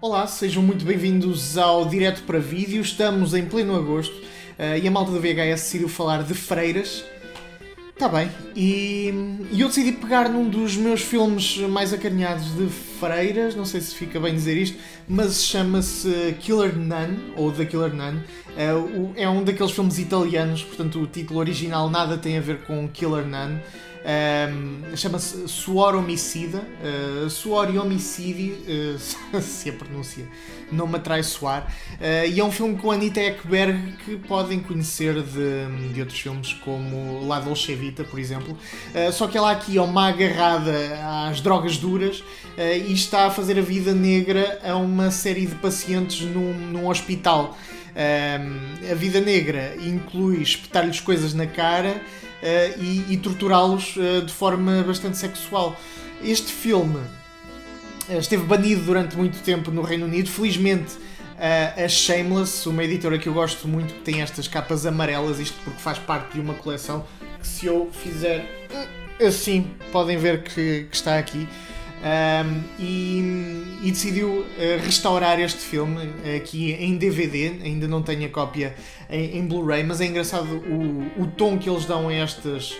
Olá, 0.00 0.26
sejam 0.26 0.62
muito 0.62 0.84
bem-vindos 0.84 1.56
ao 1.56 1.86
Direto 1.86 2.22
para 2.24 2.38
Vídeo. 2.38 2.82
Estamos 2.82 3.32
em 3.34 3.46
pleno 3.46 3.74
agosto 3.74 4.23
eh, 4.58 4.80
e 4.80 4.88
a 4.88 4.90
malta 4.90 5.12
da 5.12 5.18
VHS 5.18 5.62
decidiu 5.62 5.88
falar 5.88 6.22
de 6.22 6.34
freiras. 6.34 7.04
Está 7.94 8.08
bem, 8.08 8.28
e, 8.56 9.14
e 9.52 9.60
eu 9.60 9.68
decidi 9.68 9.92
pegar 9.92 10.28
num 10.28 10.48
dos 10.48 10.76
meus 10.76 11.00
filmes 11.00 11.58
mais 11.58 11.92
acarinhados 11.92 12.52
de 12.56 12.66
freiras, 12.66 13.54
não 13.54 13.64
sei 13.64 13.80
se 13.80 13.94
fica 13.94 14.18
bem 14.18 14.34
dizer 14.34 14.56
isto, 14.56 14.76
mas 15.08 15.44
chama-se 15.44 16.34
Killer 16.40 16.76
Nun, 16.76 17.34
ou 17.36 17.52
The 17.52 17.64
Killer 17.64 17.94
Nun. 17.94 18.18
Eh, 18.56 19.22
é 19.22 19.28
um 19.28 19.44
daqueles 19.44 19.70
filmes 19.70 19.98
italianos, 20.00 20.64
portanto 20.64 21.00
o 21.00 21.06
título 21.06 21.38
original 21.38 21.88
nada 21.88 22.18
tem 22.18 22.36
a 22.36 22.40
ver 22.40 22.62
com 22.64 22.88
Killer 22.88 23.24
Nun. 23.24 23.60
Um, 24.04 24.94
chama-se 24.94 25.48
Suor 25.48 25.94
Homicida, 25.94 26.62
uh, 27.24 27.30
Suor 27.30 27.74
e 27.74 27.78
Homicídio, 27.78 28.54
uh, 29.32 29.40
se 29.40 29.70
a 29.70 29.72
pronúncia 29.72 30.26
não 30.70 30.86
me 30.86 30.96
atrai 30.96 31.22
soar, 31.22 31.72
uh, 31.92 32.28
e 32.28 32.38
é 32.38 32.44
um 32.44 32.52
filme 32.52 32.76
com 32.76 32.90
Anita 32.90 33.18
Ekberg 33.18 33.94
que 34.04 34.18
podem 34.18 34.60
conhecer 34.60 35.22
de, 35.22 35.92
de 35.94 36.00
outros 36.00 36.20
filmes 36.20 36.52
como 36.52 37.26
La 37.26 37.40
Dolce 37.40 37.74
Vita, 37.74 38.04
por 38.04 38.20
exemplo, 38.20 38.56
só 39.12 39.26
que 39.26 39.38
ela 39.38 39.50
aqui 39.50 39.78
é 39.78 39.82
uma 39.82 40.08
agarrada 40.08 40.72
às 41.30 41.40
drogas 41.40 41.78
duras 41.78 42.22
e 42.58 42.92
está 42.92 43.26
a 43.26 43.30
fazer 43.30 43.58
a 43.58 43.62
vida 43.62 43.94
negra 43.94 44.60
a 44.62 44.76
uma 44.76 45.10
série 45.10 45.46
de 45.46 45.54
pacientes 45.54 46.20
num, 46.20 46.52
num 46.52 46.88
hospital. 46.88 47.56
Um, 47.94 48.90
a 48.90 48.94
vida 48.94 49.20
negra 49.20 49.76
inclui 49.76 50.42
espetar-lhes 50.42 51.00
coisas 51.00 51.32
na 51.32 51.46
cara 51.46 52.00
e, 52.78 53.14
e 53.14 53.16
torturá-los 53.16 53.96
uh, 53.96 54.22
de 54.22 54.32
forma 54.32 54.82
bastante 54.82 55.16
sexual. 55.16 55.76
Este 56.22 56.52
filme 56.52 56.98
uh, 58.08 58.18
esteve 58.18 58.44
banido 58.44 58.82
durante 58.82 59.16
muito 59.16 59.42
tempo 59.42 59.70
no 59.70 59.82
Reino 59.82 60.06
Unido. 60.06 60.28
Felizmente, 60.28 60.94
uh, 60.94 61.84
a 61.84 61.88
Shameless, 61.88 62.68
uma 62.68 62.84
editora 62.84 63.18
que 63.18 63.28
eu 63.28 63.34
gosto 63.34 63.66
muito, 63.66 63.94
que 63.94 64.00
tem 64.00 64.22
estas 64.22 64.46
capas 64.46 64.86
amarelas, 64.86 65.38
isto 65.38 65.58
porque 65.64 65.80
faz 65.80 65.98
parte 65.98 66.34
de 66.34 66.40
uma 66.40 66.54
coleção 66.54 67.04
que 67.40 67.46
se 67.46 67.66
eu 67.66 67.90
fizer 67.92 68.68
assim, 69.24 69.70
podem 69.92 70.16
ver 70.16 70.42
que, 70.42 70.86
que 70.90 70.96
está 70.96 71.18
aqui. 71.18 71.48
Um, 72.04 72.62
e, 72.78 73.78
e 73.82 73.90
decidiu 73.90 74.28
uh, 74.28 74.46
restaurar 74.84 75.40
este 75.40 75.60
filme 75.60 76.12
aqui 76.36 76.72
em 76.72 76.98
DVD. 76.98 77.60
Ainda 77.64 77.88
não 77.88 78.02
tenho 78.02 78.26
a 78.26 78.28
cópia 78.28 78.74
em, 79.08 79.38
em 79.38 79.46
Blu-ray, 79.46 79.84
mas 79.84 80.02
é 80.02 80.06
engraçado 80.06 80.56
o, 80.68 81.22
o 81.22 81.26
tom 81.26 81.56
que 81.56 81.68
eles 81.68 81.86
dão 81.86 82.08
a 82.08 82.12
estas, 82.12 82.76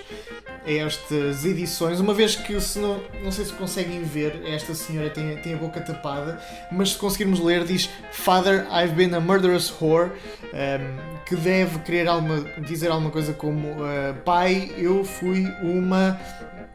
a 0.66 0.70
estas 0.70 1.42
edições. 1.46 2.00
Uma 2.00 2.12
vez 2.12 2.36
que, 2.36 2.60
se 2.60 2.78
não, 2.78 3.00
não 3.22 3.32
sei 3.32 3.46
se 3.46 3.52
conseguem 3.54 4.02
ver, 4.02 4.42
esta 4.46 4.74
senhora 4.74 5.08
tem, 5.08 5.36
tem 5.36 5.54
a 5.54 5.56
boca 5.56 5.80
tapada, 5.80 6.38
mas 6.70 6.90
se 6.90 6.98
conseguirmos 6.98 7.40
ler, 7.40 7.64
diz 7.64 7.88
Father, 8.12 8.66
I've 8.70 8.94
been 8.94 9.14
a 9.14 9.20
murderous 9.20 9.72
whore, 9.80 10.10
um, 10.52 11.22
que 11.24 11.34
deve 11.34 11.78
querer 11.78 12.08
alguma, 12.08 12.40
dizer 12.60 12.90
alguma 12.90 13.10
coisa 13.10 13.32
como 13.32 13.68
uh, 13.68 14.14
Pai, 14.22 14.70
eu 14.76 15.02
fui 15.02 15.46
uma 15.62 16.20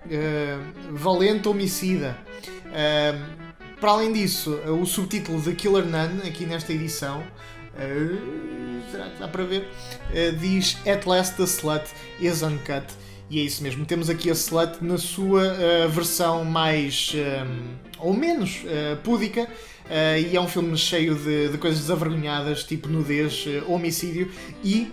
uh, 0.06 0.96
valente 0.96 1.48
homicida. 1.48 2.18
Um, 2.48 3.80
para 3.80 3.92
além 3.92 4.14
disso, 4.14 4.52
o 4.68 4.86
subtítulo 4.86 5.42
de 5.42 5.54
Killer 5.56 5.86
Nun, 5.86 6.28
aqui 6.28 6.46
nesta 6.46 6.74
edição, 6.74 7.22
uh, 7.22 8.92
será 8.92 9.10
que 9.10 9.20
dá 9.20 9.28
para 9.28 9.44
ver? 9.44 9.70
Uh, 10.10 10.36
diz 10.38 10.78
At 10.86 11.06
last 11.06 11.36
the 11.38 11.44
slut 11.44 11.86
is 12.20 12.42
uncut. 12.42 12.86
E 13.30 13.40
é 13.40 13.44
isso 13.44 13.62
mesmo, 13.62 13.86
temos 13.86 14.10
aqui 14.10 14.32
a 14.32 14.34
Slut 14.34 14.84
na 14.84 14.98
sua 14.98 15.54
uh, 15.54 15.90
versão 15.90 16.44
mais 16.44 17.14
um, 17.14 17.76
ou 18.00 18.12
menos 18.12 18.64
uh, 18.64 18.98
púdica. 19.04 19.44
Uh, 19.44 20.32
e 20.32 20.36
é 20.36 20.42
um 20.42 20.48
filme 20.48 20.76
cheio 20.76 21.14
de, 21.14 21.50
de 21.50 21.58
coisas 21.60 21.80
desavergonhadas, 21.80 22.64
tipo 22.64 22.88
nudez, 22.88 23.46
uh, 23.46 23.72
homicídio 23.72 24.32
e 24.64 24.92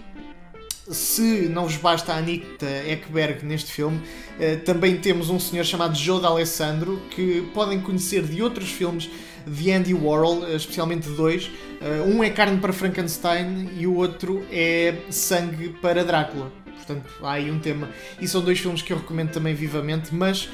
se 0.91 1.49
não 1.49 1.65
vos 1.65 1.77
basta 1.77 2.13
a 2.13 2.19
Anita 2.19 2.67
Ekberg 2.87 3.45
neste 3.45 3.73
filme, 3.73 4.01
eh, 4.39 4.57
também 4.57 4.97
temos 4.97 5.31
um 5.31 5.41
senhor 5.41 5.65
chamado 5.65 5.97
Joe 5.97 6.21
D'Alessandro 6.21 7.01
que 7.11 7.49
podem 7.53 7.81
conhecer 7.81 8.23
de 8.23 8.43
outros 8.43 8.71
filmes 8.71 9.11
de 9.47 9.73
Andy 9.73 9.95
Warhol, 9.95 10.47
eh, 10.47 10.57
especialmente 10.57 11.09
dois. 11.11 11.51
Eh, 11.81 12.03
um 12.03 12.23
é 12.23 12.31
Carne 12.31 12.59
para 12.59 12.73
Frankenstein 12.73 13.71
e 13.77 13.87
o 13.87 13.97
outro 13.97 14.47
é 14.51 14.95
Sangue 15.11 15.71
para 15.81 16.05
Drácula. 16.05 16.53
Portanto, 16.77 17.11
há 17.21 17.33
aí 17.33 17.51
um 17.51 17.59
tema. 17.59 17.89
E 18.21 18.29
são 18.29 18.41
dois 18.41 18.61
filmes 18.61 18.81
que 18.81 18.93
eu 18.93 18.99
recomendo 18.99 19.31
também 19.31 19.55
vivamente, 19.55 20.15
mas 20.15 20.49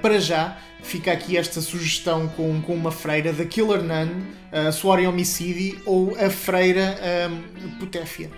para 0.00 0.20
já 0.20 0.56
fica 0.80 1.10
aqui 1.10 1.36
esta 1.36 1.60
sugestão 1.60 2.28
com, 2.28 2.62
com 2.62 2.74
uma 2.74 2.92
freira 2.92 3.32
da 3.32 3.44
Killer 3.44 3.82
Nun, 3.82 4.22
a 4.52 4.70
Suor 4.70 5.00
Homicidi 5.00 5.76
ou 5.84 6.14
a 6.16 6.30
freira 6.30 6.96
um, 7.28 7.70
Putéfia, 7.80 8.30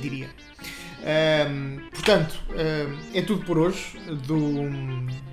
diria. 0.00 0.45
Portanto, 1.92 2.34
é 3.14 3.22
tudo 3.22 3.44
por 3.44 3.58
hoje 3.58 3.98
do, 4.26 4.68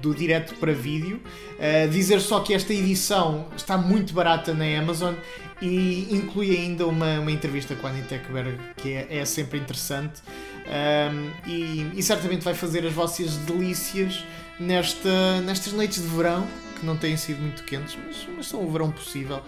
do 0.01 0.13
direto 0.13 0.55
para 0.55 0.73
vídeo. 0.73 1.19
Uh, 1.53 1.89
dizer 1.89 2.19
só 2.19 2.41
que 2.41 2.53
esta 2.53 2.73
edição 2.73 3.47
está 3.55 3.77
muito 3.77 4.13
barata 4.13 4.53
na 4.53 4.65
Amazon 4.77 5.13
e 5.61 6.07
inclui 6.11 6.55
ainda 6.55 6.85
uma, 6.85 7.19
uma 7.19 7.31
entrevista 7.31 7.73
com 7.75 7.87
a 7.87 7.89
Anita 7.89 8.15
Ekberg 8.15 8.57
que 8.75 8.91
é, 8.91 9.19
é 9.19 9.25
sempre 9.25 9.59
interessante 9.59 10.21
um, 10.67 11.49
e, 11.49 11.91
e 11.95 12.03
certamente 12.03 12.43
vai 12.43 12.53
fazer 12.53 12.85
as 12.85 12.91
vossas 12.91 13.37
delícias 13.37 14.25
nesta, 14.59 15.39
nestas 15.41 15.71
noites 15.71 16.01
de 16.01 16.07
verão 16.09 16.45
que 16.77 16.85
não 16.85 16.97
têm 16.97 17.15
sido 17.15 17.39
muito 17.39 17.63
quentes, 17.63 17.97
mas, 18.05 18.27
mas 18.35 18.47
são 18.47 18.61
o 18.61 18.69
verão 18.69 18.91
possível 18.91 19.41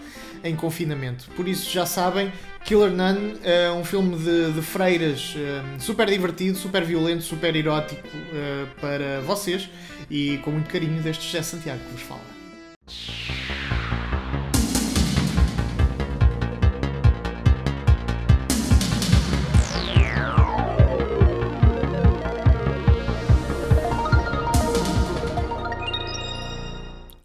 em 0.48 0.56
confinamento. 0.56 1.28
Por 1.36 1.48
isso 1.48 1.70
já 1.70 1.86
sabem, 1.86 2.32
Killer 2.64 2.90
Nun 2.90 3.36
é 3.42 3.70
um 3.70 3.84
filme 3.84 4.16
de, 4.16 4.52
de 4.52 4.62
freiras 4.62 5.34
um, 5.36 5.78
super 5.78 6.08
divertido, 6.08 6.58
super 6.58 6.84
violento, 6.84 7.22
super 7.22 7.54
erótico 7.54 8.06
uh, 8.08 8.66
para 8.80 9.20
vocês 9.20 9.68
e 10.10 10.38
com 10.38 10.50
muito 10.50 10.68
carinho 10.70 11.00
deste 11.02 11.24
José 11.24 11.42
Santiago 11.42 11.80
que 11.80 11.92
vos 11.92 12.02
fala. 12.02 13.65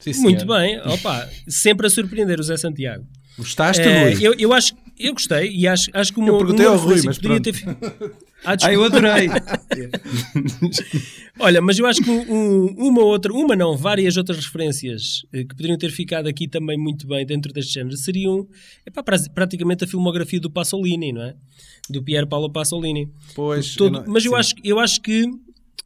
Sim, 0.02 0.22
Muito 0.22 0.46
bem, 0.46 0.80
opa, 0.82 1.30
sempre 1.48 1.88
a 1.88 1.90
surpreender 1.90 2.40
o 2.40 2.44
Zé 2.44 2.58
Santiago. 2.58 3.06
Gostaste, 3.38 3.82
Eh, 3.82 4.14
Rui? 4.14 4.28
eu, 4.28 4.34
eu 4.38 4.54
acho 4.54 4.74
eu 5.00 5.14
gostei 5.14 5.50
e 5.52 5.68
acho, 5.68 5.90
acho 5.94 6.14
que 6.14 6.20
uma, 6.20 6.30
Eu 6.30 6.38
perguntei 6.38 6.66
ao 6.66 6.78
Rui, 6.78 7.02
mas 7.04 7.18
poderia 7.18 7.42
ter 7.42 7.60
pronto. 7.60 7.80
fi- 7.80 8.12
Ah, 8.44 8.56
Ah, 8.62 8.74
eu 8.74 8.84
adorei. 8.84 9.30
Olha, 11.40 11.62
mas 11.62 11.80
eu 11.80 11.86
acho 11.86 12.02
que 12.04 12.10
um- 12.10 12.66
uma 12.78 13.02
outra, 13.04 13.32
uma 13.34 13.56
não, 13.56 13.76
várias 13.76 14.18
outras 14.18 14.46
referências 14.46 15.24
eh, 15.34 15.44
que 15.44 15.56
poderiam 15.56 15.78
ter 15.78 15.90
ficado 15.92 16.28
aqui 16.28 16.48
também 16.48 16.78
muito 16.78 17.08
bem 17.08 17.26
dentro 17.26 17.52
deste 17.54 17.74
género 17.74 17.96
seriam 17.98 18.48
epá, 18.86 19.02
pra- 19.02 19.18
praticamente 19.34 19.84
a 19.84 19.88
filmografia 19.88 20.40
do 20.40 20.50
Pasolini, 20.50 21.12
não 21.14 21.24
é? 21.24 21.36
Do 21.90 22.04
Pier 22.04 22.28
Paolo 22.28 22.52
Pasolini. 22.52 23.10
Pois, 23.34 23.76
Todo- 23.76 23.98
eu 23.98 24.02
não- 24.04 24.12
mas 24.14 24.26
eu 24.26 24.36
acho, 24.36 24.54
eu 24.64 24.80
acho 24.80 25.02
que. 25.02 25.26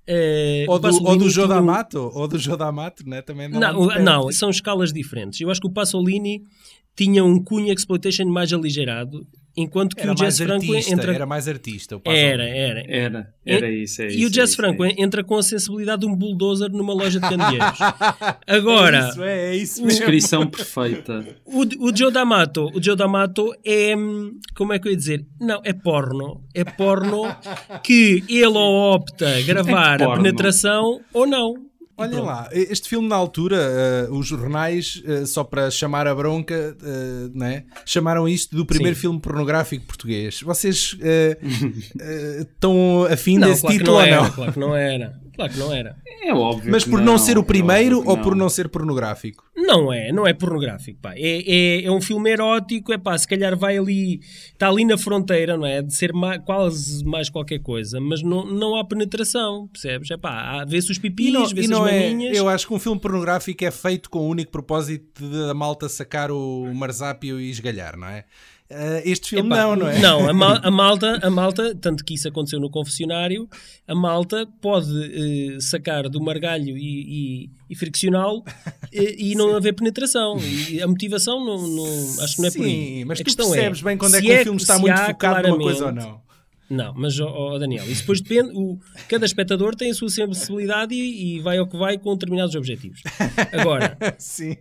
Eh, 0.07 0.65
Ou 0.67 0.79
do, 0.79 0.87
ou 1.05 1.15
do 1.17 1.29
Joe 1.29 1.45
tinha 1.45 1.45
um- 1.45 1.49
D'Amato, 1.49 2.11
ou 2.13 2.27
do 2.27 2.37
Joe 2.37 2.57
D'Amato, 2.57 3.07
né? 3.07 3.21
Também 3.21 3.47
não, 3.49 3.59
Não, 3.59 3.99
não, 3.99 4.31
são 4.31 4.49
escalas 4.49 4.91
diferentes. 4.93 5.41
Eu 5.41 5.49
acho 5.49 5.59
que 5.61 5.67
o 5.67 5.71
Pasolini 5.71 6.43
tinha 6.95 7.23
um 7.23 7.43
cunho 7.43 7.71
exploitation 7.73 8.25
mais 8.25 8.53
aligeirado, 8.53 9.25
enquanto 9.55 9.95
que 9.95 10.01
Era 10.01 10.11
o 10.11 10.15
Jazz 10.15 10.37
Franco 10.37 10.73
artista, 10.73 10.93
entra. 10.93 11.13
era 11.13 11.25
mais 11.25 11.47
artista. 11.47 12.01
Era, 12.05 12.43
era. 12.47 12.83
Era, 12.87 13.33
era 13.45 13.69
isso. 13.71 14.01
É 14.01 14.05
E 14.05 14.09
o 14.09 14.19
isso, 14.19 14.29
Jazz 14.31 14.53
é 14.53 14.55
Franco 14.55 14.85
isso, 14.85 14.95
é 14.99 15.03
entra 15.03 15.23
com 15.23 15.37
a 15.37 15.43
sensibilidade 15.43 16.01
de 16.01 16.07
um 16.07 16.15
bulldozer 16.15 16.69
numa 16.71 16.93
loja 16.93 17.19
de 17.19 17.27
candeeiros. 17.27 17.79
Agora, 18.47 19.09
Isso 19.09 19.23
é, 19.23 19.37
é 19.51 19.55
isso 19.55 19.63
isso. 19.63 19.83
mesmo. 19.83 19.97
Descrição 19.99 20.47
perfeita. 20.47 21.25
o, 21.45 21.61
o 21.87 21.95
Joe 21.95 22.11
D'Amato, 22.11 22.69
o 22.73 22.81
Joe 22.83 22.95
D'Amato 22.95 23.53
é, 23.65 23.93
como 24.55 24.73
é 24.73 24.79
que 24.79 24.87
eu 24.87 24.91
ia 24.91 24.97
dizer? 24.97 25.25
Não, 25.39 25.61
é 25.63 25.73
porno. 25.73 26.43
É 26.53 26.63
porno 26.63 27.23
que 27.83 28.23
ele 28.29 28.45
ou 28.45 28.93
opta 28.93 29.25
gravar 29.43 30.01
a 30.01 30.15
penetração 30.17 31.01
ou 31.13 31.25
não. 31.25 31.65
Olhem 31.97 32.19
lá, 32.19 32.49
este 32.51 32.89
filme 32.89 33.07
na 33.07 33.15
altura, 33.15 33.55
eh, 33.57 34.07
os 34.11 34.27
jornais, 34.27 35.01
eh, 35.05 35.25
só 35.25 35.45
para 35.45 35.71
chamar 35.71 36.07
a 36.07 36.13
bronca, 36.13 36.53
eh, 36.83 37.29
né, 37.33 37.63
chamaram 37.85 38.27
isto 38.27 38.53
do 38.53 38.65
primeiro 38.65 38.95
Sim. 38.95 39.01
filme 39.01 39.19
pornográfico 39.21 39.85
português. 39.85 40.41
Vocês 40.41 40.97
estão 42.39 43.05
afim 43.09 43.37
Não, 43.37 43.47
desse 43.47 43.61
claro 43.61 43.77
título 43.77 43.91
não 43.97 44.01
ou 44.01 44.07
era, 44.07 44.21
não? 44.21 44.31
claro 44.31 44.53
que 44.53 44.59
não 44.59 44.75
era. 44.75 45.24
Claro 45.35 45.51
que 45.53 45.59
não 45.59 45.73
era. 45.73 45.95
É 46.23 46.33
óbvio. 46.33 46.71
Mas 46.71 46.83
por 46.85 47.01
não, 47.01 47.17
ser 47.17 47.37
o 47.37 47.41
é 47.41 47.43
primeiro 47.43 48.01
ou 48.07 48.17
por 48.17 48.35
não 48.35 48.49
ser 48.49 48.69
pornográfico? 48.69 49.43
Não 49.55 49.91
é, 49.91 50.11
não 50.11 50.27
é 50.27 50.33
pornográfico, 50.33 50.99
pá. 51.01 51.13
É, 51.15 51.43
é, 51.45 51.83
é 51.85 51.91
um 51.91 51.99
filme 52.01 52.29
erótico, 52.31 52.93
é 52.93 52.97
pá, 52.97 53.17
se 53.17 53.27
calhar 53.27 53.55
vai 53.57 53.77
ali, 53.77 54.19
está 54.51 54.67
ali 54.69 54.85
na 54.85 54.97
fronteira, 54.97 55.57
não 55.57 55.65
é? 55.65 55.81
De 55.81 55.93
ser 55.93 56.13
ma- 56.13 56.37
quase 56.39 57.03
mais 57.03 57.29
qualquer 57.29 57.59
coisa, 57.59 57.99
mas 57.99 58.21
não, 58.21 58.45
não 58.45 58.75
há 58.75 58.85
penetração, 58.85 59.67
percebes? 59.71 60.11
É 60.11 60.17
pá, 60.17 60.61
há- 60.61 60.65
vê-se 60.65 60.91
os 60.91 60.99
pipis, 60.99 61.27
E 61.27 61.31
não, 61.31 61.47
vê-se 61.47 61.67
não 61.69 61.83
as 61.83 61.91
é, 61.91 62.09
maminhas. 62.09 62.37
eu 62.37 62.47
acho 62.49 62.67
que 62.67 62.73
um 62.73 62.79
filme 62.79 62.99
pornográfico 62.99 63.63
é 63.65 63.71
feito 63.71 64.09
com 64.09 64.19
o 64.19 64.27
único 64.29 64.51
propósito 64.51 65.27
de 65.27 65.49
a 65.49 65.53
malta 65.53 65.89
sacar 65.89 66.31
o 66.31 66.71
marzápio 66.73 67.39
e 67.39 67.49
esgalhar, 67.49 67.97
não 67.97 68.07
é? 68.07 68.25
Eh, 68.67 69.03
este 69.05 69.29
filme 69.29 69.47
Epá, 69.49 69.57
não, 69.61 69.75
não 69.75 69.87
é? 69.87 69.99
Não, 69.99 70.27
a, 70.29 70.33
mal- 70.33 70.59
a 70.63 70.71
malta, 70.71 71.19
a 71.21 71.29
malta, 71.29 71.75
tanto 71.75 72.03
que 72.03 72.15
isso 72.15 72.27
aconteceu 72.27 72.59
no 72.59 72.67
confessionário, 72.69 73.47
a 73.87 73.93
malta 73.93 74.47
pode 74.59 74.89
eh, 75.55 75.59
sacar 75.59 76.09
do 76.09 76.19
margalho 76.19 76.75
e, 76.75 77.43
e, 77.45 77.49
e 77.69 77.75
friccioná-lo 77.75 78.43
eh, 78.91 79.15
e, 79.19 79.35
não 79.35 79.53
haver 79.55 79.73
penetração. 79.73 80.37
E 80.69 80.81
a 80.81 80.87
motivação 80.87 81.45
não, 81.45 81.67
não- 81.67 82.23
acho 82.23 82.35
que 82.37 82.41
não 82.41 82.47
é 82.47 82.51
por 82.51 82.65
aí. 82.65 82.71
Sim, 82.71 83.05
mas 83.05 83.19
a 83.19 83.21
tu 83.21 83.25
questão 83.25 83.51
percebes 83.51 83.81
bem 83.83 83.97
quando 83.97 84.15
é 84.15 84.21
que 84.21 84.33
um 84.33 84.43
filme 84.43 84.59
está 84.61 84.79
muito 84.79 84.93
há 84.93 85.05
focado 85.05 85.47
numa 85.47 85.57
coisa 85.59 85.85
ou 85.85 85.91
não. 85.91 86.24
Não, 86.69 86.93
mas 86.95 87.19
ó, 87.19 87.27
ó, 87.27 87.59
Daniel, 87.59 87.85
isso 87.89 88.01
depois 88.01 88.21
depende. 88.21 88.51
O, 88.55 88.79
cada 89.07 89.25
espectador 89.25 89.75
tem 89.75 89.91
a 89.91 89.93
sua 89.93 90.09
sensibilidade 90.09 90.95
e, 90.95 91.35
e 91.35 91.39
vai 91.39 91.57
ao 91.57 91.67
que 91.67 91.77
vai 91.77 91.97
com 91.97 92.13
determinados 92.13 92.55
objetivos. 92.55 93.01
Agora, 93.51 93.97
Sim. 94.17 94.55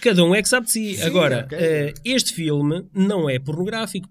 cada 0.00 0.22
um 0.24 0.34
é 0.34 0.42
que 0.42 0.48
sabe 0.48 0.66
de 0.66 0.72
si. 0.72 1.02
Agora, 1.02 1.44
ok. 1.46 1.58
eh, 1.58 1.94
este 2.04 2.34
filme 2.34 2.84
não 2.94 3.30
é 3.30 3.38
pornográfico. 3.38 4.08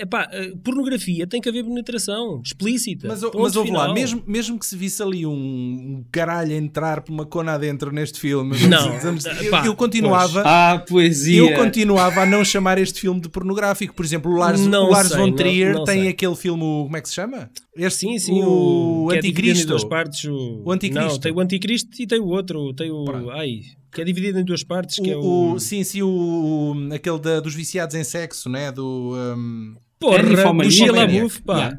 Epá, 0.00 0.28
eh, 0.32 0.52
pornografia 0.62 1.26
tem 1.26 1.40
que 1.40 1.48
haver 1.48 1.64
penetração 1.64 2.40
explícita. 2.44 3.08
Mas, 3.08 3.22
mas 3.22 3.56
ouve 3.56 3.70
lá, 3.70 3.92
mesmo, 3.92 4.22
mesmo 4.26 4.58
que 4.58 4.66
se 4.66 4.76
visse 4.76 5.02
ali 5.02 5.26
um, 5.26 5.32
um 5.32 6.04
caralho 6.12 6.52
entrar 6.52 7.00
por 7.02 7.12
uma 7.12 7.24
cona 7.26 7.52
adentro 7.54 7.90
neste 7.92 8.20
filme, 8.20 8.56
Não, 8.68 8.94
eu, 9.42 9.50
pá, 9.50 9.66
eu 9.66 9.74
continuava. 9.76 10.42
Ah, 10.44 10.78
poesia. 10.88 11.38
Eu 11.40 11.54
continuava 11.54 12.22
a 12.22 12.26
não 12.26 12.44
chamar 12.44 12.78
este 12.78 13.00
filme 13.00 13.20
de 13.20 13.28
pornográfico. 13.28 13.94
Por 13.94 14.04
exemplo, 14.04 14.30
o 14.32 14.36
Lars, 14.36 14.60
Não 14.66 14.86
o 14.86 14.90
Lars 14.90 15.08
sei, 15.08 15.16
von 15.18 15.26
não- 15.28 15.36
Trier 15.36 15.74
não 15.74 15.84
tem 15.84 16.00
sei. 16.02 16.08
aquele 16.08 16.34
filme, 16.36 16.62
o- 16.62 16.84
como 16.84 16.96
é 16.96 17.00
que 17.00 17.08
se 17.08 17.14
chama? 17.14 17.50
Este, 17.76 18.00
Sim, 18.00 18.18
sim, 18.18 18.42
o, 18.42 19.04
o, 19.06 19.12
é 19.12 19.18
Anticristo. 19.18 19.66
duas 19.68 19.84
partes. 19.84 20.24
O, 20.24 20.62
O 20.64 20.72
Anticristo. 20.72 21.08
Não, 21.12 21.18
tem 21.18 21.32
o 21.32 21.40
Anticristo 21.40 21.90
e 22.00 22.06
tem 22.06 22.18
o 22.20 22.26
outro. 22.26 22.72
Tem 22.74 22.90
o. 22.90 23.04
Ai, 23.30 23.60
que 23.96 24.02
é 24.02 24.04
dividido 24.04 24.38
em 24.38 24.44
duas 24.44 24.62
partes. 24.62 24.96
Que 25.00 25.10
é 25.10 25.16
O- 25.16 25.20
o. 25.22 25.52
o- 25.54 25.58
sim, 25.60 25.82
sim, 25.82 26.02
o, 26.02 26.74
aquele 26.94 27.18
da- 27.18 27.40
dos 27.40 27.54
viciados 27.54 27.94
em 27.96 28.04
sexo, 28.04 28.48
né? 28.48 28.70
Do, 28.70 29.14
um, 29.16 29.74
Porra, 29.98 30.22
Ninfomaníaca. 30.22 30.68
o 30.68 30.70
Shia. 30.70 30.92
LaBeouf, 30.92 31.42
pá. 31.42 31.56
Yeah. 31.56 31.78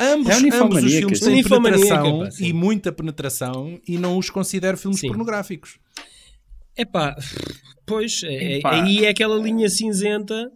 ambos, 0.00 0.28
É 0.28 0.34
o 0.60 0.62
ambos 0.64 0.82
os 0.84 0.92
filmes 0.92 1.20
têm 1.20 1.34
Ninfomaníaca, 1.36 1.80
penetração 2.02 2.18
pá, 2.20 2.28
e 2.40 2.52
muita 2.52 2.92
penetração 2.92 3.80
e 3.86 3.96
não 3.96 4.18
os 4.18 4.28
considero 4.28 4.76
filmes 4.76 5.00
Sim. 5.00 5.08
pornográficos. 5.08 5.78
É 6.76 6.84
pá, 6.84 7.16
pois, 7.86 8.22
é- 8.24 8.34
é- 8.34 8.58
Epá. 8.58 8.82
aí 8.82 9.04
é 9.04 9.08
aquela 9.08 9.36
linha 9.40 9.68
cinzenta, 9.70 10.50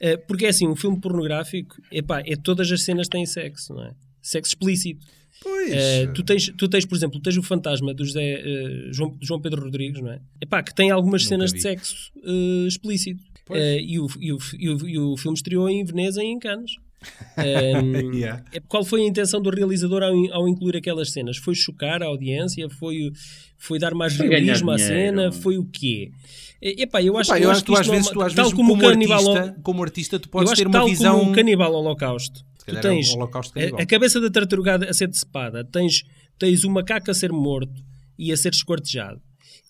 eh, 0.00 0.16
porque 0.16 0.46
é 0.46 0.48
assim, 0.48 0.66
um 0.66 0.76
filme 0.76 0.98
pornográfico, 1.00 1.76
epá, 1.92 2.20
é 2.24 2.36
todas 2.36 2.70
as 2.72 2.82
cenas 2.82 3.08
têm 3.08 3.26
sexo, 3.26 3.74
não 3.74 3.84
é? 3.84 3.90
Sexo 4.22 4.50
explícito. 4.52 5.04
Pois. 5.42 5.72
Eh, 5.72 6.06
tu, 6.08 6.22
tens, 6.24 6.52
tu 6.56 6.68
tens, 6.68 6.84
por 6.84 6.96
exemplo, 6.96 7.20
tens 7.20 7.36
o 7.36 7.42
fantasma 7.42 7.94
do 7.94 8.04
José, 8.04 8.42
eh, 8.44 8.88
João, 8.92 9.16
João 9.20 9.40
Pedro 9.40 9.62
Rodrigues, 9.62 10.00
não 10.02 10.10
é? 10.10 10.20
Epá, 10.40 10.62
que 10.62 10.74
tem 10.74 10.90
algumas 10.90 11.22
Nunca 11.22 11.28
cenas 11.36 11.50
vi. 11.52 11.56
de 11.58 11.62
sexo 11.62 12.10
eh, 12.24 12.66
explícito. 12.66 13.22
E, 13.50 13.98
o, 13.98 14.06
e, 14.20 14.30
o, 14.32 14.38
e, 14.58 14.68
o, 14.68 14.88
e 14.88 14.98
o 14.98 15.16
filme 15.16 15.34
estreou 15.34 15.70
em 15.70 15.82
Veneza 15.84 16.22
e 16.22 16.26
em 16.26 16.38
Cannes. 16.38 16.72
Ehm, 17.38 18.12
Yeah. 18.14 18.44
é- 18.52 18.60
Qual 18.68 18.84
foi 18.84 19.02
a 19.02 19.06
intenção 19.06 19.40
do 19.40 19.50
realizador 19.50 20.02
ao, 20.02 20.12
ao 20.32 20.48
incluir 20.48 20.76
aquelas 20.76 21.12
cenas? 21.12 21.36
Foi 21.36 21.54
chocar 21.54 22.02
a 22.02 22.06
audiência? 22.06 22.68
Foi, 22.68 23.10
foi 23.56 23.78
dar 23.78 23.94
mais 23.94 24.16
Foi 24.16 24.28
realismo 24.28 24.70
à 24.72 24.78
cena? 24.78 25.30
Foi 25.32 25.56
o 25.56 25.64
quê? 25.64 26.10
Epá, 26.60 27.00
eu 27.00 27.16
acho, 27.16 27.30
Pá, 27.30 27.38
eu 27.38 27.44
eu 27.44 27.50
acho 27.50 27.58
acho 27.58 27.64
que 27.64 27.66
tu 27.66 27.72
isto 27.74 27.80
às 27.82 27.88
é 27.88 27.90
vezes, 27.92 28.06
uma- 28.08 28.12
tu 28.14 28.20
às 28.22 28.34
tal 28.34 28.44
vezes 28.46 28.56
como 28.56 28.72
como, 28.76 28.86
artista, 28.88 29.56
como 29.62 29.82
artista, 29.84 30.18
tu 30.18 30.26
eu 30.26 30.30
podes 30.30 30.52
acho 30.52 30.60
ter 30.60 30.66
uma 30.66 30.72
tal 30.78 30.88
visão. 30.88 31.18
como 31.20 31.30
o 31.30 31.34
Canibal 31.34 31.72
Holocausto, 31.72 32.44
tu 32.72 32.78
é 32.78 32.80
tens 32.80 33.08
Holocausto 33.14 33.58
a, 33.58 33.82
a 33.82 33.86
cabeça 33.86 34.20
da 34.20 34.30
tartaruga 34.30 34.76
a 34.88 34.92
ser 34.94 35.08
decepada, 35.08 35.64
tens, 35.64 36.04
tens 36.38 36.64
o 36.64 36.70
macaco 36.70 37.10
a 37.10 37.14
ser 37.14 37.32
morto 37.32 37.82
e 38.18 38.32
a 38.32 38.36
ser 38.36 38.52
esquartejado. 38.52 39.20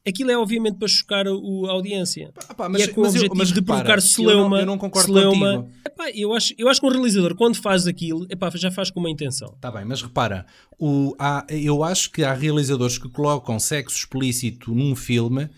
Aquilo 0.07 0.31
é 0.31 0.39
obviamente 0.39 0.79
para 0.79 0.89
chocar 0.89 1.27
o- 1.27 1.67
a 1.67 1.73
audiência. 1.73 2.33
Ah, 2.49 2.55
pá, 2.55 2.69
e 2.79 2.83
é 2.83 2.89
com 2.89 3.01
o 3.01 3.05
mas 3.05 3.15
eu- 3.15 3.21
objetivo 3.21 3.35
mas 3.37 3.49
de 3.49 3.55
repara, 3.55 3.79
provocar 3.81 3.99
eu 3.99 4.01
celeuma. 4.01 4.49
não- 4.49 4.59
eu 4.59 4.67
não 4.67 4.79
concordo 4.79 5.07
celeuma. 5.13 5.69
Epá, 5.87 6.11
eu, 6.15 6.33
acho, 6.33 6.55
eu 6.57 6.69
acho 6.69 6.81
que 6.81 6.87
um 6.87 6.91
realizador, 6.91 7.35
quando 7.35 7.57
faz 7.57 7.87
aquilo, 7.87 8.27
epá, 8.31 8.51
já 8.55 8.71
faz 8.71 8.91
com 8.91 9.01
uma 9.01 9.11
intenção. 9.11 9.53
Está 9.55 9.71
bem, 9.71 9.85
mas 9.85 10.01
repara, 10.01 10.47
o, 10.79 11.15
há- 11.19 11.45
eu 11.51 11.83
acho 11.85 12.11
que 12.11 12.23
há 12.25 12.33
realizadores 12.33 12.97
que 12.97 13.09
colocam 13.11 13.59
sexo 13.59 13.99
explícito 13.99 14.75
num 14.75 14.97
filme 14.97 15.51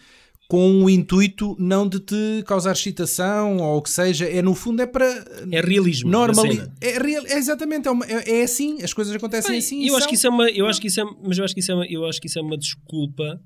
com 0.51 0.83
o 0.83 0.91
intuito 0.91 1.55
não 1.61 1.89
de 1.89 2.01
te 2.01 2.43
causar 2.45 2.73
excitação 2.73 3.59
ou 3.59 3.79
o 3.79 3.83
que 3.83 3.89
seja, 3.89 4.27
é 4.27 4.43
no 4.43 4.53
fundo 4.53 4.83
é 4.83 4.87
para 4.87 5.07
É 5.53 5.61
realismo. 5.61 6.11
cena. 6.35 6.75
É, 6.81 6.99
real- 6.99 7.25
é 7.25 7.39
exatamente, 7.39 7.87
é, 7.87 7.91
uma- 7.93 8.05
é- 8.05 8.41
é 8.41 8.43
assim, 8.43 8.83
as 8.83 8.93
coisas 8.93 9.15
acontecem 9.15 9.53
Bem, 9.53 9.59
assim. 9.61 9.87
eu 9.87 9.95
acho 9.95 10.01
são. 10.01 10.09
que 10.09 10.15
isso 10.17 10.27
é 10.27 10.31
uma, 10.31 10.51
eu 10.51 10.67
acho 10.67 10.81
que 10.81 10.89
isso 10.89 11.01
é, 11.01 11.05
mas 11.25 11.39
eu 11.39 11.45
acho 11.45 11.55
que 11.55 11.61
isso 11.61 11.71
é 11.71 11.75
uma, 11.77 11.87
eu 11.87 12.05
acho 12.05 12.21
que 12.21 12.27
isso 12.27 12.39
é 12.41 12.43
uma 12.43 12.59
desculpa 12.59 13.41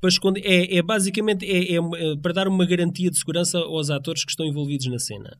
para 0.00 0.08
esconder, 0.08 0.40
é, 0.46 0.76
é 0.78 0.82
basicamente 0.82 1.44
é, 1.44 1.74
é 1.74 1.76
é 1.76 2.16
para 2.22 2.32
dar 2.32 2.48
uma 2.48 2.64
garantia 2.64 3.10
de 3.10 3.18
segurança 3.18 3.58
aos 3.58 3.90
atores 3.90 4.24
que 4.24 4.30
estão 4.30 4.46
envolvidos 4.46 4.86
na 4.86 4.98
cena. 4.98 5.36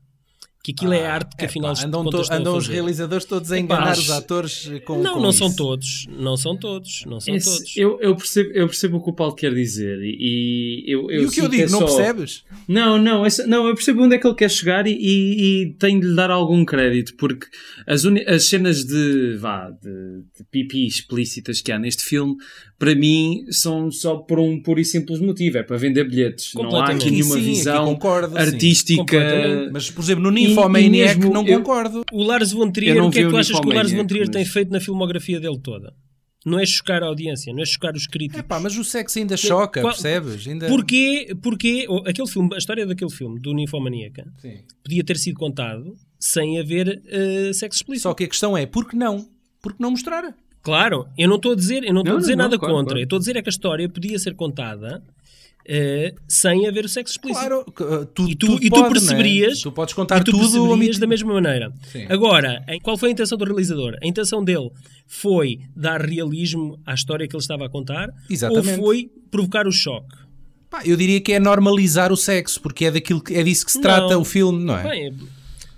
Que 0.67 0.73
aquilo 0.73 0.91
é 0.93 1.05
Ah, 1.07 1.13
arte 1.13 1.35
que 1.37 1.45
é 1.45 1.47
afinal 1.47 1.73
pá, 1.73 1.85
andam, 1.85 2.09
to- 2.09 2.23
andam 2.29 2.57
os 2.57 2.67
realizadores 2.67 3.23
todos 3.23 3.51
a 3.53 3.57
enganar 3.57 3.97
os 3.97 4.09
atores 4.09 4.69
com 4.83 5.01
Não, 5.01 5.13
com 5.13 5.19
não 5.21 5.31
são 5.31 5.47
isso. 5.47 5.55
todos, 5.55 6.07
não 6.09 6.35
são 6.35 6.57
todos, 6.57 7.03
não 7.05 7.21
são 7.21 7.33
Esse- 7.33 7.49
todos. 7.57 7.77
eu, 7.77 7.97
eu, 8.01 8.15
percebo, 8.17 8.49
eu 8.53 8.67
percebo 8.67 8.97
o 8.97 9.03
que 9.03 9.09
o 9.09 9.13
Paulo 9.13 9.33
quer 9.33 9.53
dizer 9.53 9.97
e, 10.01 10.83
e 10.85 10.91
eu, 10.91 11.09
eu 11.09 11.21
E 11.21 11.25
o 11.25 11.31
que 11.31 11.39
eu 11.39 11.47
digo, 11.47 11.63
é 11.63 11.69
não 11.69 11.87
só- 11.87 11.95
percebes? 11.95 12.43
Não, 12.67 12.97
não, 13.01 13.25
essa- 13.25 13.47
não, 13.47 13.65
eu 13.67 13.75
percebo 13.75 14.03
onde 14.03 14.15
é 14.15 14.17
que 14.19 14.27
ele 14.27 14.35
quer 14.35 14.51
chegar 14.51 14.85
e, 14.87 14.91
e, 14.91 15.61
e 15.63 15.73
tenho 15.79 16.01
de 16.01 16.07
lhe 16.07 16.15
dar 16.15 16.31
algum 16.31 16.65
crédito, 16.65 17.15
porque 17.15 17.47
as, 17.87 18.03
uni- 18.03 18.25
as 18.27 18.43
cenas 18.45 18.83
de, 18.83 19.37
vá, 19.37 19.69
de, 19.69 19.79
de 20.37 20.43
pipi 20.51 20.85
explícitas 20.85 21.61
que 21.61 21.71
há 21.71 21.79
neste 21.79 22.03
filme, 22.03 22.35
para 22.79 22.93
mim, 22.93 23.45
são 23.49 23.89
só 23.91 24.17
por 24.17 24.39
um 24.39 24.61
puro 24.61 24.79
e 24.79 24.85
simples 24.85 25.19
motivo, 25.19 25.57
é 25.57 25.63
para 25.63 25.77
vender 25.77 26.03
bilhetes. 26.07 26.53
Não 26.53 26.75
há 26.75 26.89
aqui 26.91 27.09
nenhuma 27.09 27.35
Sim, 27.35 27.41
sim, 27.41 27.47
aqui 27.49 27.57
visão 27.57 27.85
concordo, 27.85 28.35
sim. 28.35 28.41
artística. 28.41 29.01
Completamente. 29.01 29.71
Mas, 29.73 29.89
por 29.89 30.03
exemplo, 30.03 30.23
no 30.23 30.31
Nymphomaniac 30.31 31.19
não 31.19 31.45
eu- 31.45 31.57
concordo. 31.59 32.03
O 32.13 32.23
Lars 32.23 32.51
von 32.51 32.69
Trier, 32.71 33.03
o 33.03 33.09
que 33.09 33.19
é 33.19 33.23
que 33.23 33.29
tu 33.29 33.37
achas 33.37 33.59
que 33.59 33.67
o 33.67 33.73
Lars 33.73 33.91
von 33.91 34.05
Trier 34.05 34.29
tem 34.29 34.43
mas- 34.43 34.53
feito 34.53 34.71
na 34.71 34.79
filmografia 34.79 35.39
dele 35.39 35.59
toda? 35.59 35.93
Não 36.45 36.57
é 36.59 36.65
chocar 36.65 37.03
a 37.03 37.07
audiência, 37.07 37.51
não 37.51 37.61
é 37.61 37.65
chocar 37.65 37.93
os 37.93 38.07
críticos. 38.07 38.39
É 38.39 38.43
pá, 38.43 38.57
mas 38.59 38.77
o 38.77 38.83
sexo 38.83 39.19
ainda 39.19 39.35
choca, 39.35 39.81
Qual- 39.81 39.91
percebes? 39.91 40.47
Ainda... 40.47 40.67
Porquê, 40.67 41.35
porquê 41.41 41.85
oh, 41.89 42.03
aquele 42.07 42.27
filme, 42.27 42.49
a 42.53 42.57
história 42.57 42.85
daquele 42.85 43.11
filme, 43.11 43.37
do 43.41 43.53
Ninfomaníaca, 43.53 44.25
Sim. 44.37 44.59
podia 44.81 45.03
ter 45.03 45.17
sido 45.17 45.35
contado 45.37 45.93
sem 46.17 46.57
haver 46.57 47.01
eh, 47.07 47.51
sexo 47.53 47.79
explícito. 47.79 48.03
Só 48.03 48.13
que 48.13 48.23
a 48.23 48.27
questão 48.27 48.55
é, 48.57 48.65
por 48.65 48.87
que 48.87 48.95
não? 48.95 49.27
Por 49.61 49.73
que 49.73 49.81
não 49.81 49.91
mostrar? 49.91 50.33
Claro, 50.67 51.07
eu 51.17 51.29
não 51.29 51.37
estou 51.37 51.53
a 51.53 51.55
dizer, 51.55 51.83
eu 51.85 51.93
não 51.93 52.01
estou 52.01 52.17
a 52.17 52.19
dizer 52.19 52.35
não, 52.35 52.43
nada 52.43 52.59
claro, 52.59 52.73
contra. 52.75 52.89
claro. 52.89 52.99
Eu 52.99 53.03
estou 53.05 53.15
a 53.15 53.19
dizer 53.19 53.37
é 53.37 53.41
que 53.41 53.47
a 53.47 53.51
história 53.51 53.87
podia 53.87 54.19
ser 54.19 54.35
contada 54.35 55.01
eh, 55.65 56.13
sem 56.27 56.67
haver 56.67 56.83
o 56.83 56.89
sexo 56.89 57.13
explícito. 57.13 57.39
Claro, 57.39 58.01
uh, 58.01 58.05
tudo, 58.07 58.29
E 58.29 58.35
tu, 58.35 58.45
tudo 58.47 58.63
e 58.65 58.69
tu 58.69 58.75
pode, 58.75 58.89
perceberias, 58.93 59.53
né? 59.57 59.63
Tu 59.63 59.71
podes 59.71 59.93
contar 59.93 60.17
e 60.19 60.23
tu 60.25 60.31
tudo 60.31 60.41
perceberias 60.41 60.97
da 60.97 61.07
mesma 61.07 61.33
maneira. 61.33 61.71
Sim. 61.91 62.05
Agora, 62.09 62.63
qual 62.83 62.97
foi 62.97 63.09
a 63.09 63.11
intenção 63.13 63.37
do 63.37 63.45
realizador? 63.45 63.97
A 64.01 64.05
intenção 64.05 64.43
dele 64.43 64.69
foi 65.05 65.59
dar 65.75 66.01
realismo 66.01 66.77
à 66.85 66.93
história 66.93 67.27
que 67.27 67.33
ele 67.35 67.41
estava 67.41 67.65
a 67.65 67.69
contar 67.69 68.09
Exatamente. 68.29 68.69
ou 68.79 68.85
foi 68.85 69.09
provocar 69.31 69.67
o 69.67 69.71
choque? 69.71 70.15
Pá, 70.69 70.81
eu 70.85 70.97
diria 70.97 71.21
que 71.21 71.31
é 71.31 71.39
normalizar 71.39 72.11
o 72.11 72.17
sexo, 72.17 72.59
porque 72.61 72.85
é, 72.85 72.91
daquilo, 72.91 73.21
que- 73.21 73.33
é 73.33 73.41
disso 73.41 73.65
que 73.65 73.71
se 73.71 73.79
trata 73.79 74.13
Não. 74.15 74.21
o 74.21 74.25
filme, 74.25 74.63
não 74.65 74.77
é? 74.77 74.83
Bem, 74.83 75.13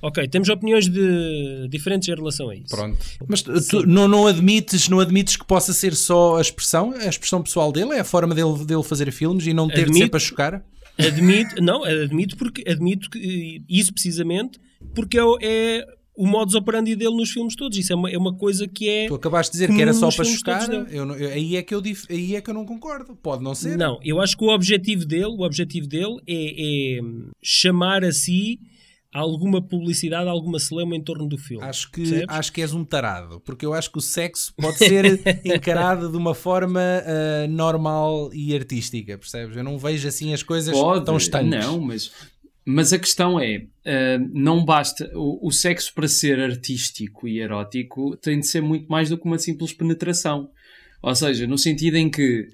ok, 0.01 0.27
temos 0.27 0.49
opiniões 0.49 0.87
de, 0.87 1.67
diferentes 1.69 2.07
em 2.07 2.13
relação 2.15 2.49
a 2.49 2.55
isso. 2.55 2.69
Pronto. 2.69 2.97
Mas 3.27 3.41
tu 3.41 3.85
não, 3.87 4.07
não, 4.07 4.27
admites, 4.27 4.87
não 4.89 4.99
admites 4.99 5.35
que 5.35 5.45
possa 5.45 5.73
ser 5.73 5.95
só 5.95 6.37
a 6.37 6.41
expressão, 6.41 6.93
a 6.93 7.05
expressão 7.07 7.41
pessoal 7.43 7.71
dele, 7.71 7.91
é 7.93 7.99
a 7.99 8.03
forma 8.05 8.33
dele, 8.35 8.65
dele 8.65 8.83
fazer 8.83 9.11
filmes 9.11 9.45
e 9.47 9.53
não 9.53 9.67
ter 9.67 9.75
de 9.75 9.81
ser 9.85 9.89
Admito. 9.91 10.11
para 10.11 10.19
chocar? 10.19 10.65
Admito, 10.97 11.61
não, 11.63 11.83
admito 11.83 12.35
porque 12.35 12.63
admito 12.69 13.09
que 13.09 13.61
isso 13.69 13.93
precisamente 13.93 14.59
porque 14.93 15.17
é, 15.17 15.23
o- 15.23 15.37
é 15.41 15.85
o 16.15 16.27
modus 16.27 16.53
operandi 16.55 16.93
dele 16.97 17.15
nos 17.15 17.29
filmes 17.31 17.55
todos. 17.55 17.77
Isso 17.77 17.93
é 17.93 17.95
uma, 17.95 18.09
é 18.11 18.17
uma 18.17 18.33
coisa 18.35 18.67
que 18.67 18.89
é. 18.89 19.07
Tu 19.07 19.15
acabaste 19.15 19.53
de 19.53 19.59
dizer 19.59 19.73
que 19.73 19.81
era 19.81 19.93
só 19.93 20.09
para 20.11 20.25
chocar, 20.25 20.69
eu 20.91 21.05
não- 21.05 21.15
eu- 21.15 21.29
aí, 21.29 21.55
é 21.55 21.61
que 21.63 21.73
eu, 21.73 21.79
dif- 21.79 22.05
aí 22.09 22.35
é 22.35 22.41
que 22.41 22.49
eu 22.49 22.53
não 22.53 22.65
concordo. 22.65 23.15
Pode 23.15 23.41
não 23.41 23.55
ser. 23.55 23.77
Não, 23.77 23.97
eu 24.03 24.19
acho 24.19 24.35
que 24.37 24.43
o 24.43 24.49
objetivo 24.49 25.05
dele, 25.05 25.27
o 25.27 25.41
objetivo 25.43 25.87
dele 25.87 26.17
é, 26.27 26.97
é 26.97 26.99
chamar 27.41 28.03
a 28.03 28.11
si 28.11 28.59
alguma 29.13 29.61
publicidade, 29.61 30.29
alguma 30.29 30.59
celeuma 30.59 30.95
em 30.95 31.01
torno 31.01 31.27
do 31.27 31.37
filme. 31.37 31.63
Acho 31.63 31.91
que, 31.91 32.01
Percebes? 32.01 32.25
acho 32.29 32.53
que 32.53 32.61
és 32.61 32.73
um 32.73 32.83
tarado, 32.85 33.39
porque 33.41 33.65
eu 33.65 33.73
acho 33.73 33.91
que 33.91 33.97
o 33.97 34.01
sexo 34.01 34.53
pode 34.55 34.77
ser 34.77 35.19
encarado 35.43 36.11
de 36.11 36.17
uma 36.17 36.35
forma 36.35 36.79
ah, 36.79 37.47
normal 37.47 38.29
e 38.33 38.55
artística, 38.55 39.17
percebes? 39.17 39.57
Eu 39.57 39.63
não 39.63 39.77
vejo 39.77 40.07
assim 40.07 40.33
as 40.33 40.43
coisas 40.43 40.73
Pode, 40.73 41.05
tão 41.05 41.17
estanques. 41.17 41.65
não, 41.65 41.79
mas, 41.79 42.11
mas 42.63 42.93
a 42.93 42.99
questão 42.99 43.39
é, 43.39 43.65
ah, 43.85 44.19
não 44.31 44.63
basta, 44.63 45.11
o, 45.15 45.47
o 45.47 45.51
sexo 45.51 45.91
para 45.93 46.07
ser 46.07 46.39
artístico 46.39 47.27
e 47.27 47.39
erótico 47.39 48.15
tem 48.17 48.39
de 48.39 48.47
ser 48.47 48.61
muito 48.61 48.87
mais 48.87 49.09
do 49.09 49.17
que 49.17 49.25
uma 49.25 49.39
simples 49.39 49.73
penetração. 49.73 50.49
Ou 51.01 51.15
seja, 51.15 51.47
no 51.47 51.57
sentido 51.57 51.95
em 51.95 52.09
que, 52.09 52.47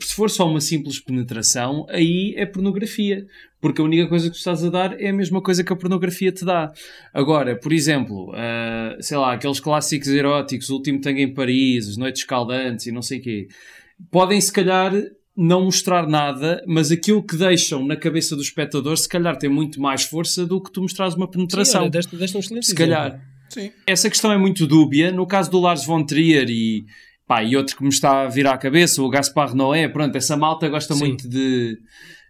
se 0.00 0.14
for 0.14 0.28
só 0.28 0.48
uma 0.48 0.60
simples 0.60 0.98
penetração, 0.98 1.86
aí 1.88 2.34
é 2.36 2.44
pornografia. 2.44 3.26
Porque 3.60 3.80
a 3.80 3.84
única 3.84 4.08
coisa 4.08 4.26
que 4.26 4.32
tu 4.34 4.38
estás 4.38 4.64
a 4.64 4.70
dar 4.70 4.98
é 4.98 5.10
a 5.10 5.12
mesma 5.12 5.42
coisa 5.42 5.62
que 5.62 5.72
a 5.72 5.76
pornografia 5.76 6.32
te 6.32 6.44
dá. 6.44 6.72
Agora, 7.12 7.54
por 7.54 7.72
exemplo, 7.72 8.32
ah, 8.34 8.96
sei 9.00 9.18
lá, 9.18 9.34
aqueles 9.34 9.60
clássicos 9.60 10.08
eróticos, 10.08 10.70
O 10.70 10.76
Último 10.76 11.00
Tango 11.00 11.18
em 11.18 11.32
Paris, 11.32 11.88
As 11.88 11.96
Noites 11.98 12.24
Caldantes 12.24 12.86
e 12.86 12.92
não 12.92 13.02
sei 13.02 13.18
o 13.18 13.22
quê, 13.22 13.48
podem 14.10 14.40
se 14.40 14.50
calhar 14.50 14.92
não 15.36 15.64
mostrar 15.64 16.08
nada, 16.08 16.62
mas 16.66 16.90
aquilo 16.90 17.22
que 17.22 17.36
deixam 17.36 17.86
na 17.86 17.96
cabeça 17.96 18.34
do 18.34 18.42
espectador 18.42 18.96
se 18.96 19.08
calhar 19.08 19.36
tem 19.36 19.48
muito 19.48 19.80
mais 19.80 20.04
força 20.04 20.44
do 20.44 20.60
que 20.60 20.72
tu 20.72 20.82
mostrares 20.82 21.14
uma 21.14 21.26
Sim, 21.26 21.32
penetração. 21.32 21.82
olha, 21.82 21.90
deste, 21.90 22.16
deste 22.16 22.36
um 22.36 22.40
excelente 22.40 22.66
se 22.66 22.74
calhar. 22.74 23.20
Sim. 23.50 23.70
Essa 23.86 24.08
questão 24.08 24.32
é 24.32 24.38
muito 24.38 24.66
dúbia. 24.66 25.10
No 25.10 25.26
caso 25.26 25.50
do 25.50 25.60
Lars 25.60 25.84
von 25.84 26.04
Trier 26.04 26.48
e, 26.48 26.84
pá, 27.30 27.44
e 27.44 27.56
outro 27.56 27.76
que 27.76 27.82
me 27.84 27.88
está 27.90 28.22
a 28.24 28.28
vir 28.28 28.44
à 28.48 28.58
cabeça, 28.58 29.00
o 29.00 29.08
Gaspar 29.08 29.54
Noé, 29.54 29.86
pronto, 29.86 30.16
essa 30.16 30.36
malta 30.36 30.68
gosta 30.68 30.94
Sim. 30.94 31.00
muito 31.00 31.28
de, 31.28 31.78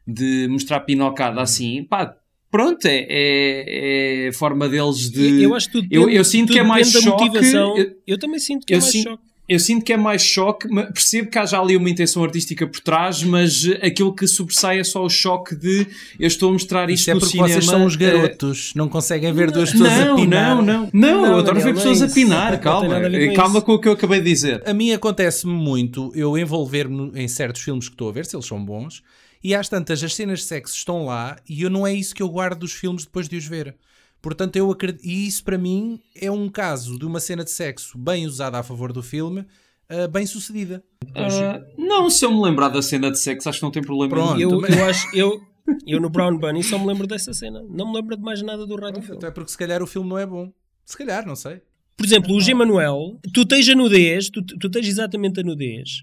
de 0.06 0.46
mostrar 0.50 0.80
pinocada 0.80 1.40
assim. 1.40 1.84
Pá, 1.84 2.14
pronto, 2.50 2.84
é, 2.84 3.06
é, 3.08 4.24
é 4.26 4.28
a 4.28 4.32
forma 4.34 4.68
deles 4.68 5.10
de... 5.10 5.42
Eu 5.42 5.54
acho 5.54 5.68
que 5.68 5.72
tudo 5.80 5.88
eu, 5.90 6.10
eu 6.10 6.22
sinto 6.22 6.52
que 6.52 6.58
é 6.58 6.62
mais 6.62 6.90
choque... 6.92 7.24
motivação. 7.24 7.78
eu- 7.78 7.92
Eu, 8.06 8.18
também 8.18 8.38
sinto 8.38 8.66
que 8.66 8.74
é 8.74 8.76
mais 8.76 8.92
sinto- 8.92 9.08
choque. 9.08 9.22
Eu 9.52 9.58
sinto 9.58 9.84
que 9.84 9.92
é 9.92 9.96
mais 9.96 10.22
choque, 10.22 10.68
percebo 10.92 11.28
que 11.28 11.36
há 11.36 11.44
já 11.44 11.58
ali 11.60 11.76
uma 11.76 11.90
intenção 11.90 12.22
artística 12.22 12.64
por 12.68 12.78
trás, 12.78 13.24
mas 13.24 13.64
eh, 13.66 13.84
aquilo 13.88 14.14
que 14.14 14.24
sobressai 14.28 14.78
é 14.78 14.84
só 14.84 15.04
o 15.04 15.10
choque 15.10 15.56
de 15.56 15.88
eu 16.20 16.28
estou 16.28 16.50
a 16.50 16.52
mostrar 16.52 16.88
isto 16.88 17.00
Isto 17.00 17.10
é 17.10 17.14
no 17.14 17.20
porque 17.20 17.32
cinema. 17.32 17.48
vocês 17.48 17.64
são 17.66 17.84
os 17.84 17.94
eh, 17.94 17.98
garotos, 17.98 18.72
não 18.76 18.88
conseguem 18.88 19.32
ver 19.32 19.50
duas 19.50 19.72
pessoas 19.72 19.90
não, 19.90 20.12
a 20.12 20.16
pinar. 20.16 20.54
não, 20.56 20.62
não, 20.62 20.90
não, 20.92 21.26
eu 21.26 21.38
adoro 21.38 21.58
Daniel, 21.58 21.64
ver 21.64 21.64
não 21.64 21.70
é 21.70 21.74
pessoas 21.74 22.02
a 22.02 22.06
isso. 22.06 22.14
pinar, 22.14 22.52
Não 22.52 22.58
calma, 22.60 22.96
a 22.96 23.10
com 23.28 23.34
calma 23.34 23.60
com 23.62 23.72
o 23.74 23.78
que 23.80 23.88
eu 23.88 23.92
acabei 23.92 24.20
de 24.20 24.30
dizer. 24.32 24.62
A 24.64 24.72
mim 24.72 24.92
acontece-me 24.92 25.52
muito 25.52 26.12
eu 26.14 26.38
envolver-me 26.38 27.10
em 27.16 27.26
certos 27.26 27.60
filmes 27.62 27.88
que 27.88 27.94
estou 27.94 28.08
a 28.08 28.12
ver, 28.12 28.26
se 28.26 28.36
eles 28.36 28.46
são 28.46 28.64
bons, 28.64 29.02
e 29.42 29.52
às 29.52 29.68
tantas 29.68 30.02
as 30.04 30.14
cenas 30.14 30.40
de 30.40 30.44
sexo 30.44 30.76
estão 30.76 31.06
lá 31.06 31.36
e 31.48 31.62
eu 31.62 31.70
não 31.70 31.84
é 31.84 31.92
isso 31.92 32.14
que 32.14 32.22
eu 32.22 32.28
guardo 32.28 32.60
dos 32.60 32.72
filmes 32.72 33.04
depois 33.04 33.28
de 33.28 33.36
os 33.36 33.46
ver. 33.46 33.74
Portanto, 34.20 34.56
eu 34.56 34.70
acredito. 34.70 35.04
E 35.04 35.26
isso 35.26 35.42
para 35.42 35.56
mim 35.56 36.00
é 36.14 36.30
um 36.30 36.48
caso 36.48 36.98
de 36.98 37.06
uma 37.06 37.20
cena 37.20 37.44
de 37.44 37.50
sexo 37.50 37.96
bem 37.98 38.26
usada 38.26 38.58
a 38.58 38.62
favor 38.62 38.92
do 38.92 39.02
filme, 39.02 39.46
ah, 39.88 40.06
bem 40.06 40.26
sucedida. 40.26 40.84
Ah, 41.14 41.60
não, 41.76 42.08
se 42.08 42.24
eu 42.24 42.32
me 42.32 42.40
lembrar 42.40 42.68
da 42.68 42.82
cena 42.82 43.10
de 43.10 43.18
sexo, 43.18 43.48
acho 43.48 43.58
que 43.58 43.64
não 43.64 43.72
tem 43.72 43.82
problema 43.82 44.10
Pronto. 44.10 44.36
nenhum. 44.36 44.64
Eu, 44.64 44.66
eu 44.66 44.84
acho, 44.84 45.16
eu, 45.16 45.40
eu 45.86 46.00
no 46.00 46.08
Brown 46.08 46.38
Bunny 46.38 46.62
só 46.62 46.78
me 46.78 46.86
lembro 46.86 47.06
dessa 47.06 47.32
cena. 47.32 47.62
Não 47.68 47.90
me 47.90 47.96
lembro 47.96 48.16
de 48.16 48.22
mais 48.22 48.40
nada 48.42 48.66
do 48.66 48.76
raio 48.76 48.92
do 48.92 49.02
filme. 49.02 49.16
Até 49.16 49.30
porque 49.30 49.50
se 49.50 49.58
calhar 49.58 49.82
o 49.82 49.86
filme 49.86 50.08
não 50.08 50.18
é 50.18 50.26
bom. 50.26 50.52
Se 50.84 50.96
calhar, 50.96 51.26
não 51.26 51.34
sei. 51.34 51.60
Por 51.96 52.06
exemplo, 52.06 52.34
o 52.34 52.40
G. 52.40 52.54
Manuel, 52.54 53.18
tu 53.34 53.44
tens 53.44 53.68
a 53.68 53.74
nudez, 53.74 54.30
tu, 54.30 54.42
tu 54.42 54.70
tens 54.70 54.86
exatamente 54.86 55.40
a 55.40 55.42
nudez, 55.42 56.02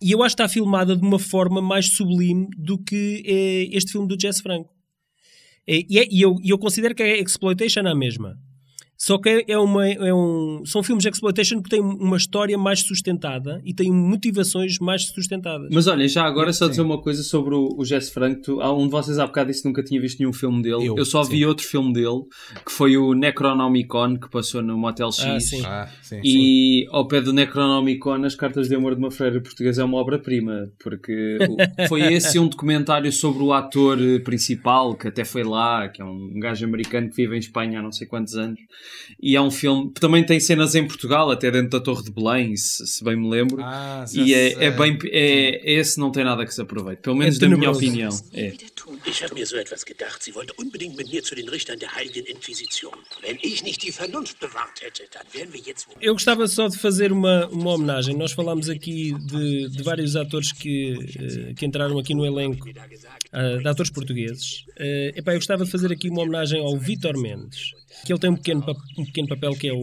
e 0.00 0.12
eu 0.12 0.22
acho 0.22 0.36
que 0.36 0.42
está 0.42 0.48
filmada 0.48 0.96
de 0.96 1.02
uma 1.02 1.18
forma 1.18 1.60
mais 1.60 1.90
sublime 1.90 2.48
do 2.56 2.78
que 2.78 3.22
eh, 3.26 3.76
este 3.76 3.92
filme 3.92 4.06
do 4.06 4.16
Jess 4.18 4.40
Franco. 4.40 4.70
Eh, 5.72 5.84
E, 5.88 5.98
é- 6.02 6.08
e 6.10 6.20
eu, 6.26 6.32
e 6.46 6.50
eu 6.54 6.58
considero 6.58 6.94
que 6.94 7.02
é 7.02 7.20
exploitation 7.20 7.86
a 7.86 7.94
mesma. 7.94 8.30
Só 9.00 9.16
que 9.16 9.30
é, 9.30 9.44
é 9.52 9.58
uma, 9.58 9.88
é 9.88 10.12
um, 10.12 10.62
são 10.66 10.82
filmes 10.82 11.02
de 11.02 11.08
exploitation 11.08 11.62
que 11.62 11.70
têm 11.70 11.80
uma 11.80 12.18
história 12.18 12.58
mais 12.58 12.80
sustentada 12.80 13.58
e 13.64 13.72
têm 13.72 13.90
motivações 13.90 14.78
mais 14.78 15.06
sustentadas. 15.06 15.70
Mas 15.72 15.86
olha, 15.86 16.06
já 16.06 16.22
agora 16.22 16.52
só 16.52 16.68
dizer 16.68 16.82
uma 16.82 17.00
coisa 17.00 17.22
sobre 17.22 17.54
o, 17.54 17.74
o 17.78 17.82
Jess 17.82 18.10
Franco. 18.10 18.42
Tu, 18.42 18.60
um 18.60 18.84
de 18.84 18.90
vocês 18.90 19.18
há 19.18 19.26
bocado 19.26 19.48
disse 19.48 19.62
que 19.62 19.68
nunca 19.68 19.82
tinha 19.82 19.98
visto 19.98 20.18
nenhum 20.18 20.34
filme 20.34 20.62
dele. 20.62 20.86
Eu, 20.86 20.98
Eu, 20.98 21.06
só 21.06 21.22
vi 21.22 21.38
sim. 21.38 21.44
outro 21.46 21.66
filme 21.66 21.94
dele, 21.94 22.24
que 22.62 22.70
foi 22.70 22.98
o 22.98 23.14
Necronomicon, 23.14 24.18
que 24.18 24.28
passou 24.28 24.60
no 24.60 24.76
Motel 24.76 25.10
X. 25.10 25.24
Ah, 25.24 25.40
sim. 25.40 25.62
Ah, 25.64 25.88
sim. 26.02 26.20
E 26.22 26.86
ao 26.90 27.08
pé 27.08 27.22
do 27.22 27.32
Necronomicon, 27.32 28.22
As 28.24 28.34
Cartas 28.34 28.68
de 28.68 28.74
Amor 28.74 28.94
de 28.94 29.00
uma 29.00 29.10
Freira 29.10 29.40
Portuguesa 29.40 29.80
é 29.80 29.84
uma 29.86 29.96
obra-prima, 29.96 30.70
porque 30.78 31.38
foi 31.88 32.02
esse 32.12 32.38
um 32.38 32.46
documentário 32.46 33.10
sobre 33.10 33.42
o 33.42 33.54
ator 33.54 33.98
eh, 33.98 34.18
principal, 34.18 34.94
que 34.94 35.08
até 35.08 35.24
foi 35.24 35.42
lá, 35.42 35.88
que 35.88 36.02
é 36.02 36.04
um 36.04 36.38
gajo 36.38 36.66
americano 36.66 37.08
que 37.08 37.16
vive 37.16 37.34
em 37.34 37.38
Espanha 37.38 37.78
há 37.78 37.82
não 37.82 37.92
sei 37.92 38.06
quantos 38.06 38.34
anos. 38.34 38.60
E 39.22 39.36
é 39.36 39.40
um 39.40 39.50
filme 39.50 39.90
que 39.92 40.00
também 40.00 40.24
tem 40.24 40.38
cenas 40.40 40.74
em 40.74 40.86
Portugal, 40.86 41.30
até 41.30 41.50
dentro 41.50 41.70
da 41.70 41.80
Torre 41.80 42.02
de 42.04 42.10
Belém, 42.10 42.56
se, 42.56 42.86
se 42.86 43.04
bem 43.04 43.16
me 43.16 43.28
lembro. 43.28 43.62
Ah, 43.62 44.04
e 44.14 44.32
é, 44.34 44.64
é 44.64 44.70
bem. 44.70 44.98
É, 45.06 45.72
esse 45.74 45.98
não 45.98 46.10
tem 46.10 46.24
nada 46.24 46.44
que 46.46 46.54
se 46.54 46.60
aproveite, 46.60 47.02
pelo 47.02 47.16
menos 47.16 47.36
É 47.36 47.40
da 47.40 47.48
minha 47.48 47.70
opinião. 47.70 48.10
É. 48.32 48.52
Ich 49.06 49.22
habe 49.22 49.34
mir 49.34 49.46
so 49.46 49.56
etwas 49.56 49.84
gedacht. 49.84 50.22
Sie 50.22 50.34
wollte 50.34 50.52
unbedingt 50.58 50.96
mit 50.96 51.10
mir 51.10 51.22
zu 51.22 51.34
den 51.34 51.48
Richtern 51.48 51.78
der 51.78 51.94
Heiligen 51.94 52.26
Inquisition. 52.26 52.92
Wenn 53.22 53.38
ich 53.42 53.62
nicht 53.62 53.82
die 53.82 53.92
Vernunft 53.92 54.38
bewahrt 54.40 54.82
hätte, 54.82 55.04
dann 55.12 55.24
wären 55.32 55.52
wir 55.52 55.60
jetzt... 55.60 55.86
Eu 56.00 56.12
gostava 56.14 56.46
só 56.48 56.68
de 56.68 56.76
fazer 56.76 57.12
uma, 57.12 57.46
uma 57.48 57.70
homenagem. 57.74 58.16
Nós 58.16 58.32
falámos 58.32 58.68
aqui 58.68 59.14
de, 59.18 59.68
de 59.68 59.82
vários 59.82 60.16
atores 60.16 60.52
que, 60.52 60.96
eh, 61.18 61.54
que 61.54 61.64
entraram 61.64 61.98
aqui 61.98 62.14
no 62.14 62.26
elenco, 62.26 62.68
ah, 63.32 63.56
de 63.62 63.68
atores 63.68 63.90
portugueses. 63.90 64.64
Eh, 64.78 65.12
epá, 65.16 65.32
eu 65.32 65.36
gostava 65.38 65.64
de 65.64 65.70
fazer 65.70 65.92
aqui 65.92 66.08
uma 66.10 66.22
homenagem 66.22 66.60
ao 66.60 66.76
Vítor 66.76 67.16
Mendes, 67.16 67.72
que 68.04 68.12
ele 68.12 68.18
tem 68.20 68.30
um 68.30 68.36
pequeno, 68.36 68.62
pa- 68.62 68.74
um 68.98 69.04
pequeno 69.04 69.28
papel 69.28 69.52
que 69.52 69.68
é 69.68 69.72
o, 69.72 69.80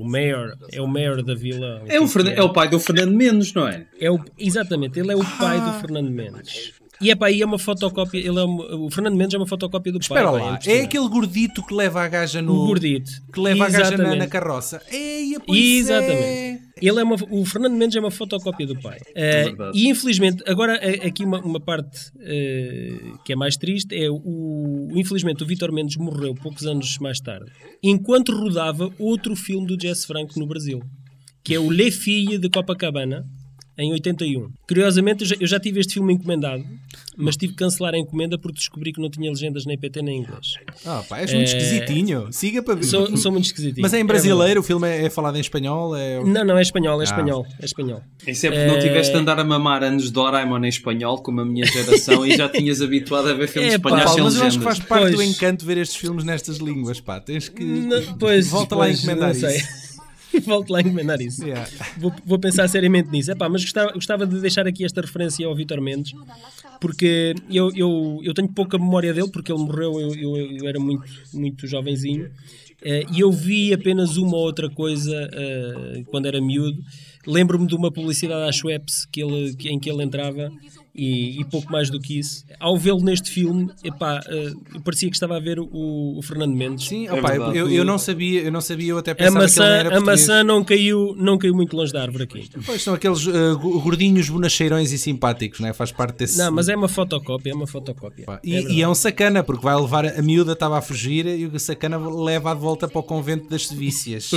o 0.00 0.04
mayor, 0.08 0.56
é 0.70 0.80
o 0.80 0.86
mayor 0.86 1.22
da 1.22 1.34
vila. 1.34 1.82
É 1.88 2.00
o, 2.00 2.06
Fernan- 2.06 2.32
é 2.32 2.42
o 2.42 2.52
pai 2.52 2.68
do 2.68 2.78
Fernando 2.78 3.12
Mendes, 3.14 3.52
não 3.52 3.66
é? 3.68 3.86
é 4.00 4.10
o- 4.10 4.20
exatamente, 4.38 4.98
ele 5.00 5.12
é 5.12 5.16
o 5.16 5.24
pai 5.38 5.60
do 5.60 5.72
Fernando 5.80 6.10
Mendes. 6.10 6.72
E 7.02 7.10
é 7.10 7.32
e 7.32 7.42
é 7.42 7.46
uma 7.46 7.58
fotocópia, 7.58 8.18
ele 8.18 8.38
é 8.38 8.44
o 8.44 8.88
Fernando 8.90 9.16
Mendes 9.16 9.34
é 9.34 9.38
uma 9.38 9.46
fotocópia 9.46 9.92
do 9.92 9.98
Espera 9.98 10.30
pai. 10.30 10.32
pá, 10.32 10.38
lá, 10.38 10.38
é 10.38 10.54
impressionante. 10.54 10.84
aquele 10.86 11.08
gordito 11.08 11.62
que 11.66 11.74
leva 11.74 12.02
a 12.02 12.08
gaja 12.08 12.40
no. 12.40 12.54
O 12.54 12.66
gordito. 12.66 13.10
Que 13.32 13.40
leva 13.40 13.64
a 13.64 13.68
gaja 13.68 13.90
na, 13.90 13.94
Exatamente. 13.94 14.18
na 14.18 14.26
carroça. 14.28 14.82
Eia, 14.90 15.40
pois 15.40 15.58
Exatamente. 15.58 16.22
é. 16.22 16.58
Ele 16.80 16.98
é 17.00 17.04
uma, 17.04 17.16
o 17.30 17.44
Fernando 17.44 17.74
Mendes 17.74 17.96
é 17.96 18.00
uma 18.00 18.10
fotocópia 18.10 18.66
do 18.66 18.80
pai. 18.80 18.98
Verdade. 19.14 19.78
e 19.78 19.88
infelizmente, 19.88 20.42
agora 20.46 20.76
eh, 20.82 21.06
aqui 21.06 21.24
uma, 21.24 21.40
uma 21.40 21.60
parte 21.60 22.10
eh, 22.20 22.96
que 23.24 23.32
é 23.32 23.36
mais 23.36 23.56
triste 23.56 23.94
é 23.94 24.10
o, 24.10 24.88
infelizmente 24.94 25.42
o 25.44 25.46
Vítor 25.46 25.70
Mendes 25.72 25.96
morreu 25.96 26.34
poucos 26.34 26.66
anos 26.66 26.98
mais 26.98 27.20
tarde, 27.20 27.50
enquanto 27.82 28.32
rodava 28.32 28.90
outro 28.98 29.36
filme 29.36 29.66
do 29.66 29.80
Jess 29.80 30.04
Franco 30.04 30.38
no 30.40 30.46
Brasil, 30.46 30.80
que 31.44 31.54
é 31.54 31.60
o 31.60 31.70
Le 31.70 31.90
Fille 31.90 32.38
de 32.38 32.48
Copacabana, 32.48 33.24
em 33.82 33.92
81. 33.92 34.48
Curiosamente, 34.66 35.22
eu 35.22 35.28
já, 35.28 35.36
eu 35.40 35.46
já 35.46 35.60
tive 35.60 35.80
este 35.80 35.94
filme 35.94 36.12
encomendado, 36.14 36.64
mas 37.16 37.36
tive 37.36 37.52
que 37.52 37.58
cancelar 37.58 37.94
a 37.94 37.98
encomenda 37.98 38.38
porque 38.38 38.56
descobri 38.58 38.92
que 38.92 39.00
não 39.00 39.10
tinha 39.10 39.30
legendas 39.30 39.64
nem 39.66 39.76
PT 39.78 40.02
nem 40.02 40.20
inglês. 40.20 40.54
Ah, 40.86 41.02
pá, 41.08 41.18
és 41.20 41.32
muito 41.32 41.48
esquisitinho. 41.48 42.28
Siga 42.32 42.62
para 42.62 42.74
ver. 42.76 42.84
Sou, 42.84 43.16
sou 43.16 43.32
muito 43.32 43.46
esquisitinho. 43.46 43.82
Mas 43.82 43.92
é 43.92 43.98
em 43.98 44.00
É 44.00 44.04
brasileiro, 44.04 44.60
o 44.60 44.62
filme 44.62 44.88
é, 44.88 45.04
é 45.06 45.10
falado 45.10 45.36
em 45.36 45.40
espanhol. 45.40 45.94
É... 45.96 46.22
não, 46.24 46.44
não, 46.44 46.56
é 46.58 46.62
espanhol, 46.62 46.98
Ah. 46.98 47.02
é 47.02 47.04
espanhol, 47.04 47.46
é 47.60 47.64
espanhol. 47.64 48.02
Isso 48.26 48.46
é 48.46 48.50
porque 48.50 48.66
não 48.66 48.78
tiveste 48.78 49.12
de 49.12 49.18
andar 49.18 49.38
a 49.38 49.44
mamar 49.44 49.82
anos 49.82 50.04
de 50.04 50.12
Doraemon 50.12 50.64
em 50.64 50.68
espanhol, 50.68 51.18
como 51.22 51.40
a 51.40 51.44
minha 51.44 51.66
geração, 51.66 52.24
e 52.26 52.36
já 52.36 52.48
tinhas 52.48 52.80
habituado 52.80 53.28
a 53.28 53.34
ver 53.34 53.48
filmes 53.48 53.72
É, 53.72 53.76
espanhóis 53.76 54.10
sem 54.10 54.22
mas 54.22 54.36
eu 54.36 54.42
acho 54.44 54.58
que 54.58 54.64
legendas. 54.64 54.64
faz 54.78 54.78
parte 54.88 55.10
do 55.10 55.16
Pois. 55.16 55.30
encanto 55.30 55.66
ver 55.66 55.78
estes 55.78 55.96
filmes 55.96 56.24
nestas 56.24 56.58
línguas, 56.58 57.00
pá. 57.00 57.20
Tens 57.20 57.48
que. 57.48 57.62
Não, 57.64 58.18
pois, 58.18 58.48
Volta 58.48 58.74
lá 58.76 58.84
a 58.84 58.88
pois, 58.88 58.98
encomendar 58.98 59.28
não 59.34 59.81
Volto 60.44 60.70
lá 60.70 60.78
a 60.78 60.80
encomendar 60.82 61.20
isso. 61.20 61.44
Yeah. 61.44 61.68
Vou, 61.98 62.12
vou 62.24 62.38
pensar 62.38 62.68
seriamente 62.68 63.10
nisso. 63.10 63.30
Epá, 63.30 63.48
mas 63.48 63.62
gostava, 63.62 63.92
gostava 63.92 64.26
de 64.26 64.40
deixar 64.40 64.66
aqui 64.66 64.84
esta 64.84 65.00
referência 65.00 65.46
ao 65.46 65.54
Vitor 65.54 65.80
Mendes, 65.80 66.12
porque 66.80 67.34
eu, 67.50 67.70
eu, 67.74 68.20
eu 68.22 68.34
tenho 68.34 68.48
pouca 68.48 68.78
memória 68.78 69.12
dele, 69.12 69.30
porque 69.30 69.52
ele 69.52 69.60
morreu, 69.62 70.00
eu, 70.00 70.14
eu, 70.14 70.36
eu 70.58 70.68
era 70.68 70.80
muito, 70.80 71.04
muito 71.32 71.66
jovenzinho, 71.66 72.30
eh, 72.84 73.04
e 73.12 73.20
eu 73.20 73.30
vi 73.30 73.72
apenas 73.72 74.16
uma 74.16 74.36
ou 74.36 74.44
outra 74.44 74.68
coisa 74.70 75.14
eh, 75.32 76.02
quando 76.06 76.26
era 76.26 76.40
miúdo. 76.40 76.78
Lembro-me 77.26 77.66
de 77.68 77.76
uma 77.76 77.92
publicidade 77.92 78.48
à 78.48 78.52
Schweppes 78.52 79.06
que 79.06 79.22
ele, 79.22 79.54
que- 79.54 79.68
em 79.68 79.78
que 79.78 79.88
ele 79.88 80.02
entrava 80.02 80.50
e, 80.94 81.40
e 81.40 81.44
pouco 81.44 81.70
mais 81.72 81.88
do 81.90 81.98
que 82.00 82.18
isso. 82.18 82.44
Ao 82.60 82.76
vê-lo 82.76 83.00
neste 83.02 83.30
filme, 83.30 83.70
epá, 83.82 84.20
eh, 84.28 84.52
parecia 84.84 85.08
que 85.08 85.16
estava 85.16 85.36
a 85.36 85.40
ver 85.40 85.58
o, 85.58 85.68
o 86.18 86.20
Fernando 86.22 86.54
Mendes. 86.54 86.86
Sim, 86.86 87.06
É 87.06 87.12
opa, 87.14 87.34
eu, 87.54 87.70
eu 87.70 87.84
não 87.84 87.96
sabia, 87.98 88.42
eu 88.42 88.52
não 88.52 88.60
sabia, 88.60 88.90
eu 88.90 88.98
até 88.98 89.12
A 89.12 89.14
pensava 89.14 89.46
que 89.48 89.52
ele 89.52 89.58
não 89.58 89.64
maçã, 89.64 89.64
era 89.78 89.88
a 89.88 89.92
português. 89.92 90.20
maçã 90.20 90.44
não, 90.44 90.64
caiu, 90.64 91.14
não 91.16 91.38
caiu 91.38 91.54
muito 91.54 91.74
longe 91.76 91.92
da 91.92 92.02
árvore 92.02 92.24
aqui. 92.24 92.48
Pois 92.66 92.82
são 92.82 92.92
aqueles 92.94 93.26
uh, 93.26 93.58
go- 93.58 93.80
gordinhos 93.80 94.28
bonacheirões 94.28 94.92
e 94.92 94.98
simpáticos, 94.98 95.60
né? 95.60 95.72
faz 95.72 95.90
parte 95.92 96.18
desse. 96.18 96.36
Não, 96.38 96.52
mas 96.52 96.68
é 96.68 96.76
uma 96.76 96.88
fotocópia, 96.88 97.52
é 97.52 97.54
uma 97.54 97.66
fotocópia. 97.66 98.26
É 98.28 98.40
E, 98.44 98.52
verdade. 98.52 98.74
e 98.74 98.82
é 98.82 98.88
um 98.88 98.94
sacana, 98.94 99.42
porque 99.42 99.62
vai 99.64 99.74
levar 99.80 100.04
a 100.06 100.20
miúda, 100.22 100.52
estava 100.52 100.78
a 100.78 100.82
fugir 100.82 101.26
e 101.26 101.46
o 101.46 101.58
sacana 101.58 101.96
leva 101.98 102.54
de 102.54 102.60
volta 102.60 102.86
para 102.86 102.98
o 102.98 103.02
convento 103.02 103.48
das 103.48 103.66
Sevícias. 103.66 104.30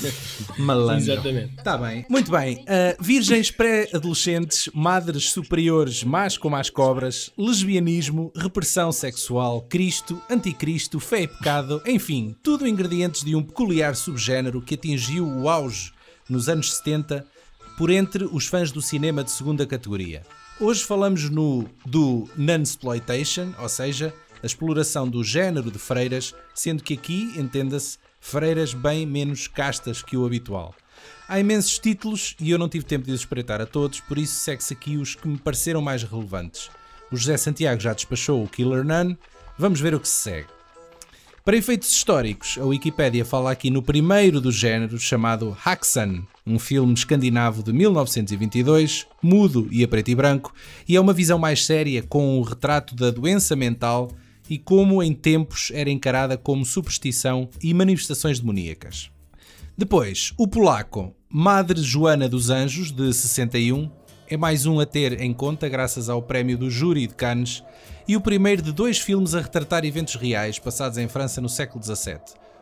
Malandro. 0.58 1.12
Exatamente. 1.12 1.54
Está 1.58 1.76
bem. 1.76 2.04
Muito 2.08 2.30
bem. 2.30 2.56
Uh, 2.60 2.96
virgens 3.02 3.50
pré-adolescentes, 3.50 4.68
madres 4.74 5.30
superiores, 5.30 5.89
más 6.04 6.38
como 6.38 6.56
as 6.56 6.70
cobras, 6.70 7.30
lesbianismo, 7.36 8.32
repressão 8.34 8.92
sexual, 8.92 9.62
Cristo, 9.68 10.20
anticristo, 10.30 11.00
fé 11.00 11.22
e 11.22 11.28
pecado, 11.28 11.82
enfim, 11.86 12.34
tudo 12.42 12.66
ingredientes 12.66 13.24
de 13.24 13.34
um 13.34 13.42
peculiar 13.42 13.96
subgénero 13.96 14.62
que 14.62 14.74
atingiu 14.74 15.26
o 15.26 15.48
auge 15.48 15.92
nos 16.28 16.48
anos 16.48 16.74
70 16.74 17.26
por 17.76 17.90
entre 17.90 18.24
os 18.24 18.46
fãs 18.46 18.70
do 18.70 18.80
cinema 18.80 19.24
de 19.24 19.30
segunda 19.30 19.66
categoria. 19.66 20.22
Hoje 20.60 20.84
falamos 20.84 21.28
no 21.30 21.66
do 21.86 22.28
Nunsploitation, 22.36 23.54
ou 23.58 23.68
seja, 23.68 24.14
a 24.42 24.46
exploração 24.46 25.08
do 25.08 25.24
género 25.24 25.70
de 25.70 25.78
freiras, 25.78 26.34
sendo 26.54 26.82
que 26.82 26.94
aqui, 26.94 27.32
entenda-se, 27.36 27.98
freiras 28.20 28.74
bem 28.74 29.06
menos 29.06 29.48
castas 29.48 30.02
que 30.02 30.16
o 30.16 30.24
habitual. 30.24 30.74
Há 31.30 31.38
imensos 31.38 31.78
títulos 31.78 32.34
e 32.40 32.50
eu 32.50 32.58
não 32.58 32.68
tive 32.68 32.84
tempo 32.84 33.06
de 33.06 33.12
os 33.12 33.20
espreitar 33.20 33.60
a 33.60 33.64
todos, 33.64 34.00
por 34.00 34.18
isso 34.18 34.34
segue-se 34.34 34.72
aqui 34.72 34.96
os 34.96 35.14
que 35.14 35.28
me 35.28 35.38
pareceram 35.38 35.80
mais 35.80 36.02
relevantes. 36.02 36.68
O 37.08 37.16
José 37.16 37.36
Santiago 37.36 37.80
já 37.80 37.92
despachou 37.92 38.42
o 38.42 38.48
Killer 38.48 38.82
Nun, 38.84 39.14
vamos 39.56 39.80
ver 39.80 39.94
o 39.94 40.00
que 40.00 40.08
se 40.08 40.22
segue. 40.24 40.48
Para 41.44 41.56
efeitos 41.56 41.88
históricos, 41.92 42.58
a 42.60 42.64
Wikipédia 42.64 43.24
fala 43.24 43.52
aqui 43.52 43.70
no 43.70 43.80
primeiro 43.80 44.40
do 44.40 44.50
género, 44.50 44.98
chamado 44.98 45.56
Haxan, 45.64 46.26
um 46.44 46.58
filme 46.58 46.94
escandinavo 46.94 47.62
de 47.62 47.72
1922, 47.72 49.06
mudo 49.22 49.68
e 49.70 49.84
a 49.84 49.88
preto 49.88 50.08
e 50.10 50.16
branco, 50.16 50.52
e 50.88 50.96
é 50.96 51.00
uma 51.00 51.12
visão 51.12 51.38
mais 51.38 51.64
séria 51.64 52.02
com 52.02 52.40
o 52.40 52.42
retrato 52.42 52.96
da 52.96 53.08
doença 53.12 53.54
mental 53.54 54.10
e 54.48 54.58
como 54.58 55.00
em 55.00 55.14
tempos 55.14 55.70
era 55.72 55.90
encarada 55.90 56.36
como 56.36 56.64
superstição 56.64 57.48
e 57.62 57.72
manifestações 57.72 58.40
demoníacas. 58.40 59.12
Depois, 59.80 60.34
o 60.36 60.46
polaco 60.46 61.16
Madre 61.26 61.80
Joana 61.80 62.28
dos 62.28 62.50
Anjos, 62.50 62.92
de 62.92 63.14
61, 63.14 63.90
é 64.28 64.36
mais 64.36 64.66
um 64.66 64.78
a 64.78 64.84
ter 64.84 65.22
em 65.22 65.32
conta 65.32 65.70
graças 65.70 66.10
ao 66.10 66.20
prémio 66.20 66.58
do 66.58 66.68
júri 66.70 67.06
de 67.06 67.14
Cannes 67.14 67.64
e 68.06 68.14
o 68.14 68.20
primeiro 68.20 68.60
de 68.60 68.72
dois 68.72 68.98
filmes 68.98 69.34
a 69.34 69.40
retratar 69.40 69.86
eventos 69.86 70.16
reais 70.16 70.58
passados 70.58 70.98
em 70.98 71.08
França 71.08 71.40
no 71.40 71.48
século 71.48 71.82
XVII. 71.82 72.18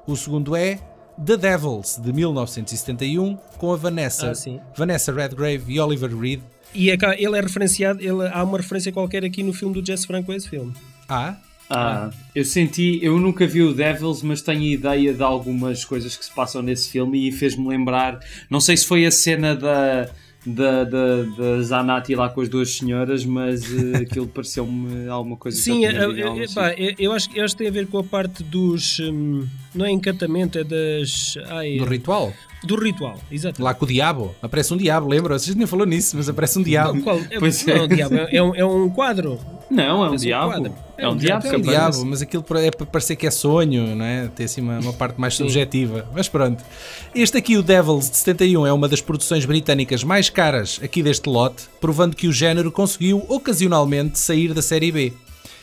O 0.07 0.15
segundo 0.15 0.55
é 0.55 0.79
The 1.27 1.37
Devils, 1.37 1.99
de 2.01 2.13
1971, 2.13 3.35
com 3.59 3.73
a 3.73 3.77
Vanessa, 3.77 4.31
Ah. 4.31 4.61
Vanessa 4.77 5.13
Redgrave 5.13 5.65
e 5.75 5.81
Oliver 5.81 6.17
Reed. 6.17 6.41
E 6.73 6.89
é 6.89 6.97
ele 7.19 7.37
é 7.37 7.41
referenciado, 7.41 8.01
ele, 8.01 8.29
há 8.29 8.45
uma 8.45 8.59
referência 8.59 8.93
qualquer 8.93 9.25
aqui 9.25 9.43
no 9.43 9.53
filme 9.53 9.75
do 9.75 9.85
Jess 9.85 10.05
Franco 10.05 10.31
a 10.31 10.37
esse 10.37 10.49
filme. 10.49 10.73
Ah, 11.09 11.35
Ah, 11.71 12.11
eu 12.35 12.45
senti, 12.45 12.99
eu 13.03 13.19
nunca 13.21 13.47
vi 13.47 13.63
o 13.63 13.75
Devils, 13.75 14.23
mas 14.23 14.41
tenho 14.41 14.63
ideia 14.63 15.13
de 15.13 15.23
algumas 15.23 15.85
coisas 15.85 16.17
que 16.17 16.25
se 16.25 16.35
passam 16.35 16.63
nesse 16.63 16.91
filme 16.91 17.29
e 17.29 17.33
fez-me 17.33 17.69
lembrar. 17.69 18.21
Não 18.49 18.61
sei 18.61 18.77
se 18.77 18.87
foi 18.87 19.05
a 19.05 19.11
cena 19.11 19.55
da, 19.55 20.09
da, 20.47 20.85
da, 20.85 21.23
da 21.37 21.63
Zanatti 21.63 22.15
lá 22.15 22.31
com 22.31 22.41
as 22.41 22.49
duas 22.49 22.71
senhoras, 22.75 23.23
mas 23.25 23.65
eh, 23.71 23.99
aquilo 24.09 24.27
pareceu-me 24.27 25.09
alguma 25.09 25.37
coisa 25.37 25.61
Sim, 25.61 25.81
que 25.81 25.87
eu 25.87 26.47
sítio. 26.47 26.55
pá, 26.55 26.73
eu, 26.73 26.95
eu 26.99 27.13
acho, 27.13 27.29
que- 27.29 27.39
eu 27.39 27.45
acho 27.45 27.55
que 27.55 27.59
tem 27.59 27.69
a 27.69 27.73
ver 27.73 27.87
com 27.87 27.99
a 27.99 28.05
parte 28.05 28.43
dos. 28.43 28.99
hum, 29.01 29.47
não 29.75 29.85
é 29.85 29.91
encantamento, 29.91 30.59
é 30.59 30.65
das. 30.65 31.35
Ai, 31.49 31.77
do 31.77 31.85
ritual. 31.85 32.33
Do 32.65 32.77
ritual, 32.77 33.17
exato. 33.31 33.63
Lá 33.63 33.73
com 33.75 33.85
o 33.85 33.89
diabo. 33.89 34.35
Aparece 34.43 34.75
um 34.75 34.77
diabo, 34.77 35.09
lembra? 35.09 35.39
Vocês 35.39 35.55
nem 35.57 35.67
falou 35.67 35.87
nisso, 35.87 36.17
mas 36.17 36.29
aparece 36.29 36.59
um 36.59 36.63
diabo. 36.63 37.01
Qual- 37.03 37.19
é, 37.31 37.39
Pois 37.39 37.65
não, 37.65 37.75
é. 37.75 37.81
o 37.83 37.89
diabo, 37.89 38.15
é, 38.17 38.43
um, 38.43 38.55
é 38.55 38.65
um 38.65 38.89
quadro. 38.91 39.39
Não, 39.71 40.05
é 40.05 40.09
um 40.11 40.13
um 40.13 40.17
diabo. 40.17 40.51
quadro. 40.53 40.75
É 40.97 41.09
um 41.09 41.17
diabo 41.17 41.47
É 41.47 41.57
um 41.57 41.61
diabo, 41.61 42.05
mas 42.07 42.23
aquilo 42.23 42.45
é 42.57 42.71
para 42.71 42.87
parecer 42.87 43.15
que 43.17 43.27
é 43.27 43.31
sonho, 43.31 43.95
não 43.95 44.05
é? 44.05 44.29
Tem 44.29 44.47
assim 44.47 44.61
uma, 44.61 44.79
uma 44.81 44.93
parte 44.93 45.21
mais 45.21 45.35
subjetiva. 45.35 46.09
Mas 46.15 46.29
pronto. 46.29 46.65
Este 47.15 47.37
aqui, 47.37 47.57
o 47.57 47.63
Devils 47.63 48.11
de 48.11 48.17
71, 48.17 48.67
é 48.67 48.73
uma 48.73 48.89
das 48.89 49.01
produções 49.01 49.45
britânicas 49.45 50.03
mais 50.03 50.29
caras 50.31 50.81
aqui 50.83 51.03
deste 51.03 51.29
lote, 51.29 51.65
provando 51.81 52.17
que 52.17 52.27
o 52.27 52.33
género 52.33 52.73
conseguiu 52.73 53.25
ocasionalmente 53.29 54.19
sair 54.19 54.53
da 54.55 54.63
série 54.63 54.91
B. 54.91 55.13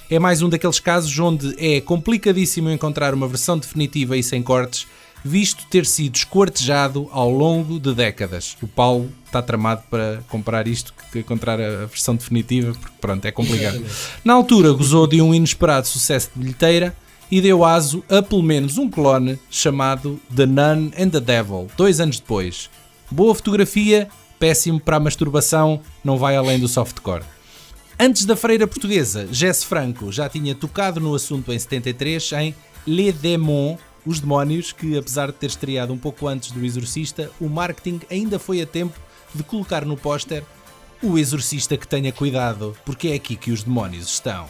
É 0.10 0.20
mais 0.20 0.42
um 0.44 0.50
daqueles 0.50 0.80
casos 0.80 1.18
onde 1.18 1.56
é 1.58 1.82
complicadíssimo 1.82 2.70
encontrar 2.70 3.14
uma 3.14 3.28
versão 3.28 3.58
definitiva 3.58 4.16
e 4.16 4.22
sem 4.22 4.44
cortes, 4.44 4.86
visto 5.26 5.66
ter 5.66 5.88
sido 5.88 6.16
esquartejado 6.16 7.10
ao 7.12 7.32
longo 7.32 7.80
de 7.80 7.96
décadas. 7.96 8.56
O 8.62 8.68
Paulo 8.68 9.12
está 9.26 9.42
tramado 9.42 9.82
para 9.90 10.24
comprar 10.30 10.68
isto, 10.68 10.94
que 11.12 11.20
encontrar 11.20 11.60
a 11.60 11.66
a 11.84 11.86
versão 11.88 12.16
definitiva, 12.16 12.74
porque 12.74 12.96
pronto, 13.02 13.26
é 13.26 13.32
complicado. 13.32 13.84
Na 14.24 14.34
altura 14.34 14.72
gozou 14.72 15.08
de 15.08 15.22
um 15.22 15.34
inesperado 15.34 15.88
sucesso 15.88 16.30
de 16.34 16.40
bilheteira 16.40 16.96
e 17.32 17.42
deu 17.42 17.66
aso 17.66 18.04
a 18.08 18.22
pelo 18.22 18.44
menos 18.44 18.78
um 18.78 18.88
clone 18.88 19.40
chamado 19.50 20.20
The 20.34 20.46
Nun 20.46 20.92
and 20.98 21.10
the 21.10 21.20
Devil, 21.20 21.68
dois 21.76 22.00
anos 22.00 22.20
depois. 22.20 22.70
Boa 23.10 23.34
fotografia, 23.34 24.08
péssimo 24.40 24.80
para 24.80 24.98
a 24.98 25.00
masturbação, 25.00 25.82
não 26.04 26.18
vai 26.18 26.36
além 26.36 26.60
do 26.60 26.68
softcore. 26.68 27.24
Antes 28.00 28.26
da 28.26 28.36
freira 28.36 28.68
portuguesa, 28.68 29.28
Jesse 29.32 29.66
Franco 29.66 30.12
já 30.12 30.30
tinha 30.30 30.54
tocado 30.54 31.00
no 31.00 31.16
assunto 31.16 31.52
em 31.52 31.58
73 31.58 32.32
em 32.34 32.56
Les 32.86 33.16
Démons, 33.16 33.78
Os 34.06 34.20
Demónios, 34.20 34.72
que 34.72 34.98
apesar 34.98 35.28
de 35.28 35.34
ter 35.34 35.48
estreado 35.48 35.92
um 35.92 35.98
pouco 35.98 36.28
antes 36.28 36.52
do 36.52 36.64
Exorcista, 36.64 37.32
o 37.40 37.50
marketing 37.50 38.02
ainda 38.10 38.38
foi 38.38 38.62
a 38.62 38.66
tempo 38.66 39.00
de 39.34 39.44
colocar 39.44 39.86
no 39.86 39.98
póster 39.98 40.44
o 41.02 41.18
exorcista 41.18 41.78
que 41.78 41.88
tenha 41.88 42.12
cuidado, 42.12 42.76
porque 42.86 43.10
é 43.10 43.14
aqui 43.14 43.36
que 43.36 43.52
os 43.52 43.64
demónios 43.64 44.08
estão. 44.08 44.48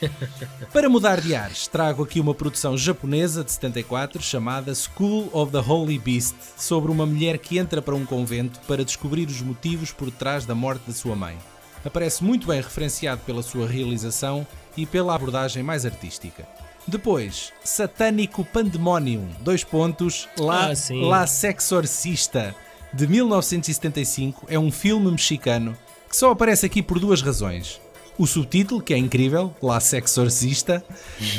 Para 0.72 0.88
mudar 0.88 1.20
de 1.20 1.34
ares, 1.34 1.66
trago 1.66 2.02
aqui 2.02 2.20
uma 2.20 2.34
produção 2.34 2.76
japonesa 2.76 3.44
de 3.44 3.52
74 3.52 4.22
chamada 4.22 4.74
School 4.74 5.28
of 5.32 5.52
the 5.52 5.58
Holy 5.58 5.98
Beast, 5.98 6.34
sobre 6.56 6.90
uma 6.90 7.06
mulher 7.06 7.38
que 7.38 7.58
entra 7.58 7.82
para 7.82 7.94
um 7.94 8.04
convento 8.04 8.60
para 8.60 8.84
descobrir 8.84 9.28
os 9.28 9.40
motivos 9.40 9.92
por 9.92 10.10
trás 10.10 10.44
da 10.44 10.54
morte 10.54 10.86
da 10.86 10.92
sua 10.92 11.16
mãe. 11.16 11.36
Aparece 11.84 12.22
muito 12.22 12.46
bem 12.46 12.60
referenciado 12.60 13.22
pela 13.26 13.42
sua 13.42 13.66
realização 13.66 14.46
e 14.76 14.86
pela 14.86 15.14
abordagem 15.14 15.62
mais 15.62 15.84
artística. 15.84 16.46
Depois, 16.86 17.52
Satânico 17.64 18.44
Pandemonium, 18.44 19.28
dois 19.40 19.62
pontos, 19.64 20.28
La, 20.38 20.66
Ah, 20.66 20.74
sim. 20.74 21.02
La 21.08 21.26
Sexorcista, 21.26 22.54
de 22.92 23.06
1975, 23.06 24.46
é 24.48 24.58
um 24.58 24.70
filme 24.70 25.10
mexicano 25.10 25.76
que 26.08 26.16
só 26.16 26.30
aparece 26.30 26.66
aqui 26.66 26.82
por 26.82 26.98
duas 26.98 27.22
razões. 27.22 27.80
O 28.18 28.26
subtítulo, 28.26 28.82
que 28.82 28.92
é 28.92 28.98
incrível, 28.98 29.54
La 29.62 29.80
Sexorcista, 29.80 30.84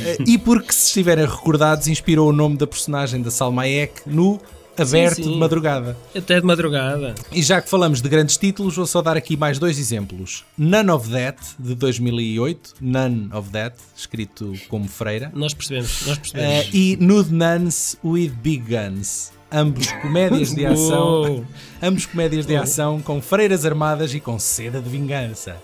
eh, 0.05 0.17
e 0.25 0.37
porque, 0.39 0.71
se 0.73 0.87
estiverem 0.87 1.25
recordados, 1.27 1.87
inspirou 1.87 2.29
o 2.29 2.33
nome 2.33 2.57
da 2.57 2.65
personagem 2.65 3.21
da 3.21 3.29
Salma 3.29 3.61
Hayek 3.63 4.01
no 4.07 4.41
Aberto 4.81 5.15
sim. 5.23 5.31
de 5.33 5.37
Madrugada. 5.37 5.97
Até 6.15 6.39
de 6.39 6.45
madrugada. 6.45 7.13
E 7.31 7.41
já 7.43 7.61
que 7.61 7.69
falamos 7.69 8.01
de 8.01 8.09
grandes 8.09 8.37
títulos, 8.37 8.75
vou 8.75 8.85
só 8.87 9.01
dar 9.01 9.15
aqui 9.15 9.37
mais 9.37 9.59
dois 9.59 9.77
exemplos. 9.77 10.43
None 10.57 10.89
of 10.89 11.09
That, 11.11 11.37
de 11.59 11.75
2008, 11.75 12.75
None 12.81 13.29
of 13.33 13.49
That, 13.51 13.75
escrito 13.95 14.53
como 14.69 14.87
freira, 14.87 15.31
Nós 15.35 15.53
percebemos, 15.53 16.07
nós 16.07 16.17
percebemos. 16.17 16.69
e 16.73 16.97
Nude 16.99 17.33
Nuns 17.33 17.97
with 18.03 18.29
Big 18.41 18.63
Guns. 18.67 19.31
Ambos 19.51 19.91
comédias 20.01 20.51
de 20.55 20.65
ação, 20.65 21.45
ambos 21.81 22.05
comédias 22.07 22.45
de 22.47 22.55
ação 22.55 22.99
com 22.99 23.21
freiras 23.21 23.65
armadas 23.65 24.11
e 24.15 24.19
com 24.19 24.39
seda 24.39 24.81
de 24.81 24.89
vingança. 24.89 25.57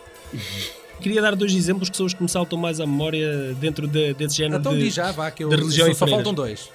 Queria 1.02 1.22
dar 1.22 1.34
dois 1.36 1.54
exemplos 1.56 1.90
que 1.90 1.96
são 1.98 2.06
os 2.06 2.14
que 2.14 2.22
me 2.22 2.28
saltam 2.30 2.60
mais 2.60 2.80
à 2.80 2.86
memória 2.86 3.54
dentro 3.60 3.88
de- 3.88 4.14
desse 4.14 4.36
género 4.36 4.60
Então 4.60 4.78
de, 4.78 4.90
já, 4.90 5.12
vá, 5.14 5.32
que 5.32 5.44
eu 5.44 5.50
da 5.50 5.56
religião 5.56 5.86
só, 5.88 5.92
e 5.92 5.96
só 5.96 6.06
faltam 6.08 6.34
dois. 6.34 6.70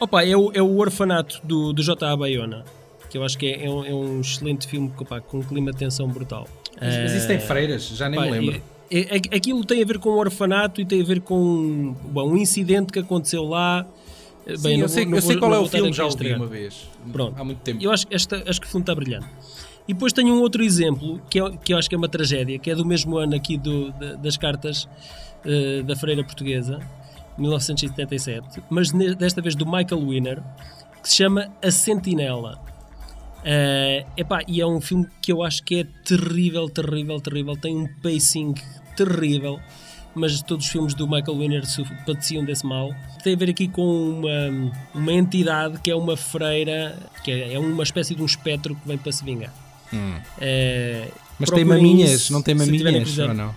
Opa, 0.00 0.24
é 0.24 0.36
o, 0.36 0.50
é 0.52 0.60
o 0.62 0.76
Orfanato 0.76 1.40
do, 1.44 1.72
do 1.72 1.82
J.A. 1.82 2.16
Bayona, 2.16 2.64
que 3.08 3.16
eu 3.16 3.24
acho 3.24 3.38
que 3.38 3.46
é, 3.46 3.64
é 3.66 3.70
um, 3.70 3.84
é 3.84 3.94
um 3.94 4.20
excelente 4.20 4.66
filme 4.66 4.92
opa, 4.98 5.20
com 5.20 5.38
um 5.38 5.42
clima 5.42 5.70
de 5.72 5.78
tensão 5.78 6.08
brutal. 6.08 6.46
Mas, 6.80 6.96
mas 6.98 7.12
isso 7.12 7.26
tem 7.28 7.38
freiras? 7.40 7.88
Já 7.88 8.08
nem 8.08 8.18
Pá, 8.18 8.26
me 8.26 8.32
lembro. 8.32 8.62
é- 8.90 9.16
é- 9.16 9.36
aquilo 9.36 9.64
tem 9.64 9.82
a 9.82 9.86
ver 9.86 9.98
com 9.98 10.10
o 10.10 10.18
orfanato 10.18 10.80
e 10.80 10.84
tem 10.84 11.00
a 11.00 11.04
ver 11.04 11.20
com 11.20 11.94
bom, 12.04 12.30
um 12.32 12.36
incidente 12.36 12.92
que 12.92 12.98
aconteceu 12.98 13.44
lá 13.44 13.86
Bem, 14.46 14.56
Sim, 14.58 14.72
não 14.76 14.82
eu 14.82 14.88
sei, 14.90 15.06
vou- 15.06 15.14
eu 15.14 15.22
sei 15.22 15.30
vou- 15.36 15.40
qual 15.40 15.50
não 15.52 15.56
é 15.56 15.60
o 15.62 15.66
filme, 15.66 15.90
já 15.94 16.04
o 16.04 16.10
vi 16.10 16.34
uma 16.34 16.46
vez. 16.46 16.86
Pronto. 17.10 17.34
Há 17.40 17.42
muito 17.42 17.60
tempo. 17.60 17.82
Eu 17.82 17.90
acho 17.90 18.06
que 18.06 18.14
esta, 18.14 18.44
acho 18.46 18.60
que 18.60 18.66
o 18.66 18.70
filme 18.70 18.82
está 18.82 18.94
brilhante. 18.94 19.24
E 19.88 19.94
depois 19.94 20.12
tenho 20.12 20.34
um 20.34 20.40
outro 20.42 20.62
exemplo, 20.62 21.18
que, 21.30 21.40
é, 21.40 21.50
que 21.64 21.72
eu 21.72 21.78
acho 21.78 21.88
que 21.88 21.94
é 21.94 21.98
uma 21.98 22.10
tragédia, 22.10 22.58
que 22.58 22.70
é 22.70 22.74
do 22.74 22.84
mesmo 22.84 23.16
ano 23.16 23.34
aqui 23.34 23.56
do, 23.56 23.90
da- 23.92 24.16
das 24.16 24.36
cartas 24.36 24.86
eh, 25.46 25.82
da 25.82 25.96
Freira 25.96 26.22
Portuguesa, 26.22 26.78
1977, 27.38 28.62
mas 28.70 28.90
desta 28.92 29.40
vez 29.40 29.54
do 29.54 29.66
Michael 29.66 30.06
Winner, 30.06 30.42
que 31.02 31.08
se 31.08 31.16
chama 31.16 31.50
A 31.62 31.70
Sentinela. 31.70 32.60
Eh, 33.44 34.06
epá, 34.16 34.40
e 34.48 34.60
é 34.60 34.66
um 34.66 34.80
filme 34.80 35.06
que 35.20 35.30
eu 35.30 35.42
acho 35.42 35.62
que 35.62 35.80
é 35.80 35.84
terrível, 35.84 36.68
terrível, 36.70 37.20
terrível. 37.20 37.56
Tem 37.56 37.76
um 37.76 37.86
pacing 38.02 38.54
terrível, 38.96 39.60
mas 40.14 40.40
todos 40.40 40.64
os 40.64 40.72
filmes 40.72 40.94
do 40.94 41.06
Michael 41.06 41.38
Winner 41.38 41.62
padeciam 42.06 42.44
desse 42.44 42.64
mal. 42.64 42.94
Tem 43.22 43.34
a 43.34 43.36
ver 43.36 43.50
aqui 43.50 43.68
com 43.68 43.82
uma, 43.82 44.72
uma 44.94 45.12
entidade 45.12 45.78
que 45.80 45.90
é 45.90 45.94
uma 45.94 46.16
freira, 46.16 46.98
que 47.22 47.30
é, 47.30 47.54
é 47.54 47.58
uma 47.58 47.82
espécie 47.82 48.14
de 48.14 48.22
um 48.22 48.26
espectro 48.26 48.74
que 48.74 48.88
vem 48.88 48.96
para 48.96 49.12
se 49.12 49.22
vingar. 49.22 49.52
Hum. 49.92 50.18
Mas 51.38 51.50
tem 51.50 51.64
maminhas, 51.64 52.30
não 52.30 52.40
tem 52.40 52.54
maminhas, 52.54 53.18
ou 53.18 53.34
não? 53.34 53.54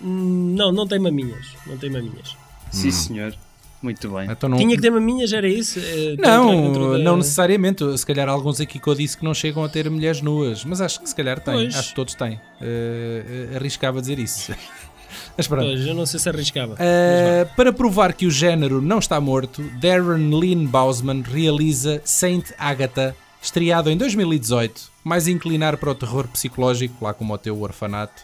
Não, 0.00 0.72
não 0.72 0.86
tem 0.86 0.98
maminhas. 0.98 1.46
Não 1.66 1.78
tem 1.78 1.90
maminhas. 1.90 2.36
Sim, 2.74 2.90
senhor. 2.90 3.34
Muito 3.82 4.08
bem. 4.08 4.30
Então 4.30 4.48
não... 4.48 4.56
Tinha 4.56 4.74
que 4.74 4.80
ter 4.80 4.90
maminhas, 4.90 5.30
era 5.32 5.46
isso? 5.46 5.78
Eh, 5.78 6.16
Não, 6.18 6.72
da- 6.92 6.98
não 6.98 7.18
necessariamente. 7.18 7.84
Se 7.98 8.06
calhar 8.06 8.26
alguns 8.30 8.58
aqui 8.58 8.78
que 8.78 8.88
eu 8.88 8.94
disse 8.94 9.14
que 9.18 9.22
não 9.22 9.34
chegam 9.34 9.62
a 9.62 9.68
ter 9.68 9.90
mulheres 9.90 10.22
nuas, 10.22 10.64
mas 10.64 10.80
acho 10.80 11.00
que 11.02 11.08
se 11.08 11.14
calhar 11.14 11.38
têm. 11.38 11.54
Pois. 11.54 11.76
Acho 11.76 11.90
que 11.90 11.94
todos 11.94 12.14
têm. 12.14 12.40
Eh, 12.62 13.50
arriscava 13.56 14.00
dizer 14.00 14.18
isso. 14.18 14.52
mas 15.36 15.46
pronto. 15.46 15.66
Pois, 15.66 15.86
eu 15.86 15.94
não 15.94 16.06
sei 16.06 16.18
se 16.18 16.28
arriscava. 16.30 16.74
Uh, 16.74 17.54
para 17.54 17.74
provar 17.74 18.14
que 18.14 18.26
o 18.26 18.30
género 18.30 18.80
não 18.80 18.98
está 19.00 19.20
morto, 19.20 19.62
Darren 19.78 20.30
Lynn 20.30 20.64
Bousman 20.66 21.20
realiza 21.22 22.00
Saint 22.06 22.52
Agatha, 22.58 23.14
estreado 23.42 23.90
em 23.90 23.98
2018, 23.98 24.80
mais 25.04 25.28
inclinar 25.28 25.76
para 25.76 25.90
o 25.90 25.94
terror 25.94 26.26
psicológico, 26.28 27.04
lá 27.04 27.12
como 27.12 27.34
o 27.34 27.38
teu 27.38 27.60
orfanato. 27.60 28.22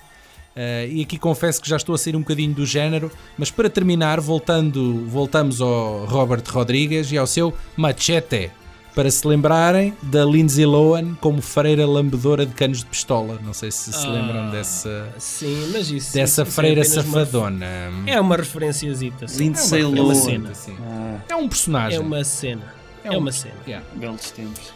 Uh, 0.61 0.93
e 0.93 1.03
aqui 1.03 1.17
confesso 1.19 1.59
que 1.63 1.67
já 1.69 1.77
estou 1.77 1.95
a 1.95 1.99
sair 1.99 2.15
um 2.15 2.21
bocadinho 2.21 2.53
do 2.53 2.67
género, 2.67 3.11
mas 3.39 3.51
para 3.51 3.71
terminar, 3.71 4.21
voltando, 4.21 5.07
voltamos 5.07 5.59
ao 5.61 6.05
Robert 6.05 6.43
Rodrigues 6.51 7.11
e 7.13 7.17
ao 7.17 7.27
seu 7.27 7.55
Machete, 7.79 8.51
para 8.95 9.11
se 9.11 9.27
lembrarem 9.27 9.97
da 10.03 10.23
Lindsay 10.25 10.67
Lohan 10.67 11.15
como 11.15 11.41
freira 11.41 11.87
lambedora 11.87 12.45
de 12.45 12.53
canos 12.55 12.81
de 12.81 12.87
pistola. 12.87 13.39
Não 13.43 13.55
sei 13.55 13.71
se 13.71 13.91
se 13.91 14.07
Ah. 14.07 14.11
lembram 14.11 14.51
dessa, 14.51 15.09
Sim, 15.17 15.71
mas 15.73 15.89
isso. 15.91 16.13
dessa 16.13 16.43
isso 16.43 16.51
é 16.51 16.53
freira 16.53 16.81
uma- 16.81 16.85
safadona. 16.85 17.67
É 18.07 18.21
uma 18.21 18.37
referenciazita. 18.37 19.29
sim. 19.29 19.45
Lindsay 19.45 19.81
é 19.81 19.87
uma, 19.87 19.97
é 19.97 20.01
uma 20.03 20.13
Lohan. 20.13 20.21
cena. 20.25 20.55
Sim. 20.55 20.77
Ah, 20.83 21.21
É 21.31 21.37
um 21.37 21.49
personagem. 21.49 21.97
É 21.99 22.01
uma 22.03 22.23
cena. 22.25 22.75
É, 23.03 23.11
um- 23.13 23.19
uma 23.19 23.33
cena. 23.33 23.55
Yeah. 23.67 23.87
belos 23.95 24.31
tempos. 24.33 24.75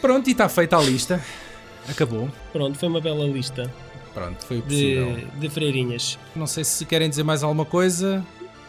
Pronto, 0.00 0.28
e 0.28 0.32
está 0.32 0.48
feita 0.48 0.78
a 0.78 0.80
lista. 0.80 1.20
Acabou. 1.88 2.30
Pronto, 2.52 2.78
foi 2.78 2.88
uma 2.88 3.00
bela 3.02 3.26
lista 3.26 3.70
Pronto, 4.14 4.46
foi 4.46 4.58
o 4.58 4.62
possível. 4.62 5.16
de, 5.16 5.40
de 5.40 5.48
freirinhas. 5.50 6.18
Não 6.36 6.46
sei 6.46 6.62
se 6.64 6.86
querem 6.86 7.10
dizer 7.10 7.24
mais 7.24 7.42
alguma 7.42 7.64
coisa. 7.64 8.24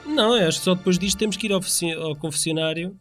Não, 0.06 0.36
eu 0.36 0.48
acho 0.48 0.60
que 0.60 0.66
só 0.66 0.76
depois 0.76 1.00
disto 1.00 1.18
temos 1.18 1.38
que 1.38 1.48
ir 1.48 1.52
ao, 1.52 1.62
ao 2.02 2.16
confessionário 2.16 2.96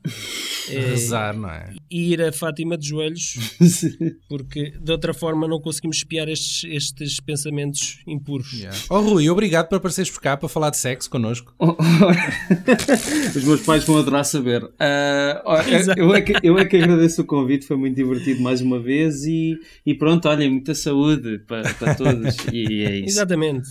eh, 0.68 0.78
Rezar, 0.90 1.34
não 1.36 1.50
é? 1.50 1.72
E 1.90 2.12
ir 2.12 2.22
a 2.22 2.32
Fátima 2.32 2.76
de 2.76 2.88
joelhos, 2.88 3.36
porque 4.28 4.72
de 4.80 4.92
outra 4.92 5.14
forma 5.14 5.46
não 5.46 5.60
conseguimos 5.60 5.98
espiar 5.98 6.28
estes, 6.28 6.64
estes 6.64 7.20
pensamentos 7.20 8.00
impuros. 8.06 8.52
Yeah. 8.52 8.76
Oh 8.90 9.00
Rui, 9.00 9.28
obrigado 9.28 9.68
por 9.68 9.76
apareceres 9.76 10.10
por 10.10 10.20
cá 10.20 10.36
para 10.36 10.48
falar 10.48 10.70
de 10.70 10.76
sexo 10.76 11.10
connosco. 11.10 11.54
Os 13.34 13.44
meus 13.44 13.60
pais 13.62 13.84
vão 13.84 13.98
adorar 13.98 14.24
saber. 14.24 14.68
Exato. 15.68 15.98
eu, 15.98 16.14
é 16.14 16.20
que, 16.20 16.34
eu 16.42 16.58
é 16.58 16.64
que 16.64 16.76
agradeço 16.76 17.22
o 17.22 17.24
convite, 17.24 17.66
foi 17.66 17.76
muito 17.76 17.96
divertido 17.96 18.42
mais 18.42 18.60
uma 18.60 18.80
vez 18.80 19.24
e, 19.24 19.58
e 19.84 19.94
pronto, 19.94 20.28
olhem, 20.28 20.50
muita 20.50 20.74
saúde 20.74 21.38
para, 21.46 21.74
para 21.74 21.94
todos. 21.94 22.36
E 22.52 22.84
é 22.84 22.96
isso. 22.98 23.08
Exatamente. 23.10 23.68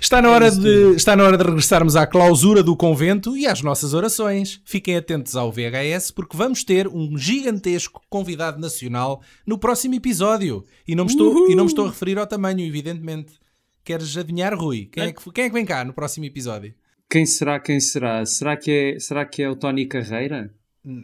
Está 0.00 0.20
na, 0.20 0.30
hora 0.30 0.50
de, 0.50 0.94
está 0.94 1.16
na 1.16 1.24
hora 1.24 1.36
de 1.36 1.44
regressarmos 1.44 1.96
à 1.96 2.06
clausura 2.06 2.62
do 2.62 2.76
convento 2.76 3.36
e 3.36 3.46
às 3.46 3.62
nossas 3.62 3.94
orações. 3.94 4.60
Fiquem 4.64 4.96
atentos 4.96 5.36
ao 5.36 5.50
VHS 5.50 6.10
porque 6.10 6.36
vamos 6.36 6.64
ter 6.64 6.88
um 6.88 7.16
gigantesco 7.42 8.00
convidado 8.08 8.60
nacional 8.60 9.22
no 9.46 9.58
próximo 9.58 9.94
episódio. 9.94 10.64
E 10.86 10.94
não 10.94 11.04
me 11.04 11.10
estou, 11.10 11.50
e 11.50 11.54
não 11.54 11.64
me 11.64 11.70
estou 11.70 11.86
a 11.86 11.88
referir 11.90 12.18
ao 12.18 12.26
tamanho, 12.26 12.60
evidentemente. 12.60 13.32
Queres 13.84 14.16
adivinhar, 14.16 14.54
Rui? 14.56 14.88
Quem 14.92 15.04
é, 15.04 15.12
que, 15.12 15.32
quem 15.32 15.44
é 15.44 15.48
que 15.48 15.54
vem 15.54 15.64
cá 15.64 15.84
no 15.84 15.92
próximo 15.92 16.24
episódio? 16.26 16.72
Quem 17.10 17.26
será, 17.26 17.58
quem 17.58 17.80
será? 17.80 18.24
Será 18.24 18.56
que 18.56 18.70
é, 18.70 18.98
será 19.00 19.24
que 19.26 19.42
é 19.42 19.50
o 19.50 19.56
Tony 19.56 19.86
Carreira? 19.86 20.54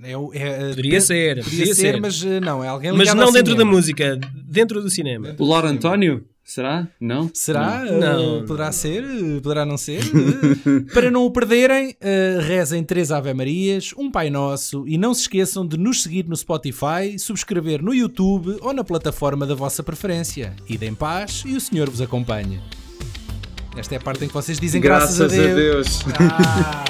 É, 0.03 0.17
o- 0.17 0.33
é- 0.33 0.71
Poderia 0.71 1.01
ser, 1.01 1.43
podia 1.45 1.67
ser, 1.67 1.75
ser. 1.75 2.01
mas 2.01 2.23
eh, 2.25 2.41
não, 2.41 2.65
é 2.65 2.69
alguém 2.69 2.93
Mas 2.93 3.13
não 3.15 3.25
ao 3.27 3.33
dentro 3.33 3.53
da 3.55 3.59
cinema. 3.61 3.71
música, 3.77 4.17
dentro 4.45 4.81
do 4.83 4.91
cinema. 4.91 5.35
O 5.39 5.45
Lauro 5.45 5.69
António? 5.69 6.25
Será? 6.49 6.89
Não? 6.99 7.31
Será? 7.35 7.85
Não. 7.85 8.39
Uh, 8.39 8.47
poderá 8.47 8.73
ser? 8.73 9.05
Uh, 9.05 9.39
Poderá 9.43 9.67
não 9.67 9.77
ser? 9.77 10.01
Uh, 10.03 10.83
Para 10.95 11.11
não 11.11 11.27
o 11.27 11.31
perderem, 11.31 11.91
uh, 11.91 12.41
rezem 12.41 12.83
três 12.83 13.13
Ave 13.13 13.35
Marias, 13.35 13.93
um 13.99 14.11
Pai 14.11 14.31
Nosso 14.31 14.89
e 14.89 14.97
não 14.97 15.13
se 15.13 15.21
esqueçam 15.21 15.67
de 15.67 15.77
nos 15.77 16.03
seguir 16.03 16.27
no 16.27 16.35
Spotify, 16.35 17.19
subscrever 17.19 17.83
no 17.83 17.95
YouTube 17.95 18.57
ou 18.63 18.73
na 18.73 18.83
plataforma 18.83 19.45
da 19.47 19.55
vossa 19.55 19.83
preferência. 19.83 20.57
Idem 20.67 20.95
paz 20.95 21.43
e 21.45 21.55
o 21.55 21.61
Senhor 21.61 21.91
vos 21.91 22.01
acompanhe. 22.01 22.63
Esta 23.77 23.97
é 23.97 23.99
a 23.99 24.01
parte 24.01 24.25
em 24.25 24.29
que 24.29 24.35
vocês 24.35 24.59
dizem 24.59 24.81
graças, 24.81 25.21
a 25.21 25.27
Deus. 25.27 25.51
a 25.51 25.55
Deus. 25.55 26.05
Ah. 26.19 26.85